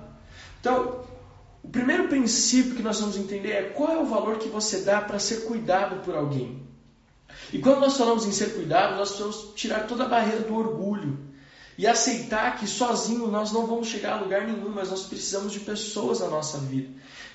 Então, 0.61 1.08
o 1.69 1.71
primeiro 1.71 2.09
princípio 2.09 2.75
que 2.75 2.83
nós 2.83 2.99
vamos 2.99 3.19
entender 3.19 3.51
é 3.51 3.62
qual 3.64 3.93
é 3.93 3.99
o 3.99 4.07
valor 4.07 4.39
que 4.39 4.49
você 4.49 4.79
dá 4.79 5.03
para 5.03 5.19
ser 5.19 5.45
cuidado 5.45 6.03
por 6.03 6.14
alguém. 6.14 6.66
E 7.53 7.59
quando 7.59 7.81
nós 7.81 7.95
falamos 7.95 8.25
em 8.25 8.33
ser 8.33 8.55
cuidado, 8.55 8.97
nós 8.97 9.11
precisamos 9.11 9.53
tirar 9.55 9.87
toda 9.87 10.05
a 10.05 10.09
barreira 10.09 10.41
do 10.41 10.57
orgulho 10.57 11.19
e 11.77 11.87
aceitar 11.87 12.57
que 12.57 12.66
sozinho 12.66 13.27
nós 13.27 13.53
não 13.53 13.66
vamos 13.66 13.89
chegar 13.89 14.14
a 14.14 14.21
lugar 14.21 14.47
nenhum, 14.47 14.71
mas 14.71 14.89
nós 14.89 15.05
precisamos 15.05 15.53
de 15.53 15.61
pessoas 15.61 16.21
na 16.21 16.29
nossa 16.29 16.57
vida. 16.57 16.89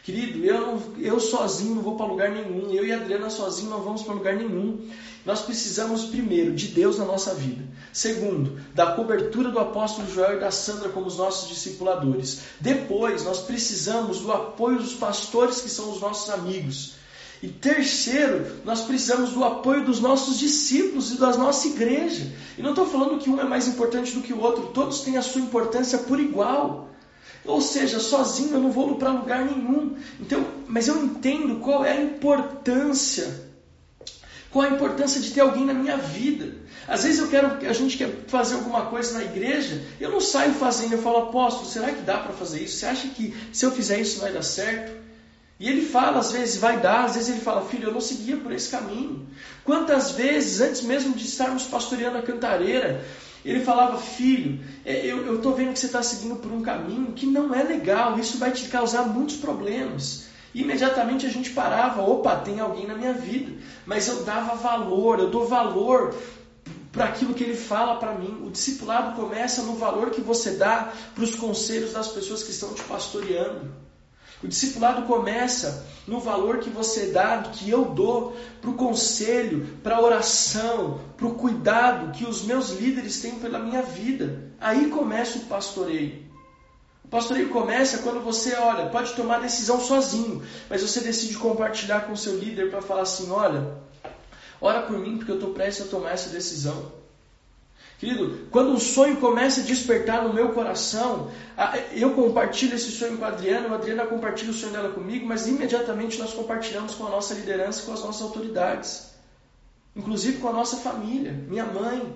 Querido, 0.03 0.43
eu, 0.43 0.81
eu 0.99 1.17
sozinho 1.17 1.75
não 1.75 1.81
vou 1.81 1.95
para 1.95 2.05
lugar 2.05 2.29
nenhum, 2.29 2.69
eu 2.71 2.85
e 2.85 2.91
a 2.91 2.97
Adriana 2.97 3.29
sozinho 3.29 3.69
não 3.69 3.81
vamos 3.81 4.01
para 4.03 4.13
lugar 4.13 4.35
nenhum. 4.35 4.89
Nós 5.25 5.39
precisamos, 5.39 6.03
primeiro, 6.03 6.53
de 6.53 6.67
Deus 6.67 6.97
na 6.97 7.05
nossa 7.05 7.33
vida. 7.33 7.63
Segundo, 7.93 8.59
da 8.75 8.87
cobertura 8.87 9.49
do 9.49 9.59
apóstolo 9.59 10.11
Joel 10.11 10.35
e 10.35 10.39
da 10.41 10.51
Sandra 10.51 10.89
como 10.89 11.07
os 11.07 11.17
nossos 11.17 11.47
discipuladores. 11.47 12.41
Depois, 12.59 13.23
nós 13.23 13.39
precisamos 13.39 14.19
do 14.19 14.33
apoio 14.33 14.77
dos 14.77 14.93
pastores 14.93 15.61
que 15.61 15.69
são 15.69 15.89
os 15.93 16.01
nossos 16.01 16.29
amigos. 16.29 16.95
E 17.41 17.47
terceiro, 17.47 18.57
nós 18.65 18.81
precisamos 18.81 19.29
do 19.29 19.43
apoio 19.43 19.85
dos 19.85 20.01
nossos 20.01 20.37
discípulos 20.37 21.13
e 21.13 21.17
da 21.17 21.37
nossa 21.37 21.67
igreja. 21.69 22.29
E 22.57 22.61
não 22.61 22.71
estou 22.71 22.85
falando 22.85 23.19
que 23.19 23.29
um 23.29 23.39
é 23.39 23.45
mais 23.45 23.69
importante 23.69 24.11
do 24.11 24.21
que 24.21 24.33
o 24.33 24.41
outro, 24.41 24.71
todos 24.73 24.99
têm 24.99 25.15
a 25.15 25.21
sua 25.21 25.39
importância 25.39 25.99
por 25.99 26.19
igual. 26.19 26.92
Ou 27.45 27.59
seja, 27.59 27.99
sozinho 27.99 28.53
eu 28.53 28.61
não 28.61 28.71
vou 28.71 28.95
para 28.95 29.11
lugar 29.11 29.45
nenhum. 29.45 29.95
Então, 30.19 30.45
mas 30.67 30.87
eu 30.87 31.03
entendo 31.03 31.59
qual 31.59 31.83
é 31.83 31.91
a 31.91 32.01
importância. 32.01 33.51
Qual 34.49 34.65
a 34.65 34.69
importância 34.69 35.19
de 35.19 35.31
ter 35.31 35.41
alguém 35.41 35.65
na 35.65 35.73
minha 35.73 35.97
vida? 35.97 36.55
Às 36.87 37.03
vezes 37.03 37.19
eu 37.19 37.27
quero, 37.27 37.67
a 37.67 37.73
gente 37.73 37.97
quer 37.97 38.09
fazer 38.27 38.55
alguma 38.55 38.85
coisa 38.85 39.17
na 39.17 39.23
igreja, 39.23 39.81
eu 39.99 40.11
não 40.11 40.19
saio 40.19 40.53
fazendo, 40.53 40.93
eu 40.93 41.01
falo, 41.01 41.17
apóstolo, 41.29 41.65
será 41.65 41.91
que 41.91 42.01
dá 42.01 42.17
para 42.17 42.33
fazer 42.33 42.61
isso? 42.61 42.77
Você 42.77 42.85
acha 42.85 43.07
que 43.07 43.33
se 43.51 43.65
eu 43.65 43.71
fizer 43.71 43.99
isso 43.99 44.19
vai 44.19 44.31
dar 44.31 44.43
certo? 44.43 44.91
E 45.63 45.69
ele 45.69 45.85
fala, 45.85 46.19
às 46.19 46.33
vezes 46.33 46.57
vai 46.57 46.81
dar, 46.81 47.05
às 47.05 47.13
vezes 47.15 47.29
ele 47.29 47.39
fala, 47.39 47.63
filho, 47.63 47.87
eu 47.87 47.93
não 47.93 48.01
seguia 48.01 48.35
por 48.35 48.51
esse 48.51 48.67
caminho. 48.69 49.25
Quantas 49.63 50.11
vezes, 50.11 50.59
antes 50.59 50.81
mesmo 50.81 51.15
de 51.15 51.23
estarmos 51.23 51.63
pastoreando 51.63 52.17
a 52.17 52.21
cantareira, 52.21 53.05
ele 53.45 53.61
falava, 53.61 53.97
filho, 53.97 54.59
é, 54.83 55.05
eu 55.05 55.37
estou 55.37 55.55
vendo 55.55 55.71
que 55.71 55.79
você 55.79 55.85
está 55.85 56.03
seguindo 56.03 56.35
por 56.35 56.51
um 56.51 56.61
caminho 56.61 57.13
que 57.13 57.25
não 57.25 57.55
é 57.55 57.63
legal, 57.63 58.19
isso 58.19 58.37
vai 58.37 58.51
te 58.51 58.67
causar 58.67 59.03
muitos 59.03 59.37
problemas. 59.37 60.25
E 60.53 60.63
imediatamente 60.63 61.25
a 61.25 61.29
gente 61.29 61.51
parava, 61.51 62.01
opa, 62.01 62.35
tem 62.35 62.59
alguém 62.59 62.85
na 62.85 62.95
minha 62.95 63.13
vida. 63.13 63.53
Mas 63.85 64.09
eu 64.09 64.21
dava 64.25 64.55
valor, 64.55 65.19
eu 65.19 65.29
dou 65.29 65.47
valor 65.47 66.13
para 66.91 67.05
aquilo 67.05 67.33
que 67.33 67.41
ele 67.41 67.55
fala 67.55 67.95
para 67.95 68.15
mim. 68.15 68.37
O 68.45 68.51
discipulado 68.51 69.15
começa 69.15 69.61
no 69.61 69.75
valor 69.75 70.09
que 70.09 70.19
você 70.19 70.57
dá 70.57 70.91
para 71.15 71.23
os 71.23 71.35
conselhos 71.35 71.93
das 71.93 72.09
pessoas 72.09 72.43
que 72.43 72.51
estão 72.51 72.73
te 72.73 72.83
pastoreando. 72.83 73.81
O 74.43 74.47
discipulado 74.47 75.03
começa 75.03 75.85
no 76.05 76.19
valor 76.19 76.57
que 76.57 76.69
você 76.69 77.07
dá, 77.07 77.41
que 77.43 77.69
eu 77.69 77.85
dou 77.85 78.35
para 78.59 78.69
o 78.69 78.75
conselho, 78.75 79.79
para 79.81 79.95
a 79.95 80.01
oração, 80.01 80.99
para 81.15 81.27
o 81.27 81.35
cuidado 81.35 82.11
que 82.11 82.25
os 82.25 82.43
meus 82.43 82.71
líderes 82.71 83.21
têm 83.21 83.39
pela 83.39 83.57
minha 83.57 83.81
vida. 83.81 84.51
Aí 84.59 84.89
começa 84.89 85.37
o 85.37 85.45
pastoreio. 85.45 86.23
O 87.05 87.07
pastoreio 87.07 87.49
começa 87.49 87.99
quando 87.99 88.21
você, 88.21 88.53
olha, 88.55 88.89
pode 88.89 89.13
tomar 89.13 89.39
decisão 89.39 89.79
sozinho, 89.79 90.43
mas 90.69 90.81
você 90.81 90.99
decide 90.99 91.37
compartilhar 91.37 92.01
com 92.01 92.11
o 92.11 92.17
seu 92.17 92.37
líder 92.37 92.69
para 92.69 92.81
falar 92.81 93.03
assim: 93.03 93.31
olha, 93.31 93.77
ora 94.59 94.81
por 94.81 94.99
mim 94.99 95.17
porque 95.17 95.31
eu 95.31 95.35
estou 95.35 95.53
prestes 95.53 95.87
a 95.87 95.89
tomar 95.89 96.11
essa 96.11 96.29
decisão. 96.29 97.02
Querido, 98.03 98.47
quando 98.51 98.71
um 98.71 98.79
sonho 98.79 99.15
começa 99.17 99.61
a 99.61 99.63
despertar 99.63 100.23
no 100.23 100.33
meu 100.33 100.49
coração, 100.49 101.31
eu 101.93 102.11
compartilho 102.11 102.75
esse 102.75 102.91
sonho 102.91 103.17
com 103.17 103.23
a 103.23 103.29
Adriana, 103.29 103.69
a 103.69 103.75
Adriana 103.75 104.05
compartilha 104.05 104.51
o 104.51 104.53
sonho 104.53 104.73
dela 104.73 104.89
comigo, 104.89 105.25
mas 105.25 105.47
imediatamente 105.47 106.19
nós 106.19 106.33
compartilhamos 106.33 106.95
com 106.95 107.07
a 107.07 107.09
nossa 107.09 107.33
liderança 107.33 107.83
com 107.83 107.93
as 107.93 108.03
nossas 108.03 108.21
autoridades, 108.21 109.13
inclusive 109.95 110.39
com 110.39 110.49
a 110.49 110.53
nossa 110.53 110.77
família, 110.77 111.31
minha 111.47 111.65
mãe, 111.65 112.13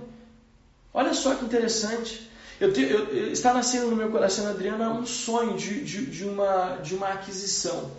Olha 0.98 1.14
só 1.14 1.36
que 1.36 1.46
interessante. 1.46 2.28
Eu 2.60 2.74
tenho, 2.74 2.88
eu, 2.90 3.32
está 3.32 3.54
nascendo 3.54 3.86
no 3.86 3.96
meu 3.96 4.10
coração, 4.10 4.48
Adriana, 4.48 4.90
um 4.90 5.06
sonho 5.06 5.56
de, 5.56 5.84
de, 5.84 6.08
de, 6.08 6.26
uma, 6.26 6.78
de 6.78 6.96
uma 6.96 7.10
aquisição. 7.10 7.92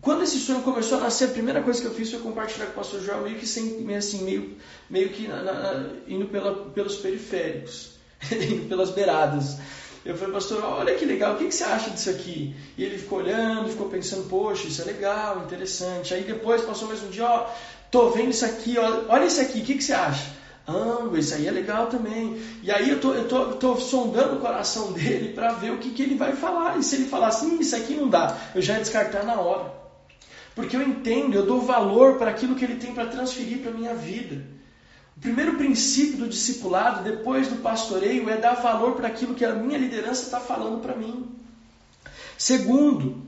Quando 0.00 0.22
esse 0.22 0.38
sonho 0.38 0.62
começou 0.62 0.98
a 0.98 1.02
nascer, 1.02 1.26
a 1.26 1.32
primeira 1.32 1.62
coisa 1.62 1.80
que 1.80 1.86
eu 1.86 1.94
fiz 1.94 2.10
foi 2.10 2.20
compartilhar 2.20 2.66
com 2.66 2.72
o 2.72 2.74
pastor 2.74 3.00
João, 3.00 3.22
meio 3.22 3.38
que 3.38 3.46
sem, 3.46 3.94
assim, 3.94 4.22
meio, 4.22 4.56
meio 4.90 5.08
que 5.10 5.26
na, 5.26 5.42
na, 5.42 5.86
indo 6.06 6.26
pela, 6.26 6.54
pelos 6.70 6.96
periféricos, 6.96 7.92
indo 8.30 8.68
pelas 8.68 8.90
beiradas. 8.90 9.58
Eu 10.04 10.16
falei, 10.16 10.34
pastor, 10.34 10.62
olha 10.62 10.94
que 10.94 11.04
legal, 11.04 11.34
o 11.34 11.38
que, 11.38 11.46
que 11.46 11.54
você 11.54 11.64
acha 11.64 11.90
disso 11.90 12.10
aqui? 12.10 12.54
E 12.78 12.84
ele 12.84 12.96
ficou 12.96 13.18
olhando, 13.18 13.68
ficou 13.68 13.88
pensando, 13.88 14.28
poxa, 14.28 14.68
isso 14.68 14.80
é 14.82 14.84
legal, 14.84 15.42
interessante. 15.44 16.14
Aí 16.14 16.22
depois 16.22 16.62
passou 16.62 16.86
mais 16.86 17.02
um 17.02 17.08
dia, 17.08 17.24
ó, 17.24 17.50
tô 17.90 18.10
vendo 18.10 18.30
isso 18.30 18.44
aqui, 18.44 18.78
ó, 18.78 19.04
olha 19.08 19.24
isso 19.24 19.40
aqui, 19.40 19.60
o 19.60 19.64
que, 19.64 19.74
que 19.74 19.82
você 19.82 19.94
acha? 19.94 20.36
Ah, 20.66 21.08
isso 21.16 21.34
aí 21.34 21.46
é 21.46 21.50
legal 21.50 21.86
também. 21.86 22.40
E 22.62 22.70
aí 22.70 22.90
eu 22.90 23.00
tô, 23.00 23.14
eu 23.14 23.26
tô, 23.26 23.46
tô 23.54 23.76
sondando 23.76 24.36
o 24.36 24.40
coração 24.40 24.90
dele 24.94 25.32
para 25.32 25.52
ver 25.52 25.72
o 25.72 25.78
que, 25.78 25.90
que 25.90 26.02
ele 26.02 26.16
vai 26.16 26.34
falar. 26.34 26.78
E 26.78 26.82
se 26.82 26.96
ele 26.96 27.06
falar 27.06 27.28
assim, 27.28 27.58
isso 27.58 27.74
aqui 27.74 27.94
não 27.94 28.08
dá, 28.08 28.36
eu 28.54 28.62
já 28.62 28.74
ia 28.74 28.80
descartar 28.80 29.24
na 29.24 29.40
hora. 29.40 29.85
Porque 30.56 30.74
eu 30.74 30.80
entendo, 30.80 31.34
eu 31.34 31.44
dou 31.44 31.60
valor 31.60 32.16
para 32.16 32.30
aquilo 32.30 32.54
que 32.54 32.64
ele 32.64 32.76
tem 32.76 32.94
para 32.94 33.06
transferir 33.06 33.58
para 33.58 33.70
a 33.70 33.74
minha 33.74 33.94
vida. 33.94 34.42
O 35.14 35.20
primeiro 35.20 35.56
princípio 35.56 36.16
do 36.16 36.28
discipulado, 36.28 37.04
depois 37.04 37.48
do 37.48 37.56
pastoreio, 37.56 38.30
é 38.30 38.38
dar 38.38 38.54
valor 38.54 38.94
para 38.94 39.06
aquilo 39.06 39.34
que 39.34 39.44
a 39.44 39.54
minha 39.54 39.76
liderança 39.76 40.24
está 40.24 40.40
falando 40.40 40.80
para 40.80 40.96
mim. 40.96 41.28
Segundo, 42.38 43.22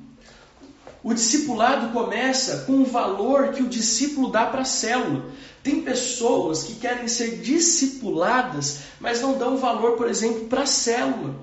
o 1.02 1.12
discipulado 1.12 1.92
começa 1.92 2.64
com 2.64 2.80
o 2.80 2.86
valor 2.86 3.52
que 3.52 3.62
o 3.62 3.68
discípulo 3.68 4.30
dá 4.30 4.46
para 4.46 4.62
a 4.62 4.64
célula. 4.64 5.26
Tem 5.62 5.82
pessoas 5.82 6.62
que 6.62 6.76
querem 6.76 7.08
ser 7.08 7.42
discipuladas, 7.42 8.80
mas 8.98 9.20
não 9.20 9.36
dão 9.36 9.58
valor, 9.58 9.98
por 9.98 10.08
exemplo, 10.08 10.46
para 10.46 10.62
a 10.62 10.66
célula. 10.66 11.34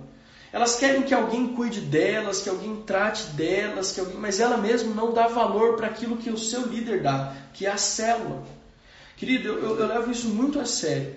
Elas 0.55 0.77
querem 0.77 1.01
que 1.01 1.13
alguém 1.13 1.53
cuide 1.53 1.81
delas, 1.81 2.41
que 2.41 2.47
alguém 2.47 2.77
trate 2.83 3.25
delas, 3.31 3.91
que 3.91 3.99
alguém, 3.99 4.15
mas 4.15 4.39
ela 4.39 4.55
mesma 4.55 4.95
não 4.95 5.11
dá 5.11 5.27
valor 5.27 5.75
para 5.75 5.87
aquilo 5.87 6.15
que 6.15 6.29
o 6.29 6.37
seu 6.37 6.65
líder 6.65 7.03
dá, 7.03 7.35
que 7.53 7.65
é 7.65 7.69
a 7.69 7.75
célula. 7.75 8.41
Querido, 9.17 9.49
eu, 9.49 9.59
eu, 9.59 9.79
eu 9.81 9.85
levo 9.85 10.09
isso 10.09 10.29
muito 10.29 10.57
a 10.57 10.63
sério. 10.63 11.13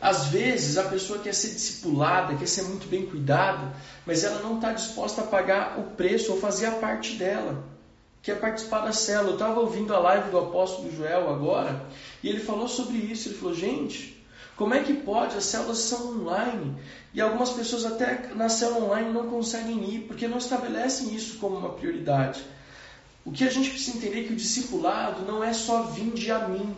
Às 0.00 0.26
vezes 0.26 0.76
a 0.76 0.88
pessoa 0.88 1.20
quer 1.20 1.32
ser 1.32 1.50
discipulada, 1.50 2.34
quer 2.34 2.48
ser 2.48 2.62
muito 2.62 2.88
bem 2.88 3.06
cuidada, 3.06 3.72
mas 4.04 4.24
ela 4.24 4.42
não 4.42 4.56
está 4.56 4.72
disposta 4.72 5.20
a 5.20 5.26
pagar 5.28 5.78
o 5.78 5.94
preço 5.94 6.32
ou 6.32 6.40
fazer 6.40 6.66
a 6.66 6.72
parte 6.72 7.14
dela, 7.14 7.62
que 8.20 8.32
é 8.32 8.34
participar 8.34 8.80
da 8.80 8.92
célula. 8.92 9.30
Eu 9.30 9.34
estava 9.34 9.60
ouvindo 9.60 9.94
a 9.94 10.00
live 10.00 10.32
do 10.32 10.38
apóstolo 10.40 10.90
Joel 10.90 11.30
agora 11.30 11.86
e 12.24 12.28
ele 12.28 12.40
falou 12.40 12.66
sobre 12.66 12.98
isso. 12.98 13.28
Ele 13.28 13.38
falou: 13.38 13.54
gente, 13.54 14.19
como 14.60 14.74
é 14.74 14.80
que 14.80 14.92
pode? 14.92 15.38
As 15.38 15.46
células 15.46 15.78
são 15.78 16.20
online 16.20 16.76
e 17.14 17.20
algumas 17.22 17.48
pessoas 17.48 17.86
até 17.86 18.28
na 18.34 18.50
célula 18.50 18.84
online 18.84 19.10
não 19.10 19.26
conseguem 19.26 19.82
ir 19.88 20.00
porque 20.00 20.28
não 20.28 20.36
estabelecem 20.36 21.14
isso 21.14 21.38
como 21.38 21.56
uma 21.56 21.70
prioridade. 21.70 22.44
O 23.24 23.32
que 23.32 23.44
a 23.44 23.50
gente 23.50 23.70
precisa 23.70 23.96
entender 23.96 24.20
é 24.20 24.24
que 24.24 24.34
o 24.34 24.36
discipulado 24.36 25.22
não 25.22 25.42
é 25.42 25.54
só 25.54 25.84
vinde 25.84 26.30
a 26.30 26.46
mim. 26.46 26.76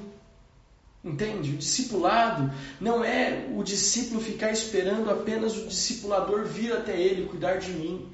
Entende? 1.03 1.55
O 1.55 1.57
discipulado 1.57 2.53
não 2.80 3.03
é 3.03 3.49
o 3.53 3.64
discípulo 3.64 4.20
ficar 4.20 4.53
esperando 4.53 5.11
apenas 5.11 5.57
o 5.57 5.66
discipulador 5.66 6.45
vir 6.45 6.72
até 6.72 6.97
ele 6.97 7.26
cuidar 7.26 7.57
de 7.57 7.72
mim, 7.72 8.09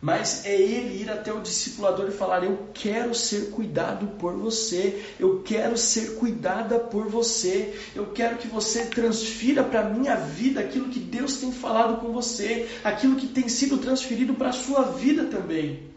mas 0.00 0.44
é 0.46 0.54
ele 0.54 1.02
ir 1.02 1.10
até 1.10 1.32
o 1.32 1.40
discipulador 1.40 2.08
e 2.08 2.12
falar: 2.12 2.44
Eu 2.44 2.68
quero 2.72 3.14
ser 3.14 3.50
cuidado 3.50 4.06
por 4.18 4.32
você, 4.34 5.04
eu 5.18 5.42
quero 5.44 5.76
ser 5.76 6.14
cuidada 6.16 6.78
por 6.78 7.08
você, 7.08 7.74
eu 7.96 8.06
quero 8.06 8.36
que 8.36 8.46
você 8.46 8.86
transfira 8.86 9.64
para 9.64 9.80
a 9.80 9.88
minha 9.88 10.14
vida 10.14 10.60
aquilo 10.60 10.88
que 10.88 11.00
Deus 11.00 11.38
tem 11.38 11.50
falado 11.50 12.00
com 12.00 12.12
você, 12.12 12.68
aquilo 12.84 13.16
que 13.16 13.26
tem 13.26 13.48
sido 13.48 13.78
transferido 13.78 14.34
para 14.34 14.50
a 14.50 14.52
sua 14.52 14.82
vida 14.82 15.24
também. 15.24 15.88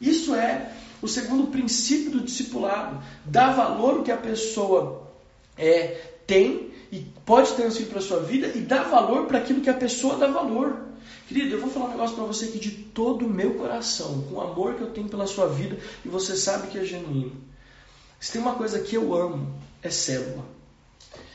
Isso 0.00 0.34
é 0.34 0.72
o 1.02 1.08
segundo 1.08 1.48
princípio 1.48 2.12
do 2.12 2.20
discipulado. 2.20 3.02
Dá 3.24 3.52
valor 3.52 3.98
o 3.98 4.02
que 4.02 4.10
a 4.10 4.16
pessoa 4.16 5.10
é, 5.58 6.00
tem 6.26 6.70
e 6.90 7.00
pode 7.26 7.52
transferir 7.52 7.88
para 7.88 7.98
a 7.98 8.02
sua 8.02 8.20
vida 8.20 8.50
e 8.54 8.60
dá 8.60 8.82
valor 8.82 9.26
para 9.26 9.38
aquilo 9.38 9.60
que 9.60 9.68
a 9.68 9.74
pessoa 9.74 10.16
dá 10.16 10.26
valor. 10.26 10.89
Querido, 11.26 11.54
eu 11.54 11.60
vou 11.60 11.70
falar 11.70 11.86
um 11.86 11.90
negócio 11.90 12.16
para 12.16 12.24
você 12.24 12.46
aqui 12.46 12.58
de 12.58 12.70
todo 12.70 13.26
o 13.26 13.30
meu 13.30 13.54
coração, 13.54 14.22
com 14.22 14.36
o 14.36 14.40
amor 14.40 14.74
que 14.74 14.82
eu 14.82 14.90
tenho 14.90 15.08
pela 15.08 15.26
sua 15.26 15.46
vida 15.46 15.78
e 16.04 16.08
você 16.08 16.36
sabe 16.36 16.68
que 16.68 16.78
é 16.78 16.84
genuíno. 16.84 17.32
Se 18.18 18.32
tem 18.32 18.40
uma 18.40 18.54
coisa 18.54 18.80
que 18.80 18.96
eu 18.96 19.14
amo, 19.14 19.54
é 19.82 19.90
célula. 19.90 20.44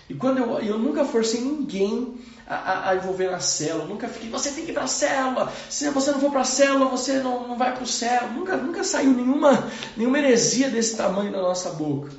E 0.08 0.14
quando 0.14 0.38
eu, 0.38 0.60
eu 0.60 0.78
nunca 0.78 1.04
forcei 1.04 1.42
ninguém 1.42 2.20
a, 2.48 2.92
a, 2.92 2.96
envolver 2.96 3.32
na 3.32 3.40
célula, 3.40 3.86
nunca 3.86 4.08
fiquei, 4.08 4.30
você 4.30 4.52
tem 4.52 4.64
que 4.64 4.72
ir 4.72 4.74
para 4.74 4.84
a 4.84 4.88
célula, 4.88 5.52
se 5.68 5.90
você 5.90 6.12
não 6.12 6.20
for 6.20 6.30
para 6.30 6.42
a 6.42 6.46
célula, 6.46 6.86
você 6.86 7.20
não, 7.20 7.48
não 7.48 7.58
vai 7.58 7.74
para 7.74 7.84
o 7.84 7.88
céu. 7.88 8.30
Nunca, 8.32 8.56
nunca 8.56 8.84
saiu 8.84 9.12
nenhuma, 9.12 9.72
nenhuma 9.98 10.20
heresia 10.20 10.70
desse 10.70 10.96
tamanho 10.96 11.32
da 11.32 11.42
nossa 11.42 11.72
boca. 11.72 12.12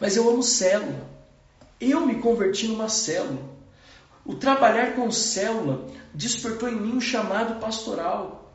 Mas 0.00 0.16
eu 0.16 0.28
amo 0.28 0.42
célula. 0.42 1.10
Eu 1.80 2.06
me 2.06 2.20
converti 2.20 2.68
numa 2.68 2.88
célula. 2.88 3.55
O 4.26 4.34
trabalhar 4.34 4.94
com 4.96 5.10
célula 5.10 5.86
despertou 6.12 6.68
em 6.68 6.74
mim 6.74 6.96
um 6.96 7.00
chamado 7.00 7.60
pastoral. 7.60 8.52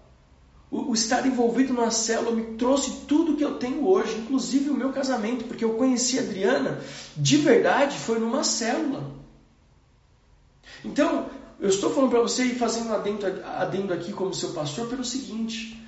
O, 0.70 0.92
o 0.92 0.94
estar 0.94 1.26
envolvido 1.26 1.74
numa 1.74 1.92
célula 1.92 2.36
me 2.36 2.58
trouxe 2.58 3.06
tudo 3.08 3.38
que 3.38 3.44
eu 3.44 3.58
tenho 3.58 3.88
hoje, 3.88 4.18
inclusive 4.18 4.70
o 4.70 4.74
meu 4.74 4.92
casamento, 4.92 5.46
porque 5.46 5.64
eu 5.64 5.76
conheci 5.76 6.20
a 6.20 6.24
Adriana 6.24 6.82
de 7.16 7.38
verdade 7.38 7.98
foi 7.98 8.20
numa 8.20 8.44
célula. 8.44 9.12
Então, 10.84 11.30
eu 11.60 11.70
estou 11.70 11.94
falando 11.94 12.10
para 12.10 12.22
você 12.22 12.44
e 12.46 12.56
fazendo 12.56 12.90
um 12.90 12.94
adendo, 12.94 13.26
adendo 13.46 13.94
aqui 13.94 14.12
como 14.12 14.34
seu 14.34 14.50
pastor 14.50 14.88
pelo 14.88 15.06
seguinte: 15.06 15.82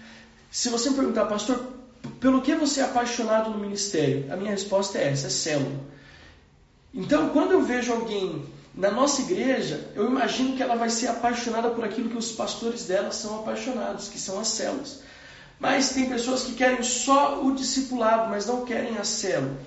se 0.50 0.70
você 0.70 0.92
me 0.92 0.96
perguntar, 0.96 1.26
pastor, 1.26 1.60
pelo 2.20 2.42
que 2.42 2.56
você 2.56 2.80
é 2.80 2.84
apaixonado 2.84 3.50
no 3.50 3.58
ministério? 3.58 4.32
A 4.32 4.38
minha 4.38 4.52
resposta 4.52 4.98
é 4.98 5.10
essa: 5.10 5.28
é 5.28 5.30
célula. 5.30 5.80
Então, 6.94 7.30
quando 7.30 7.52
eu 7.52 7.64
vejo 7.64 7.92
alguém 7.92 8.46
na 8.76 8.90
nossa 8.90 9.22
igreja, 9.22 9.92
eu 9.96 10.08
imagino 10.08 10.56
que 10.56 10.64
ela 10.64 10.76
vai 10.76 10.90
ser 10.90 11.08
apaixonada 11.08 11.70
por 11.70 11.84
aquilo 11.84 12.10
que 12.10 12.18
os 12.18 12.32
pastores 12.32 12.86
dela 12.86 13.12
são 13.12 13.40
apaixonados, 13.40 14.10
que 14.10 14.20
são 14.20 14.40
as 14.40 14.48
células. 14.48 15.02
Mas 15.60 15.90
tem 15.90 16.10
pessoas 16.10 16.44
que 16.44 16.54
querem 16.54 16.82
só 16.82 17.44
o 17.44 17.54
discipulado, 17.54 18.30
mas 18.30 18.48
não 18.48 18.66
querem 18.66 18.98
a 18.98 19.04
célula. 19.04 19.58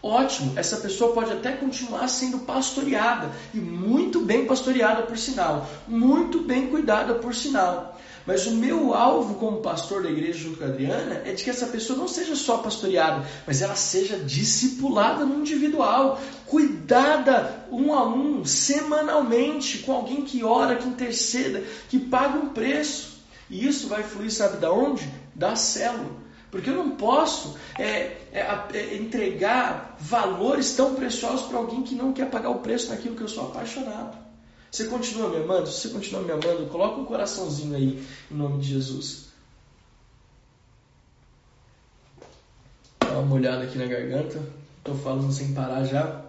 Ótimo, 0.00 0.52
essa 0.56 0.76
pessoa 0.76 1.12
pode 1.12 1.32
até 1.32 1.52
continuar 1.52 2.06
sendo 2.08 2.40
pastoreada, 2.40 3.32
e 3.52 3.58
muito 3.58 4.20
bem 4.20 4.46
pastoreada 4.46 5.02
por 5.02 5.16
sinal, 5.16 5.68
muito 5.88 6.40
bem 6.40 6.68
cuidada 6.68 7.14
por 7.14 7.34
sinal. 7.34 7.98
Mas 8.26 8.46
o 8.46 8.52
meu 8.52 8.94
alvo 8.94 9.34
como 9.34 9.60
pastor 9.60 10.02
da 10.02 10.10
igreja 10.10 10.38
junto 10.38 10.58
com 10.58 10.64
a 10.64 10.68
Adriana 10.68 11.22
é 11.26 11.32
de 11.32 11.44
que 11.44 11.50
essa 11.50 11.66
pessoa 11.66 11.98
não 11.98 12.08
seja 12.08 12.34
só 12.34 12.58
pastoreada, 12.58 13.26
mas 13.46 13.60
ela 13.60 13.76
seja 13.76 14.16
discipulada 14.16 15.26
no 15.26 15.40
individual, 15.40 16.18
cuidada 16.46 17.66
um 17.70 17.92
a 17.92 18.06
um, 18.06 18.44
semanalmente, 18.44 19.78
com 19.78 19.92
alguém 19.92 20.22
que 20.22 20.42
ora, 20.42 20.76
que 20.76 20.88
interceda, 20.88 21.62
que 21.88 21.98
paga 21.98 22.38
um 22.38 22.48
preço. 22.48 23.14
E 23.50 23.66
isso 23.66 23.88
vai 23.88 24.02
fluir, 24.02 24.32
sabe 24.32 24.56
da 24.56 24.72
onde? 24.72 25.06
Da 25.34 25.54
célula. 25.54 26.24
Porque 26.50 26.70
eu 26.70 26.76
não 26.76 26.90
posso 26.92 27.56
é, 27.78 28.16
é, 28.32 28.46
é, 28.72 28.94
entregar 28.94 29.96
valores 29.98 30.74
tão 30.74 30.94
preciosos 30.94 31.46
para 31.46 31.58
alguém 31.58 31.82
que 31.82 31.94
não 31.94 32.12
quer 32.12 32.30
pagar 32.30 32.50
o 32.50 32.60
preço 32.60 32.90
naquilo 32.90 33.16
que 33.16 33.22
eu 33.22 33.28
sou 33.28 33.48
apaixonado. 33.48 34.23
Você 34.74 34.86
continua 34.86 35.28
me 35.28 35.36
amando? 35.36 35.68
Se 35.68 35.82
você 35.82 35.88
continua 35.90 36.20
me 36.22 36.32
amando, 36.32 36.66
coloca 36.66 37.00
um 37.00 37.04
coraçãozinho 37.04 37.76
aí, 37.76 38.04
em 38.28 38.34
nome 38.34 38.58
de 38.60 38.70
Jesus. 38.70 39.26
Dá 42.98 43.20
uma 43.20 43.36
olhada 43.36 43.62
aqui 43.62 43.78
na 43.78 43.86
garganta. 43.86 44.42
Estou 44.78 44.98
falando 44.98 45.32
sem 45.32 45.54
parar 45.54 45.84
já. 45.84 46.24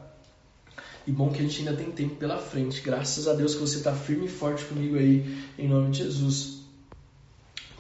E 1.08 1.12
bom 1.12 1.32
que 1.32 1.40
a 1.40 1.42
gente 1.42 1.58
ainda 1.58 1.76
tem 1.76 1.92
tempo 1.92 2.18
pela 2.18 2.38
frente. 2.38 2.82
Graças 2.82 3.28
a 3.28 3.34
Deus 3.34 3.56
que 3.56 3.62
você 3.62 3.80
está 3.80 3.96
firme 3.96 4.28
e 4.28 4.30
forte 4.30 4.64
comigo 4.66 4.96
aí, 4.96 5.44
em 5.58 5.68
nome 5.68 5.90
de 5.90 6.04
Jesus. 6.04 6.60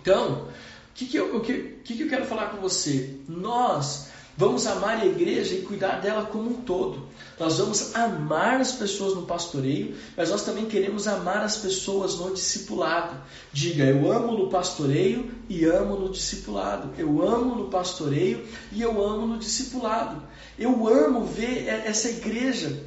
Então, 0.01 0.45
o 0.45 0.93
que, 0.95 1.05
que, 1.05 1.18
eu, 1.18 1.39
que, 1.41 1.80
que 1.84 2.01
eu 2.01 2.09
quero 2.09 2.26
falar 2.26 2.47
com 2.49 2.57
você? 2.57 3.20
Nós 3.28 4.07
Vamos 4.38 4.67
amar 4.67 4.99
a 4.99 5.05
igreja 5.05 5.55
e 5.55 5.61
cuidar 5.61 6.01
dela 6.01 6.25
como 6.25 6.49
um 6.49 6.61
todo. 6.61 7.07
Nós 7.39 7.57
vamos 7.57 7.95
amar 7.95 8.59
as 8.59 8.73
pessoas 8.73 9.15
no 9.15 9.21
pastoreio, 9.21 9.95
mas 10.15 10.29
nós 10.29 10.43
também 10.43 10.65
queremos 10.65 11.07
amar 11.07 11.38
as 11.38 11.55
pessoas 11.55 12.15
no 12.15 12.33
discipulado. 12.33 13.15
Diga, 13.53 13.86
eu 13.86 14.11
amo 14.11 14.38
no 14.38 14.49
pastoreio 14.49 15.31
e 15.47 15.63
amo 15.63 15.95
no 15.95 16.09
discipulado. 16.09 16.89
Eu 16.97 17.25
amo 17.25 17.55
no 17.55 17.69
pastoreio 17.69 18.45
e 18.73 18.81
eu 18.81 19.01
amo 19.01 19.25
no 19.25 19.38
discipulado. 19.38 20.21
Eu 20.59 20.86
amo 20.88 21.23
ver 21.23 21.67
essa 21.67 22.09
igreja 22.09 22.83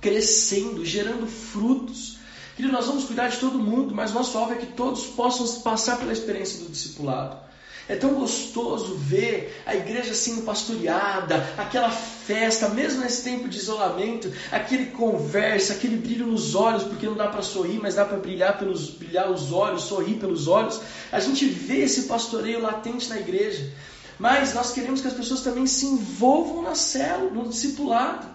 crescendo, 0.00 0.84
gerando 0.84 1.26
frutos. 1.26 2.18
Querido, 2.54 2.72
nós 2.72 2.86
vamos 2.86 3.04
cuidar 3.04 3.28
de 3.28 3.38
todo 3.38 3.58
mundo, 3.58 3.92
mas 3.92 4.12
nosso 4.12 4.38
alvo 4.38 4.52
é 4.52 4.56
que 4.56 4.66
todos 4.66 5.04
possam 5.06 5.62
passar 5.62 5.98
pela 5.98 6.12
experiência 6.12 6.64
do 6.64 6.70
discipulado. 6.70 7.44
É 7.88 7.94
tão 7.94 8.14
gostoso 8.14 8.96
ver 8.96 9.62
a 9.64 9.76
igreja 9.76 10.12
sendo 10.12 10.42
pastoreada, 10.42 11.36
aquela 11.56 11.90
festa, 11.90 12.68
mesmo 12.68 13.00
nesse 13.00 13.22
tempo 13.22 13.48
de 13.48 13.58
isolamento, 13.58 14.32
aquele 14.50 14.86
conversa, 14.86 15.74
aquele 15.74 15.96
brilho 15.96 16.26
nos 16.26 16.56
olhos, 16.56 16.82
porque 16.82 17.06
não 17.06 17.14
dá 17.14 17.28
para 17.28 17.42
sorrir, 17.42 17.78
mas 17.80 17.94
dá 17.94 18.04
para 18.04 18.18
brilhar 18.18 18.58
pelos 18.58 18.90
brilhar 18.90 19.30
os 19.30 19.52
olhos, 19.52 19.82
sorrir 19.82 20.14
pelos 20.14 20.48
olhos. 20.48 20.80
A 21.12 21.20
gente 21.20 21.46
vê 21.46 21.82
esse 21.82 22.02
pastoreio 22.02 22.60
latente 22.60 23.08
na 23.08 23.18
igreja. 23.18 23.70
Mas 24.18 24.54
nós 24.54 24.72
queremos 24.72 25.00
que 25.00 25.08
as 25.08 25.14
pessoas 25.14 25.42
também 25.42 25.66
se 25.66 25.86
envolvam 25.86 26.62
na 26.62 26.74
célula, 26.74 27.30
no 27.30 27.48
discipulado. 27.48 28.26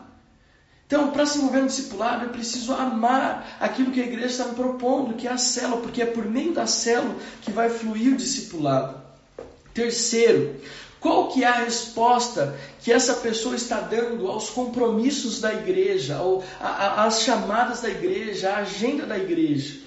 Então, 0.85 1.09
para 1.11 1.25
se 1.25 1.39
envolver 1.39 1.61
no 1.61 1.67
discipulado, 1.67 2.25
é 2.25 2.29
preciso 2.29 2.73
amar 2.73 3.57
aquilo 3.59 3.91
que 3.91 4.01
a 4.01 4.05
igreja 4.05 4.27
está 4.27 4.45
propondo, 4.45 5.15
que 5.15 5.27
é 5.27 5.31
a 5.31 5.37
célula, 5.37 5.81
porque 5.81 6.01
é 6.01 6.05
por 6.05 6.25
meio 6.25 6.53
da 6.53 6.67
célula 6.67 7.15
que 7.41 7.51
vai 7.51 7.69
fluir 7.69 8.13
o 8.13 8.17
discipulado. 8.17 9.00
Terceiro, 9.73 10.55
qual 10.99 11.29
que 11.29 11.43
é 11.43 11.47
a 11.47 11.63
resposta 11.63 12.55
que 12.81 12.91
essa 12.91 13.15
pessoa 13.15 13.55
está 13.55 13.79
dando 13.81 14.27
aos 14.27 14.49
compromissos 14.49 15.41
da 15.41 15.53
igreja, 15.53 16.19
às 16.59 17.21
chamadas 17.21 17.81
da 17.81 17.89
igreja, 17.89 18.51
à 18.51 18.57
agenda 18.57 19.05
da 19.05 19.17
igreja? 19.17 19.79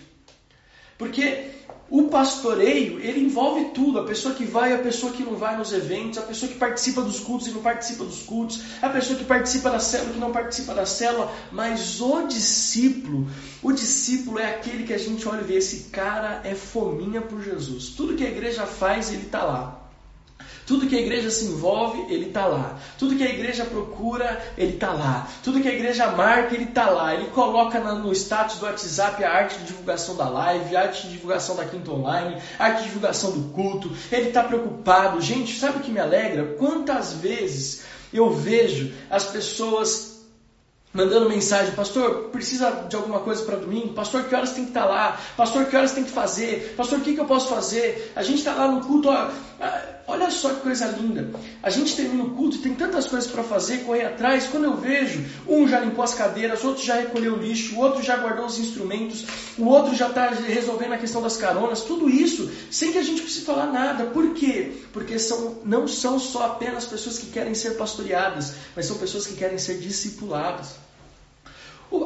Porque 0.99 1.51
o 1.91 2.05
pastoreio, 2.05 2.99
ele 3.01 3.21
envolve 3.21 3.67
tudo, 3.67 3.99
a 3.99 4.05
pessoa 4.05 4.35
que 4.35 4.45
vai, 4.45 4.73
a 4.73 4.79
pessoa 4.79 5.13
que 5.13 5.23
não 5.23 5.37
vai 5.37 5.57
nos 5.57 5.73
eventos, 5.73 6.19
a 6.19 6.23
pessoa 6.23 6.51
que 6.51 6.59
participa 6.59 7.03
dos 7.03 7.21
cultos 7.21 7.47
e 7.47 7.51
não 7.51 7.61
participa 7.61 8.05
dos 8.05 8.23
cultos, 8.23 8.63
a 8.81 8.89
pessoa 8.89 9.19
que 9.19 9.25
participa 9.25 9.71
da 9.71 9.79
célula 9.79 10.11
e 10.11 10.15
que 10.15 10.21
não 10.21 10.33
participa 10.33 10.75
da 10.75 10.87
célula, 10.87 11.31
mas 11.53 12.01
o 12.01 12.27
discípulo, 12.27 13.27
o 13.63 13.73
discípulo 13.73 14.39
é 14.39 14.55
aquele 14.55 14.85
que 14.85 14.95
a 14.95 14.99
gente 14.99 15.29
olha 15.29 15.43
e 15.43 15.45
vê, 15.45 15.57
esse 15.57 15.91
cara 15.91 16.41
é 16.45 16.55
fominha 16.55 17.21
por 17.21 17.43
Jesus. 17.43 17.91
Tudo 17.91 18.17
que 18.17 18.25
a 18.25 18.31
igreja 18.31 18.67
faz, 18.67 19.13
ele 19.13 19.27
está 19.27 19.45
lá. 19.45 19.84
Tudo 20.67 20.87
que 20.87 20.97
a 20.97 21.01
igreja 21.01 21.31
se 21.31 21.45
envolve, 21.45 22.07
ele 22.13 22.29
está 22.29 22.47
lá. 22.47 22.79
Tudo 22.99 23.17
que 23.17 23.23
a 23.23 23.29
igreja 23.29 23.65
procura, 23.67 24.43
ele 24.57 24.75
está 24.75 24.93
lá. 24.93 25.29
Tudo 25.43 25.61
que 25.61 25.69
a 25.69 25.75
igreja 25.75 26.07
marca, 26.13 26.55
ele 26.55 26.65
está 26.65 26.89
lá. 26.89 27.15
Ele 27.15 27.27
coloca 27.27 27.79
no 27.81 28.13
status 28.13 28.59
do 28.59 28.65
WhatsApp 28.65 29.23
a 29.23 29.31
arte 29.31 29.59
de 29.59 29.67
divulgação 29.67 30.17
da 30.17 30.29
live, 30.29 30.75
a 30.75 30.83
arte 30.83 31.03
de 31.03 31.13
divulgação 31.13 31.55
da 31.57 31.67
Quinta 31.67 31.91
Online, 31.91 32.41
a 32.59 32.65
arte 32.65 32.79
de 32.79 32.89
divulgação 32.89 33.33
do 33.33 33.53
culto. 33.53 33.91
Ele 34.11 34.29
está 34.29 34.43
preocupado. 34.43 35.21
Gente, 35.21 35.59
sabe 35.59 35.79
o 35.79 35.81
que 35.83 35.91
me 35.91 36.01
alegra? 36.01 36.55
Quantas 36.57 37.13
vezes 37.13 37.85
eu 38.11 38.31
vejo 38.31 38.91
as 39.11 39.25
pessoas 39.27 40.15
mandando 40.95 41.29
mensagem, 41.29 41.75
pastor, 41.75 42.31
precisa 42.31 42.71
de 42.89 42.95
alguma 42.95 43.19
coisa 43.19 43.43
para 43.45 43.57
domingo? 43.57 43.93
Pastor, 43.93 44.25
que 44.25 44.35
horas 44.35 44.53
tem 44.53 44.63
que 44.63 44.71
estar 44.71 44.85
tá 44.85 44.87
lá? 44.87 45.21
Pastor, 45.37 45.67
que 45.67 45.77
horas 45.77 45.93
tem 45.93 46.05
que 46.05 46.11
fazer? 46.11 46.75
Pastor, 46.77 47.01
o 47.01 47.03
que, 47.03 47.15
que 47.15 47.21
eu 47.21 47.25
posso 47.27 47.49
fazer? 47.49 48.13
A 48.15 48.23
gente 48.23 48.39
está 48.39 48.55
lá 48.55 48.69
no 48.69 48.81
culto, 48.81 49.09
ó, 49.09 49.29
olha 50.07 50.31
só 50.31 50.51
que 50.51 50.61
coisa 50.61 50.87
linda. 50.87 51.31
A 51.63 51.71
gente 51.71 51.97
termina 51.97 52.25
o 52.25 52.31
culto, 52.31 52.59
tem 52.59 52.75
tantas 52.75 53.07
coisas 53.07 53.31
para 53.31 53.43
fazer, 53.43 53.85
correr 53.85 54.05
atrás. 54.05 54.47
Quando 54.47 54.65
eu 54.65 54.77
vejo, 54.77 55.25
um 55.49 55.67
já 55.67 55.81
limpou 55.81 56.05
as 56.05 56.15
cadeiras, 56.15 56.65
outro 56.65 56.83
já 56.83 56.97
recolheu 56.97 57.35
o 57.35 57.39
lixo, 57.39 57.77
o 57.77 57.79
outro 57.81 58.03
já 58.03 58.17
guardou 58.17 58.47
os 58.47 58.59
instrumentos, 58.59 59.25
o 59.59 59.67
outro 59.67 59.95
já 59.95 60.09
está 60.09 60.29
resolvendo 60.29 60.93
a 60.93 60.99
questão 60.99 61.23
das 61.23 61.37
caronas. 61.37 61.83
Tudo 61.83 62.09
isso 62.09 62.51
sem 62.71 62.93
que 62.93 62.99
a 62.99 63.03
gente 63.03 63.23
precise 63.23 63.45
falar 63.45 63.67
nada. 63.67 64.07
Por 64.07 64.35
quê? 64.35 64.73
Porque 64.93 65.19
são, 65.19 65.59
não 65.65 65.89
são 65.89 66.19
só 66.19 66.47
apenas 66.47 66.85
pessoas 66.85 67.19
que 67.19 67.27
querem 67.27 67.55
ser 67.55 67.73
pastoreadas, 67.77 68.55
mas 68.75 68.87
são 68.87 68.97
pessoas 68.99 69.27
que 69.27 69.35
querem 69.35 69.59
ser 69.59 69.79
discipuladas. 69.79 70.85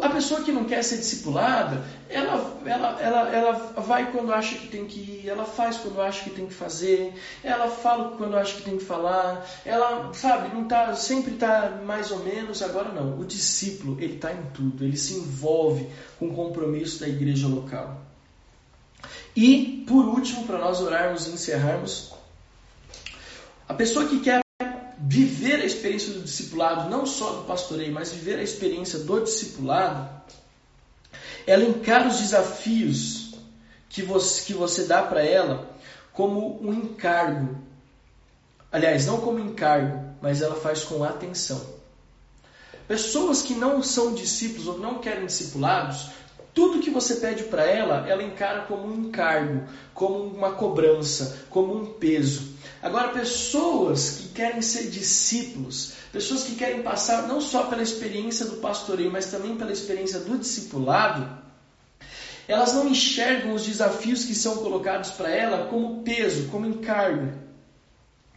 A 0.02 0.08
pessoa 0.10 0.42
que 0.42 0.52
não 0.52 0.64
quer 0.64 0.82
ser 0.82 0.98
discipulada, 0.98 1.84
ela, 2.08 2.58
ela, 2.64 3.00
ela, 3.00 3.28
ela 3.30 3.52
vai 3.80 4.12
quando 4.12 4.32
acha 4.32 4.56
que 4.56 4.68
tem 4.68 4.84
que 4.84 5.00
ir, 5.00 5.28
ela 5.28 5.44
faz 5.44 5.78
quando 5.78 6.00
acha 6.00 6.24
que 6.24 6.30
tem 6.30 6.46
que 6.46 6.54
fazer, 6.54 7.14
ela 7.42 7.70
fala 7.70 8.16
quando 8.16 8.36
acha 8.36 8.56
que 8.56 8.62
tem 8.62 8.76
que 8.76 8.84
falar, 8.84 9.46
ela, 9.64 10.12
sabe, 10.12 10.54
não 10.54 10.64
tá, 10.64 10.94
sempre 10.94 11.34
está 11.34 11.80
mais 11.86 12.10
ou 12.10 12.18
menos, 12.24 12.62
agora 12.62 12.92
não. 12.92 13.18
O 13.18 13.24
discípulo, 13.24 13.96
ele 14.00 14.16
está 14.16 14.32
em 14.32 14.42
tudo, 14.54 14.84
ele 14.84 14.96
se 14.96 15.14
envolve 15.14 15.88
com 16.18 16.28
o 16.28 16.34
compromisso 16.34 17.00
da 17.00 17.08
igreja 17.08 17.48
local. 17.48 18.02
E, 19.34 19.84
por 19.86 20.04
último, 20.04 20.46
para 20.46 20.58
nós 20.58 20.80
orarmos 20.80 21.26
e 21.26 21.30
encerrarmos, 21.30 22.12
a 23.68 23.74
pessoa 23.74 24.06
que 24.06 24.20
quer 24.20 24.40
viver 25.08 25.62
a 25.62 25.64
experiência 25.64 26.12
do 26.12 26.20
discipulado, 26.20 26.90
não 26.90 27.06
só 27.06 27.32
do 27.32 27.44
pastoreio, 27.44 27.90
mas 27.90 28.12
viver 28.12 28.38
a 28.38 28.42
experiência 28.42 28.98
do 28.98 29.20
discipulado, 29.20 30.06
ela 31.46 31.64
encara 31.64 32.08
os 32.08 32.18
desafios 32.18 33.34
que 33.88 34.02
você, 34.02 34.44
que 34.44 34.52
você 34.52 34.84
dá 34.84 35.02
para 35.02 35.24
ela 35.24 35.74
como 36.12 36.62
um 36.62 36.74
encargo. 36.74 37.56
Aliás, 38.70 39.06
não 39.06 39.18
como 39.18 39.38
encargo, 39.38 40.14
mas 40.20 40.42
ela 40.42 40.56
faz 40.56 40.84
com 40.84 41.02
atenção. 41.02 41.78
Pessoas 42.86 43.40
que 43.40 43.54
não 43.54 43.82
são 43.82 44.12
discípulos 44.12 44.66
ou 44.66 44.78
não 44.78 44.98
querem 44.98 45.24
discipulados 45.24 46.10
tudo 46.58 46.80
que 46.80 46.90
você 46.90 47.14
pede 47.14 47.44
para 47.44 47.64
ela, 47.64 48.08
ela 48.08 48.20
encara 48.20 48.62
como 48.62 48.88
um 48.88 49.06
encargo, 49.06 49.62
como 49.94 50.24
uma 50.24 50.50
cobrança, 50.50 51.44
como 51.48 51.72
um 51.72 51.86
peso. 51.86 52.57
Agora, 52.82 53.08
pessoas 53.08 54.10
que 54.10 54.28
querem 54.28 54.62
ser 54.62 54.88
discípulos, 54.88 55.92
pessoas 56.12 56.44
que 56.44 56.54
querem 56.54 56.82
passar 56.82 57.26
não 57.26 57.40
só 57.40 57.64
pela 57.64 57.82
experiência 57.82 58.46
do 58.46 58.56
pastoreio, 58.56 59.10
mas 59.10 59.26
também 59.26 59.56
pela 59.56 59.72
experiência 59.72 60.20
do 60.20 60.38
discipulado, 60.38 61.38
elas 62.46 62.72
não 62.72 62.88
enxergam 62.88 63.52
os 63.52 63.66
desafios 63.66 64.24
que 64.24 64.34
são 64.34 64.58
colocados 64.58 65.10
para 65.10 65.30
ela 65.30 65.66
como 65.66 66.02
peso, 66.02 66.48
como 66.48 66.66
encargo 66.66 67.47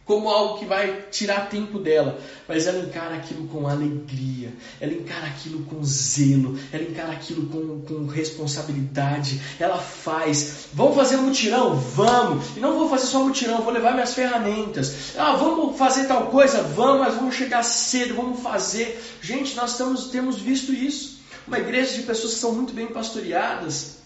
como 0.04 0.28
algo 0.28 0.58
que 0.58 0.64
vai 0.64 1.06
tirar 1.10 1.48
tempo 1.48 1.78
dela, 1.78 2.18
mas 2.48 2.66
ela 2.66 2.80
encara 2.80 3.14
aquilo 3.14 3.46
com 3.46 3.68
alegria, 3.68 4.52
ela 4.80 4.92
encara 4.92 5.26
aquilo 5.26 5.64
com 5.64 5.82
zelo, 5.84 6.58
ela 6.72 6.82
encara 6.82 7.12
aquilo 7.12 7.46
com, 7.46 7.80
com 7.82 8.06
responsabilidade, 8.06 9.40
ela 9.60 9.78
faz. 9.78 10.66
Vamos 10.72 10.96
fazer 10.96 11.16
um 11.16 11.26
mutirão? 11.26 11.76
Vamos! 11.76 12.56
E 12.56 12.60
não 12.60 12.78
vou 12.78 12.88
fazer 12.88 13.06
só 13.06 13.22
um 13.22 13.28
mutirão, 13.28 13.62
vou 13.62 13.72
levar 13.72 13.92
minhas 13.92 14.12
ferramentas. 14.12 15.16
Ah, 15.16 15.36
vamos 15.36 15.78
fazer 15.78 16.06
tal 16.06 16.26
coisa? 16.26 16.62
Vamos, 16.62 17.00
mas 17.00 17.14
vamos 17.14 17.36
chegar 17.36 17.62
cedo, 17.62 18.14
vamos 18.14 18.40
fazer. 18.40 19.00
Gente, 19.20 19.54
nós 19.54 19.72
estamos, 19.72 20.06
temos 20.06 20.38
visto 20.40 20.72
isso. 20.72 21.22
Uma 21.46 21.58
igreja 21.58 21.94
de 21.94 22.02
pessoas 22.02 22.34
que 22.34 22.40
são 22.40 22.52
muito 22.52 22.72
bem 22.72 22.88
pastoreadas, 22.88 23.98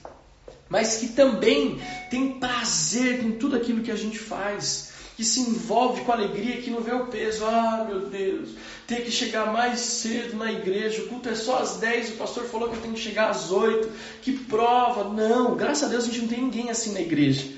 mas 0.68 0.96
que 0.96 1.08
também 1.08 1.80
tem 2.10 2.38
prazer 2.38 3.24
em 3.24 3.32
tudo 3.32 3.56
aquilo 3.56 3.82
que 3.82 3.90
a 3.90 3.96
gente 3.96 4.18
faz 4.18 4.94
que 5.16 5.24
se 5.24 5.40
envolve 5.40 6.02
com 6.02 6.12
alegria, 6.12 6.60
que 6.60 6.70
não 6.70 6.82
vê 6.82 6.92
o 6.92 7.06
peso. 7.06 7.44
Ah, 7.46 7.86
meu 7.88 8.08
Deus, 8.08 8.50
ter 8.86 9.02
que 9.02 9.10
chegar 9.10 9.50
mais 9.50 9.80
cedo 9.80 10.36
na 10.36 10.52
igreja, 10.52 11.02
o 11.02 11.08
culto 11.08 11.30
é 11.30 11.34
só 11.34 11.58
às 11.58 11.76
10, 11.76 12.10
o 12.10 12.16
pastor 12.16 12.44
falou 12.44 12.68
que 12.68 12.76
eu 12.76 12.82
tenho 12.82 12.94
que 12.94 13.00
chegar 13.00 13.30
às 13.30 13.50
8. 13.50 13.88
Que 14.20 14.32
prova! 14.32 15.04
Não, 15.04 15.56
graças 15.56 15.84
a 15.84 15.88
Deus 15.88 16.04
a 16.04 16.06
gente 16.08 16.20
não 16.20 16.28
tem 16.28 16.42
ninguém 16.42 16.70
assim 16.70 16.92
na 16.92 17.00
igreja. 17.00 17.48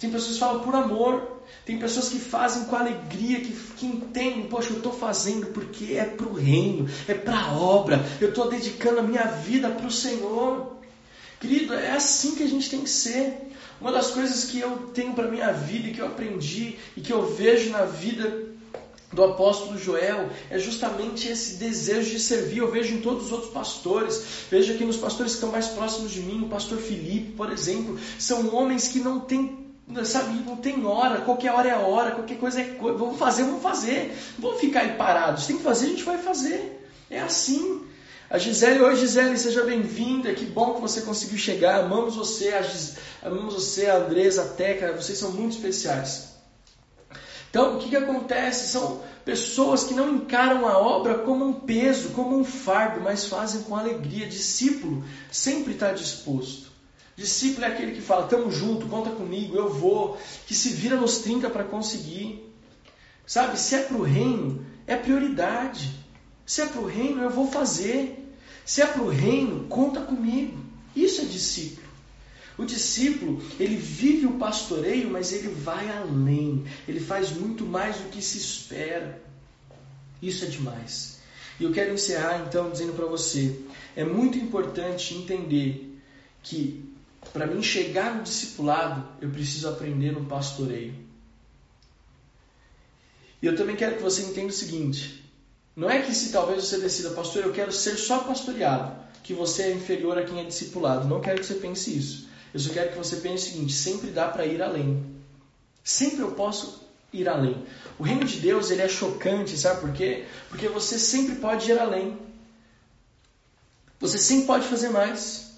Tem 0.00 0.10
pessoas 0.10 0.34
que 0.34 0.40
falam 0.40 0.62
por 0.64 0.74
amor, 0.74 1.42
tem 1.66 1.78
pessoas 1.78 2.08
que 2.08 2.18
fazem 2.18 2.64
com 2.64 2.74
alegria, 2.74 3.40
que, 3.40 3.52
que 3.76 3.86
entendem, 3.86 4.44
poxa, 4.44 4.70
eu 4.70 4.78
estou 4.78 4.92
fazendo 4.92 5.48
porque 5.48 5.94
é 5.94 6.04
para 6.04 6.26
o 6.26 6.32
reino, 6.32 6.88
é 7.06 7.14
para 7.14 7.38
a 7.38 7.52
obra, 7.52 8.04
eu 8.20 8.30
estou 8.30 8.48
dedicando 8.48 9.00
a 9.00 9.02
minha 9.02 9.24
vida 9.24 9.68
para 9.68 9.86
o 9.86 9.90
Senhor. 9.90 10.78
Querido, 11.38 11.74
é 11.74 11.90
assim 11.90 12.34
que 12.34 12.42
a 12.42 12.48
gente 12.48 12.70
tem 12.70 12.80
que 12.80 12.90
ser. 12.90 13.51
Uma 13.82 13.90
das 13.90 14.12
coisas 14.12 14.44
que 14.44 14.60
eu 14.60 14.90
tenho 14.94 15.12
para 15.12 15.26
minha 15.26 15.50
vida 15.50 15.88
e 15.88 15.92
que 15.92 15.98
eu 15.98 16.06
aprendi 16.06 16.78
e 16.96 17.00
que 17.00 17.12
eu 17.12 17.26
vejo 17.34 17.70
na 17.70 17.84
vida 17.84 18.44
do 19.12 19.24
apóstolo 19.24 19.76
Joel 19.76 20.30
é 20.48 20.56
justamente 20.56 21.26
esse 21.26 21.56
desejo 21.56 22.10
de 22.10 22.20
servir. 22.20 22.58
Eu 22.58 22.70
vejo 22.70 22.94
em 22.94 23.00
todos 23.00 23.24
os 23.24 23.32
outros 23.32 23.52
pastores, 23.52 24.22
vejo 24.48 24.72
aqui 24.72 24.84
nos 24.84 24.96
pastores 24.96 25.32
que 25.32 25.38
estão 25.38 25.50
mais 25.50 25.66
próximos 25.66 26.12
de 26.12 26.20
mim, 26.20 26.44
o 26.44 26.48
pastor 26.48 26.78
Felipe, 26.78 27.32
por 27.32 27.50
exemplo, 27.50 27.98
são 28.20 28.54
homens 28.54 28.86
que 28.86 29.00
não 29.00 29.18
têm 29.18 29.58
sabe, 30.04 30.32
não 30.46 30.54
tem 30.54 30.86
hora, 30.86 31.22
qualquer 31.22 31.50
hora 31.50 31.68
é 31.68 31.74
hora, 31.74 32.12
qualquer 32.12 32.38
coisa 32.38 32.60
é 32.60 32.64
coisa. 32.74 32.96
Vamos 32.96 33.18
fazer, 33.18 33.42
vamos 33.42 33.64
fazer. 33.64 34.16
Não 34.38 34.48
vamos 34.48 34.60
ficar 34.60 34.82
aí 34.82 34.92
parados. 34.92 35.44
Tem 35.44 35.56
que 35.56 35.64
fazer, 35.64 35.86
a 35.86 35.88
gente 35.88 36.04
vai 36.04 36.18
fazer. 36.18 36.88
É 37.10 37.18
assim. 37.18 37.82
A 38.32 38.38
Gisele, 38.38 38.80
oi 38.80 38.96
Gisele, 38.96 39.36
seja 39.36 39.62
bem-vinda, 39.62 40.32
que 40.32 40.46
bom 40.46 40.72
que 40.72 40.80
você 40.80 41.02
conseguiu 41.02 41.36
chegar, 41.36 41.80
amamos 41.80 42.16
você, 42.16 42.48
a 42.54 42.62
Gis, 42.62 42.96
amamos 43.22 43.52
você, 43.52 43.88
a 43.88 43.98
Andresa, 43.98 44.44
a 44.44 44.48
Teca, 44.48 44.90
vocês 44.94 45.18
são 45.18 45.32
muito 45.32 45.54
especiais. 45.54 46.30
Então, 47.50 47.76
o 47.76 47.78
que, 47.78 47.90
que 47.90 47.96
acontece? 47.96 48.68
São 48.68 49.02
pessoas 49.22 49.84
que 49.84 49.92
não 49.92 50.14
encaram 50.14 50.66
a 50.66 50.78
obra 50.78 51.18
como 51.18 51.44
um 51.44 51.52
peso, 51.52 52.12
como 52.12 52.34
um 52.34 52.42
fardo, 52.42 53.02
mas 53.02 53.26
fazem 53.26 53.64
com 53.64 53.76
alegria. 53.76 54.26
Discípulo 54.26 55.04
sempre 55.30 55.74
está 55.74 55.92
disposto. 55.92 56.72
Discípulo 57.14 57.66
é 57.66 57.68
aquele 57.68 57.92
que 57.92 58.00
fala, 58.00 58.24
estamos 58.24 58.54
junto, 58.54 58.86
conta 58.86 59.10
comigo, 59.10 59.58
eu 59.58 59.68
vou, 59.68 60.16
que 60.46 60.54
se 60.54 60.70
vira 60.70 60.96
nos 60.96 61.18
30 61.18 61.50
para 61.50 61.64
conseguir. 61.64 62.50
Sabe, 63.26 63.60
se 63.60 63.74
é 63.74 63.82
para 63.82 63.98
o 63.98 64.02
reino, 64.02 64.64
é 64.86 64.96
prioridade. 64.96 66.00
Se 66.46 66.62
é 66.62 66.66
para 66.66 66.80
o 66.80 66.86
reino, 66.86 67.22
eu 67.22 67.28
vou 67.28 67.50
fazer. 67.50 68.20
Se 68.64 68.82
é 68.82 68.86
para 68.86 69.02
o 69.02 69.08
reino, 69.08 69.64
conta 69.68 70.00
comigo. 70.00 70.58
Isso 70.94 71.20
é 71.20 71.24
discípulo. 71.24 71.88
O 72.58 72.64
discípulo, 72.64 73.42
ele 73.58 73.76
vive 73.76 74.26
o 74.26 74.38
pastoreio, 74.38 75.10
mas 75.10 75.32
ele 75.32 75.48
vai 75.48 75.90
além. 75.90 76.64
Ele 76.86 77.00
faz 77.00 77.30
muito 77.30 77.64
mais 77.64 77.96
do 77.96 78.08
que 78.10 78.20
se 78.20 78.38
espera. 78.38 79.22
Isso 80.20 80.44
é 80.44 80.48
demais. 80.48 81.18
E 81.58 81.64
eu 81.64 81.72
quero 81.72 81.92
encerrar 81.92 82.44
então 82.46 82.70
dizendo 82.70 82.92
para 82.92 83.06
você: 83.06 83.58
é 83.96 84.04
muito 84.04 84.38
importante 84.38 85.14
entender 85.14 85.98
que 86.42 86.92
para 87.32 87.46
mim 87.46 87.62
chegar 87.62 88.16
no 88.16 88.22
discipulado, 88.22 89.06
eu 89.20 89.30
preciso 89.30 89.68
aprender 89.68 90.12
no 90.12 90.24
pastoreio. 90.24 90.94
E 93.40 93.46
eu 93.46 93.56
também 93.56 93.76
quero 93.76 93.96
que 93.96 94.02
você 94.02 94.22
entenda 94.22 94.48
o 94.48 94.52
seguinte: 94.52 95.21
não 95.74 95.90
é 95.90 96.02
que 96.02 96.14
se 96.14 96.30
talvez 96.30 96.64
você 96.64 96.78
decida, 96.78 97.10
pastor, 97.10 97.44
eu 97.44 97.52
quero 97.52 97.72
ser 97.72 97.96
só 97.96 98.20
pastoreado, 98.20 98.94
que 99.22 99.32
você 99.32 99.64
é 99.64 99.72
inferior 99.72 100.18
a 100.18 100.24
quem 100.24 100.40
é 100.40 100.44
discipulado. 100.44 101.08
Não 101.08 101.20
quero 101.20 101.40
que 101.40 101.46
você 101.46 101.54
pense 101.54 101.96
isso. 101.96 102.28
Eu 102.52 102.60
só 102.60 102.72
quero 102.72 102.90
que 102.90 102.98
você 102.98 103.16
pense 103.16 103.48
o 103.48 103.52
seguinte: 103.52 103.72
sempre 103.72 104.10
dá 104.10 104.28
para 104.28 104.44
ir 104.44 104.60
além. 104.60 105.02
Sempre 105.82 106.20
eu 106.20 106.32
posso 106.32 106.82
ir 107.12 107.28
além. 107.28 107.56
O 107.98 108.02
reino 108.02 108.24
de 108.24 108.38
Deus 108.38 108.70
ele 108.70 108.82
é 108.82 108.88
chocante, 108.88 109.56
sabe 109.56 109.80
por 109.80 109.92
quê? 109.92 110.24
Porque 110.48 110.68
você 110.68 110.98
sempre 110.98 111.36
pode 111.36 111.70
ir 111.70 111.78
além. 111.78 112.18
Você 113.98 114.18
sempre 114.18 114.46
pode 114.46 114.66
fazer 114.66 114.90
mais. 114.90 115.52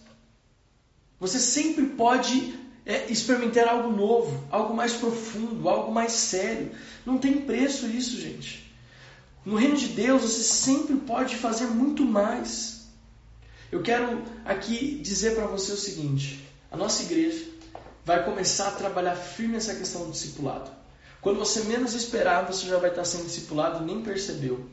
Você 1.18 1.40
sempre 1.40 1.86
pode 1.86 2.54
é, 2.86 3.10
experimentar 3.10 3.66
algo 3.66 3.90
novo, 3.90 4.46
algo 4.50 4.74
mais 4.74 4.92
profundo, 4.92 5.68
algo 5.68 5.92
mais 5.92 6.12
sério. 6.12 6.70
Não 7.04 7.18
tem 7.18 7.40
preço 7.40 7.86
isso, 7.86 8.20
gente. 8.20 8.63
No 9.44 9.56
reino 9.56 9.76
de 9.76 9.88
Deus 9.88 10.22
você 10.22 10.42
sempre 10.42 10.96
pode 10.96 11.36
fazer 11.36 11.66
muito 11.66 12.02
mais. 12.02 12.86
Eu 13.70 13.82
quero 13.82 14.22
aqui 14.44 14.98
dizer 15.02 15.34
para 15.34 15.46
você 15.46 15.72
o 15.72 15.76
seguinte: 15.76 16.48
a 16.70 16.76
nossa 16.76 17.02
igreja 17.02 17.44
vai 18.04 18.24
começar 18.24 18.68
a 18.68 18.72
trabalhar 18.72 19.16
firme 19.16 19.56
essa 19.56 19.74
questão 19.74 20.06
do 20.06 20.12
discipulado. 20.12 20.70
Quando 21.20 21.38
você 21.38 21.60
menos 21.64 21.94
esperar, 21.94 22.46
você 22.46 22.66
já 22.66 22.78
vai 22.78 22.90
estar 22.90 23.04
sendo 23.04 23.24
discipulado 23.24 23.82
e 23.82 23.86
nem 23.86 24.02
percebeu. 24.02 24.64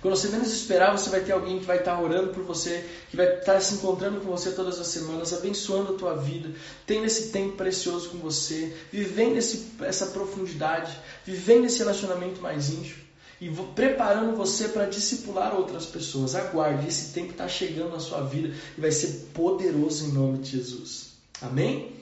Quando 0.00 0.16
você 0.16 0.28
menos 0.28 0.52
esperar, 0.52 0.90
você 0.90 1.08
vai 1.10 1.20
ter 1.20 1.32
alguém 1.32 1.58
que 1.60 1.64
vai 1.64 1.78
estar 1.78 2.00
orando 2.00 2.34
por 2.34 2.42
você, 2.42 2.84
que 3.08 3.16
vai 3.16 3.38
estar 3.38 3.60
se 3.60 3.74
encontrando 3.74 4.20
com 4.20 4.30
você 4.30 4.50
todas 4.50 4.80
as 4.80 4.88
semanas, 4.88 5.32
abençoando 5.32 5.94
a 5.94 5.98
tua 5.98 6.16
vida, 6.16 6.50
tendo 6.86 7.06
esse 7.06 7.30
tempo 7.30 7.56
precioso 7.56 8.10
com 8.10 8.18
você, 8.18 8.76
vivendo 8.90 9.36
esse, 9.36 9.70
essa 9.80 10.06
profundidade, 10.06 10.98
vivendo 11.24 11.66
esse 11.66 11.78
relacionamento 11.78 12.40
mais 12.40 12.70
íntimo 12.70 13.11
e 13.42 13.50
preparando 13.74 14.36
você 14.36 14.68
para 14.68 14.84
discipular 14.84 15.52
outras 15.52 15.84
pessoas. 15.84 16.36
Aguarde, 16.36 16.86
esse 16.86 17.12
tempo 17.12 17.32
está 17.32 17.48
chegando 17.48 17.90
na 17.90 17.98
sua 17.98 18.20
vida 18.20 18.54
e 18.78 18.80
vai 18.80 18.92
ser 18.92 19.30
poderoso 19.34 20.04
em 20.06 20.12
nome 20.12 20.38
de 20.38 20.52
Jesus. 20.52 21.08
Amém? 21.40 21.92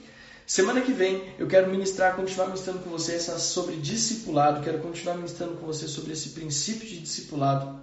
Semana 0.46 0.82
que 0.82 0.92
vem 0.92 1.32
eu 1.38 1.46
quero 1.46 1.70
ministrar, 1.70 2.14
continuar 2.14 2.48
ministrando 2.48 2.80
com 2.80 2.90
você 2.90 3.18
sobre 3.38 3.76
discipulado, 3.76 4.62
quero 4.62 4.80
continuar 4.80 5.14
ministrando 5.14 5.54
com 5.54 5.64
você 5.64 5.88
sobre 5.88 6.12
esse 6.12 6.28
princípio 6.30 6.86
de 6.86 7.00
discipulado. 7.00 7.80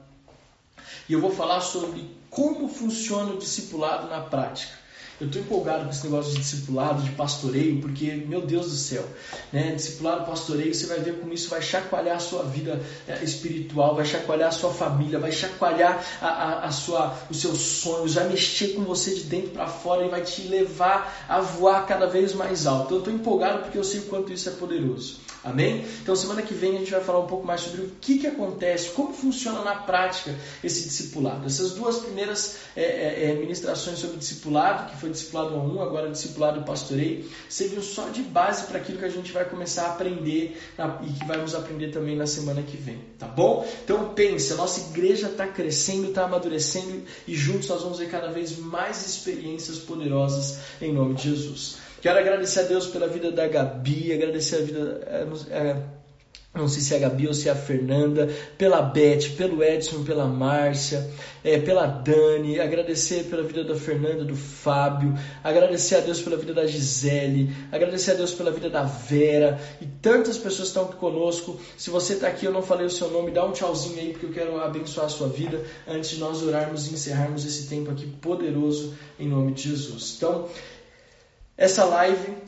E 1.09 1.13
eu 1.13 1.19
vou 1.19 1.31
falar 1.31 1.61
sobre 1.61 2.15
como 2.29 2.69
funciona 2.69 3.33
o 3.33 3.39
discipulado 3.39 4.07
na 4.07 4.21
prática. 4.21 4.77
Eu 5.19 5.25
estou 5.25 5.41
empolgado 5.41 5.85
com 5.85 5.89
esse 5.89 6.03
negócio 6.03 6.31
de 6.33 6.39
discipulado, 6.39 7.01
de 7.01 7.09
pastoreio, 7.11 7.81
porque, 7.81 8.11
meu 8.27 8.39
Deus 8.41 8.67
do 8.67 8.75
céu, 8.75 9.03
né? 9.51 9.73
discipulado, 9.73 10.27
pastoreio, 10.27 10.73
você 10.73 10.85
vai 10.85 10.99
ver 10.99 11.19
como 11.19 11.33
isso 11.33 11.49
vai 11.49 11.59
chacoalhar 11.59 12.17
a 12.17 12.19
sua 12.19 12.43
vida 12.43 12.79
é, 13.07 13.23
espiritual, 13.23 13.95
vai 13.95 14.05
chacoalhar 14.05 14.49
a 14.49 14.51
sua 14.51 14.71
família, 14.71 15.17
vai 15.17 15.31
chacoalhar 15.31 16.05
a, 16.21 16.27
a, 16.27 16.65
a 16.65 16.71
sua, 16.71 17.17
os 17.31 17.41
seus 17.41 17.57
sonhos, 17.57 18.13
vai 18.13 18.29
mexer 18.29 18.75
com 18.75 18.83
você 18.83 19.15
de 19.15 19.23
dentro 19.23 19.49
para 19.49 19.67
fora 19.67 20.05
e 20.05 20.09
vai 20.09 20.21
te 20.21 20.43
levar 20.43 21.25
a 21.27 21.41
voar 21.41 21.87
cada 21.87 22.05
vez 22.05 22.35
mais 22.35 22.67
alto. 22.67 22.93
Eu 22.93 22.99
estou 22.99 23.11
empolgado 23.11 23.63
porque 23.63 23.77
eu 23.77 23.83
sei 23.83 24.01
o 24.01 24.03
quanto 24.03 24.31
isso 24.31 24.47
é 24.49 24.51
poderoso. 24.51 25.25
Amém? 25.47 25.85
Então, 26.01 26.13
semana 26.13 26.41
que 26.41 26.53
vem 26.53 26.75
a 26.75 26.79
gente 26.79 26.91
vai 26.91 27.01
falar 27.01 27.19
um 27.19 27.27
pouco 27.27 27.47
mais 27.47 27.61
sobre 27.61 27.81
o 27.81 27.91
que, 28.01 28.17
que 28.19 28.27
acontece, 28.27 28.89
como 28.89 29.13
funciona 29.13 29.61
na 29.61 29.75
prática 29.75 30.35
esse 30.61 30.83
discipulado. 30.83 31.45
Essas 31.45 31.71
duas 31.71 31.99
primeiras 31.99 32.57
é, 32.75 32.83
é, 32.83 33.31
é 33.31 33.33
ministrações 33.35 33.97
sobre 33.99 34.17
discipulado, 34.17 34.91
que 34.91 34.97
foi 34.97 35.06
discipulado 35.09 35.55
1, 35.55 35.81
agora 35.81 36.09
discipulado 36.09 36.63
pastoreio, 36.63 37.25
serviu 37.49 37.81
só 37.81 38.09
de 38.09 38.21
base 38.21 38.67
para 38.67 38.77
aquilo 38.77 38.99
que 38.99 39.05
a 39.05 39.09
gente 39.09 39.31
vai 39.31 39.45
começar 39.45 39.83
a 39.83 39.93
aprender 39.93 40.57
na, 40.77 40.99
e 41.03 41.11
que 41.11 41.25
vamos 41.25 41.55
aprender 41.55 41.91
também 41.91 42.15
na 42.15 42.27
semana 42.27 42.61
que 42.61 42.77
vem, 42.77 42.99
tá 43.17 43.27
bom? 43.27 43.67
Então, 43.83 44.13
pense, 44.13 44.53
a 44.53 44.55
nossa 44.55 44.89
igreja 44.91 45.27
está 45.27 45.47
crescendo, 45.47 46.09
está 46.09 46.25
amadurecendo 46.25 47.03
e 47.27 47.35
juntos 47.35 47.67
nós 47.67 47.81
vamos 47.81 47.99
ver 47.99 48.09
cada 48.09 48.31
vez 48.31 48.57
mais 48.57 49.05
experiências 49.05 49.77
poderosas 49.77 50.59
em 50.81 50.93
nome 50.93 51.15
de 51.15 51.23
Jesus. 51.23 51.77
Quero 52.01 52.19
agradecer 52.19 52.61
a 52.61 52.63
Deus 52.63 52.87
pela 52.87 53.07
vida 53.07 53.31
da 53.31 53.47
Gabi, 53.47 54.13
agradecer 54.13 54.57
a 54.57 54.61
vida. 54.61 55.01
É, 55.07 55.57
é, 55.57 55.96
não 56.57 56.67
sei 56.67 56.81
se 56.81 56.93
é 56.93 56.97
a 56.97 56.99
Gabi 57.01 57.27
ou 57.27 57.33
se 57.33 57.49
é 57.49 57.51
a 57.51 57.55
Fernanda, 57.55 58.29
pela 58.57 58.81
Beth, 58.81 59.35
pelo 59.37 59.63
Edson, 59.63 60.03
pela 60.03 60.25
Márcia, 60.25 61.07
é, 61.43 61.59
pela 61.59 61.85
Dani, 61.85 62.59
agradecer 62.59 63.25
pela 63.25 63.43
vida 63.43 63.63
da 63.63 63.75
Fernanda, 63.75 64.23
do 64.23 64.35
Fábio, 64.35 65.13
agradecer 65.43 65.95
a 65.95 65.99
Deus 65.99 66.21
pela 66.21 66.35
vida 66.35 66.53
da 66.53 66.65
Gisele, 66.65 67.53
agradecer 67.71 68.11
a 68.11 68.13
Deus 68.15 68.33
pela 68.33 68.51
vida 68.51 68.69
da 68.69 68.83
Vera 68.83 69.59
e 69.79 69.85
tantas 69.85 70.37
pessoas 70.37 70.69
estão 70.69 70.85
aqui 70.85 70.95
conosco. 70.95 71.59
Se 71.77 71.89
você 71.89 72.13
está 72.13 72.27
aqui 72.27 72.45
eu 72.45 72.51
não 72.51 72.63
falei 72.63 72.87
o 72.87 72.91
seu 72.91 73.09
nome, 73.11 73.31
dá 73.31 73.45
um 73.45 73.51
tchauzinho 73.51 73.99
aí 73.99 74.11
porque 74.11 74.25
eu 74.25 74.33
quero 74.33 74.59
abençoar 74.59 75.05
a 75.05 75.09
sua 75.09 75.27
vida 75.27 75.63
antes 75.87 76.09
de 76.11 76.17
nós 76.17 76.41
orarmos 76.41 76.87
e 76.87 76.93
encerrarmos 76.93 77.45
esse 77.45 77.67
tempo 77.67 77.91
aqui 77.91 78.07
poderoso 78.07 78.95
em 79.19 79.27
nome 79.27 79.53
de 79.53 79.69
Jesus. 79.69 80.15
Então, 80.17 80.49
essa 81.55 81.85
live 81.85 82.47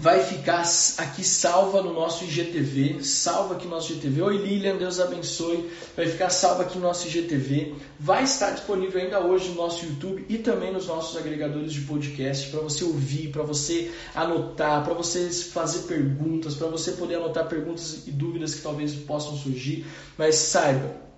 vai 0.00 0.24
ficar 0.24 0.62
aqui 0.96 1.22
salva 1.22 1.82
no 1.82 1.92
nosso 1.92 2.24
IGTV, 2.24 3.04
salva 3.04 3.54
aqui 3.54 3.66
no 3.66 3.72
nosso 3.72 3.92
IGTV. 3.92 4.22
Oi 4.22 4.38
Lilian, 4.38 4.78
Deus 4.78 4.98
abençoe. 4.98 5.70
Vai 5.94 6.06
ficar 6.08 6.30
salva 6.30 6.62
aqui 6.62 6.78
no 6.78 6.84
nosso 6.84 7.06
IGTV. 7.06 7.74
Vai 7.98 8.24
estar 8.24 8.52
disponível 8.52 8.98
ainda 8.98 9.20
hoje 9.20 9.50
no 9.50 9.56
nosso 9.56 9.84
YouTube 9.84 10.24
e 10.26 10.38
também 10.38 10.72
nos 10.72 10.86
nossos 10.86 11.18
agregadores 11.18 11.74
de 11.74 11.82
podcast 11.82 12.48
para 12.48 12.60
você 12.60 12.82
ouvir, 12.82 13.28
para 13.28 13.42
você 13.42 13.92
anotar, 14.14 14.82
para 14.82 14.94
você 14.94 15.28
fazer 15.28 15.80
perguntas, 15.80 16.54
para 16.54 16.68
você 16.68 16.92
poder 16.92 17.16
anotar 17.16 17.46
perguntas 17.46 18.06
e 18.06 18.10
dúvidas 18.10 18.54
que 18.54 18.62
talvez 18.62 18.94
possam 18.94 19.36
surgir. 19.36 19.84
Mas 20.16 20.36
saiba, 20.36 21.09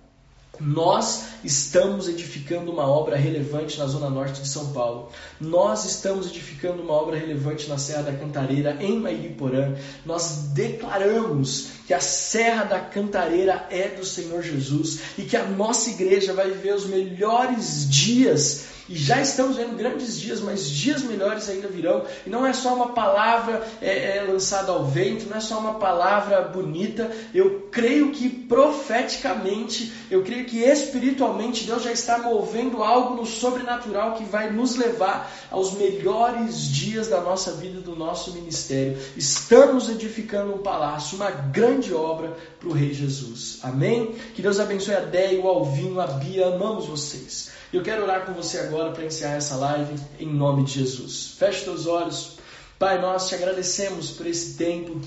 nós 0.59 1.29
estamos 1.43 2.07
edificando 2.07 2.71
uma 2.71 2.87
obra 2.87 3.17
relevante 3.17 3.79
na 3.79 3.87
zona 3.87 4.09
norte 4.09 4.41
de 4.41 4.47
São 4.47 4.71
Paulo. 4.71 5.09
Nós 5.41 5.83
estamos 5.83 6.27
edificando 6.27 6.83
uma 6.83 6.93
obra 6.93 7.17
relevante 7.17 7.67
na 7.67 7.77
Serra 7.77 8.03
da 8.03 8.13
Cantareira, 8.13 8.77
em 8.79 8.99
Mairiporã. 8.99 9.75
Nós 10.05 10.49
declaramos 10.53 11.69
que 11.93 11.97
a 11.97 11.99
Serra 11.99 12.63
da 12.63 12.79
Cantareira 12.79 13.67
é 13.69 13.87
do 13.89 14.03
Senhor 14.03 14.41
Jesus 14.41 14.99
e 15.15 15.21
que 15.21 15.37
a 15.37 15.43
nossa 15.43 15.91
igreja 15.91 16.33
vai 16.33 16.49
viver 16.49 16.73
os 16.73 16.87
melhores 16.87 17.87
dias 17.87 18.73
e 18.87 18.97
já 18.97 19.21
estamos 19.21 19.55
vendo 19.55 19.77
grandes 19.77 20.19
dias, 20.19 20.41
mas 20.41 20.69
dias 20.69 21.03
melhores 21.03 21.49
ainda 21.49 21.69
virão. 21.69 22.03
E 22.25 22.29
não 22.29 22.45
é 22.45 22.51
só 22.51 22.75
uma 22.75 22.89
palavra 22.89 23.65
é, 23.81 24.17
é, 24.17 24.21
lançada 24.23 24.73
ao 24.73 24.85
vento, 24.85 25.29
não 25.29 25.37
é 25.37 25.39
só 25.39 25.57
uma 25.57 25.75
palavra 25.75 26.41
bonita. 26.41 27.09
Eu 27.33 27.69
creio 27.71 28.11
que 28.11 28.29
profeticamente, 28.29 29.91
eu 30.11 30.21
creio 30.21 30.45
que 30.45 30.59
espiritualmente, 30.59 31.63
Deus 31.63 31.83
já 31.83 31.93
está 31.93 32.17
movendo 32.17 32.83
algo 32.83 33.15
no 33.15 33.25
sobrenatural 33.25 34.15
que 34.15 34.25
vai 34.25 34.51
nos 34.51 34.75
levar 34.75 35.31
aos 35.49 35.73
melhores 35.73 36.67
dias 36.67 37.07
da 37.07 37.21
nossa 37.21 37.53
vida, 37.53 37.79
do 37.79 37.95
nosso 37.95 38.33
ministério. 38.33 38.97
Estamos 39.15 39.89
edificando 39.89 40.53
um 40.53 40.57
palácio, 40.57 41.15
uma 41.15 41.31
grande 41.31 41.82
obra 41.91 42.37
para 42.59 42.69
o 42.69 42.71
Rei 42.71 42.93
Jesus. 42.93 43.57
Amém? 43.63 44.13
Que 44.35 44.41
Deus 44.43 44.59
abençoe 44.59 44.93
a 44.93 44.99
Déia, 44.99 45.41
o 45.41 45.47
Alvinho, 45.47 45.99
a 45.99 46.05
Bia. 46.05 46.49
Amamos 46.49 46.85
vocês. 46.85 47.49
Eu 47.73 47.81
quero 47.81 48.03
orar 48.03 48.27
com 48.27 48.33
você 48.33 48.59
agora 48.59 48.91
para 48.91 49.05
encerrar 49.05 49.37
essa 49.37 49.55
live 49.55 49.95
em 50.19 50.27
nome 50.27 50.63
de 50.63 50.73
Jesus. 50.73 51.33
Feche 51.39 51.63
seus 51.63 51.87
olhos. 51.87 52.37
Pai, 52.77 53.01
nós 53.01 53.27
te 53.27 53.33
agradecemos 53.33 54.11
por 54.11 54.27
esse 54.27 54.53
tempo 54.53 55.01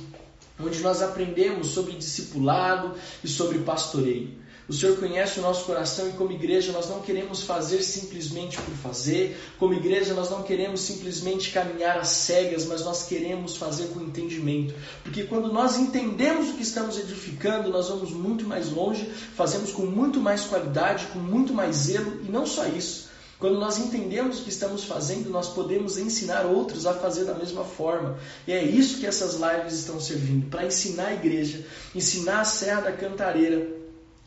onde 0.59 0.81
nós 0.81 1.03
aprendemos 1.03 1.69
sobre 1.69 1.93
discipulado 1.93 2.95
e 3.23 3.29
sobre 3.29 3.59
pastoreio. 3.61 4.31
O 4.69 4.73
Senhor 4.73 4.99
conhece 4.99 5.39
o 5.39 5.43
nosso 5.43 5.65
coração 5.65 6.09
e, 6.09 6.13
como 6.15 6.33
igreja, 6.33 6.73
nós 6.73 6.89
não 6.89 7.01
queremos 7.01 7.45
fazer 7.45 7.83
simplesmente 7.83 8.61
por 8.61 8.75
fazer. 8.75 9.41
Como 9.61 9.73
igreja, 9.73 10.13
nós 10.13 10.29
não 10.29 10.43
queremos 10.43 10.81
simplesmente 10.81 11.53
caminhar 11.53 11.97
às 11.97 12.09
cegas, 12.09 12.67
mas 12.67 12.85
nós 12.85 13.05
queremos 13.05 13.57
fazer 13.57 13.87
com 13.95 14.01
entendimento. 14.01 14.75
Porque 15.05 15.23
quando 15.23 15.53
nós 15.53 15.79
entendemos 15.79 16.51
o 16.51 16.55
que 16.55 16.63
estamos 16.63 16.99
edificando, 16.99 17.71
nós 17.71 17.89
vamos 17.89 18.11
muito 18.11 18.45
mais 18.45 18.69
longe, 18.73 19.09
fazemos 19.37 19.71
com 19.71 19.87
muito 19.87 20.19
mais 20.19 20.43
qualidade, 20.43 21.07
com 21.13 21.21
muito 21.21 21.55
mais 21.55 21.77
zelo 21.77 22.21
e 22.27 22.29
não 22.29 22.45
só 22.45 22.67
isso. 22.67 23.07
Quando 23.39 23.61
nós 23.61 23.79
entendemos 23.79 24.41
o 24.41 24.43
que 24.43 24.49
estamos 24.49 24.83
fazendo, 24.83 25.31
nós 25.31 25.47
podemos 25.49 25.97
ensinar 25.97 26.45
outros 26.45 26.87
a 26.87 26.95
fazer 26.95 27.25
da 27.25 27.35
mesma 27.35 27.63
forma. 27.63 28.19
E 28.49 28.53
é 28.53 28.65
isso 28.65 28.99
que 28.99 29.07
essas 29.07 29.35
lives 29.35 29.75
estão 29.75 30.01
servindo 30.01 30.49
para 30.49 30.67
ensinar 30.67 31.09
a 31.09 31.15
igreja, 31.15 31.65
ensinar 31.95 32.41
a 32.41 32.45
Serra 32.45 32.81
da 32.81 32.93
Cantareira 32.93 33.76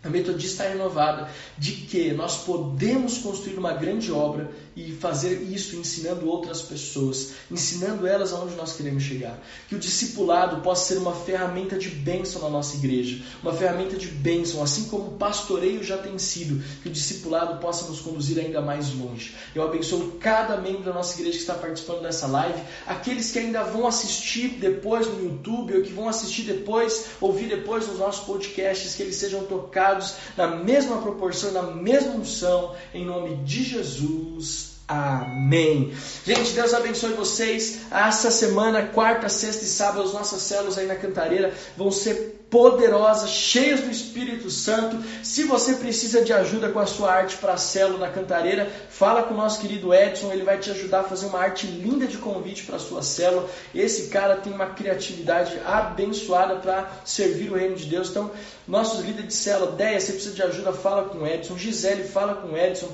a 0.01 0.07
Metodista 0.09 0.63
é 0.63 0.69
renovada 0.69 1.29
de 1.57 1.73
que 1.73 2.13
nós 2.13 2.37
podemos 2.45 3.17
construir 3.17 3.57
uma 3.57 3.73
grande 3.73 4.13
obra 4.13 4.49
e 4.73 4.93
fazer 4.93 5.41
isso 5.41 5.75
ensinando 5.75 6.25
outras 6.25 6.61
pessoas, 6.61 7.31
ensinando 7.51 8.07
elas 8.07 8.31
aonde 8.31 8.55
nós 8.55 8.77
queremos 8.77 9.03
chegar. 9.03 9.37
Que 9.67 9.75
o 9.75 9.79
discipulado 9.79 10.61
possa 10.61 10.93
ser 10.93 10.99
uma 10.99 11.13
ferramenta 11.13 11.77
de 11.77 11.89
bênção 11.89 12.41
na 12.41 12.49
nossa 12.49 12.77
igreja, 12.77 13.21
uma 13.43 13.51
ferramenta 13.51 13.97
de 13.97 14.07
bênção, 14.07 14.63
assim 14.63 14.85
como 14.85 15.07
o 15.07 15.17
pastoreio 15.17 15.83
já 15.83 15.97
tem 15.97 16.17
sido, 16.17 16.63
que 16.81 16.87
o 16.87 16.91
discipulado 16.91 17.59
possa 17.59 17.85
nos 17.85 17.99
conduzir 17.99 18.39
ainda 18.39 18.61
mais 18.61 18.93
longe. 18.93 19.35
Eu 19.53 19.63
abençoo 19.63 20.13
cada 20.17 20.55
membro 20.55 20.83
da 20.83 20.93
nossa 20.93 21.13
igreja 21.15 21.35
que 21.35 21.43
está 21.43 21.55
participando 21.55 22.03
dessa 22.03 22.25
live, 22.25 22.61
aqueles 22.87 23.31
que 23.31 23.39
ainda 23.39 23.63
vão 23.63 23.85
assistir 23.85 24.59
depois 24.61 25.07
no 25.07 25.21
YouTube 25.25 25.75
ou 25.75 25.83
que 25.83 25.91
vão 25.91 26.07
assistir 26.07 26.43
depois, 26.43 27.07
ouvir 27.19 27.49
depois 27.49 27.85
nos 27.85 27.99
nossos 27.99 28.25
podcasts, 28.25 28.95
que 28.95 29.03
eles 29.03 29.17
sejam 29.17 29.43
tocados 29.43 29.88
na 30.35 30.47
mesma 30.47 31.01
proporção, 31.01 31.51
na 31.51 31.63
mesma 31.63 32.13
unção, 32.13 32.75
em 32.93 33.05
nome 33.05 33.35
de 33.43 33.63
Jesus. 33.63 34.68
Amém. 34.89 35.93
Gente, 36.25 36.53
Deus 36.53 36.73
abençoe 36.73 37.13
vocês. 37.13 37.81
Essa 37.91 38.31
semana, 38.31 38.87
quarta, 38.87 39.29
sexta 39.29 39.63
e 39.63 39.67
sábado, 39.67 40.01
as 40.01 40.13
nossas 40.13 40.41
células 40.41 40.79
aí 40.79 40.87
na 40.87 40.95
Cantareira 40.95 41.53
vão 41.77 41.91
ser 41.91 42.47
poderosas, 42.49 43.29
cheias 43.29 43.81
do 43.81 43.91
Espírito 43.91 44.49
Santo. 44.49 44.97
Se 45.23 45.43
você 45.43 45.75
precisa 45.75 46.23
de 46.23 46.33
ajuda 46.33 46.69
com 46.69 46.79
a 46.79 46.87
sua 46.87 47.13
arte 47.13 47.37
para 47.37 47.53
a 47.53 47.57
célula 47.57 48.07
na 48.07 48.11
Cantareira, 48.11 48.67
fala 48.89 49.21
com 49.21 49.35
o 49.35 49.37
nosso 49.37 49.61
querido 49.61 49.93
Edson, 49.93 50.33
ele 50.33 50.41
vai 50.41 50.57
te 50.57 50.71
ajudar 50.71 51.01
a 51.01 51.03
fazer 51.03 51.27
uma 51.27 51.37
arte 51.37 51.67
linda 51.67 52.07
de 52.07 52.17
convite 52.17 52.63
para 52.63 52.77
a 52.77 52.79
sua 52.79 53.03
célula. 53.03 53.47
Esse 53.75 54.07
cara 54.07 54.37
tem 54.37 54.51
uma 54.51 54.71
criatividade 54.71 55.55
abençoada 55.63 56.55
para 56.55 56.89
servir 57.05 57.51
o 57.51 57.55
reino 57.55 57.75
de 57.75 57.85
Deus. 57.85 58.09
Então, 58.09 58.31
nossos 58.67 59.05
líderes 59.05 59.27
de 59.27 59.33
célula, 59.35 59.73
Deia, 59.73 59.99
você 59.99 60.13
precisa 60.13 60.33
de 60.33 60.41
ajuda, 60.41 60.73
fala 60.73 61.03
com 61.03 61.19
o 61.19 61.27
Edson. 61.27 61.55
Gisele, 61.55 62.05
fala 62.05 62.33
com 62.33 62.53
o 62.53 62.57
Edson. 62.57 62.89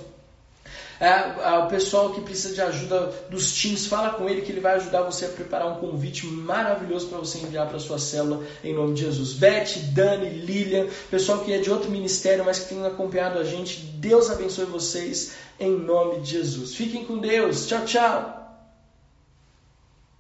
É, 1.00 1.58
o 1.60 1.68
pessoal 1.68 2.14
que 2.14 2.22
precisa 2.22 2.54
de 2.54 2.62
ajuda 2.62 3.12
dos 3.30 3.54
teams, 3.54 3.86
fala 3.86 4.12
com 4.12 4.30
ele 4.30 4.42
que 4.42 4.52
ele 4.52 4.62
vai 4.62 4.76
ajudar 4.76 5.02
você 5.02 5.26
a 5.26 5.30
preparar 5.30 5.68
um 5.68 5.76
convite 5.76 6.26
maravilhoso 6.26 7.08
para 7.08 7.18
você 7.18 7.40
enviar 7.40 7.68
para 7.68 7.80
sua 7.80 8.00
célula 8.00 8.44
em 8.64 8.74
nome 8.74 8.94
de 8.94 9.02
Jesus. 9.02 9.34
Beth, 9.34 9.78
Dani, 9.94 10.30
Lilian, 10.30 10.88
pessoal 11.10 11.40
que 11.40 11.54
é 11.54 11.58
de 11.58 11.70
outro 11.70 11.92
ministério, 11.92 12.46
mas 12.46 12.60
que 12.60 12.70
tem 12.70 12.86
acompanhado 12.86 13.40
a 13.40 13.44
gente, 13.44 13.80
Deus 13.80 14.30
abençoe 14.30 14.66
vocês 14.66 15.34
em 15.60 15.72
nome 15.72 16.22
de 16.22 16.32
Jesus. 16.32 16.76
Fiquem 16.76 17.06
com 17.06 17.18
Deus. 17.18 17.68
Tchau, 17.68 17.86
tchau. 17.86 18.45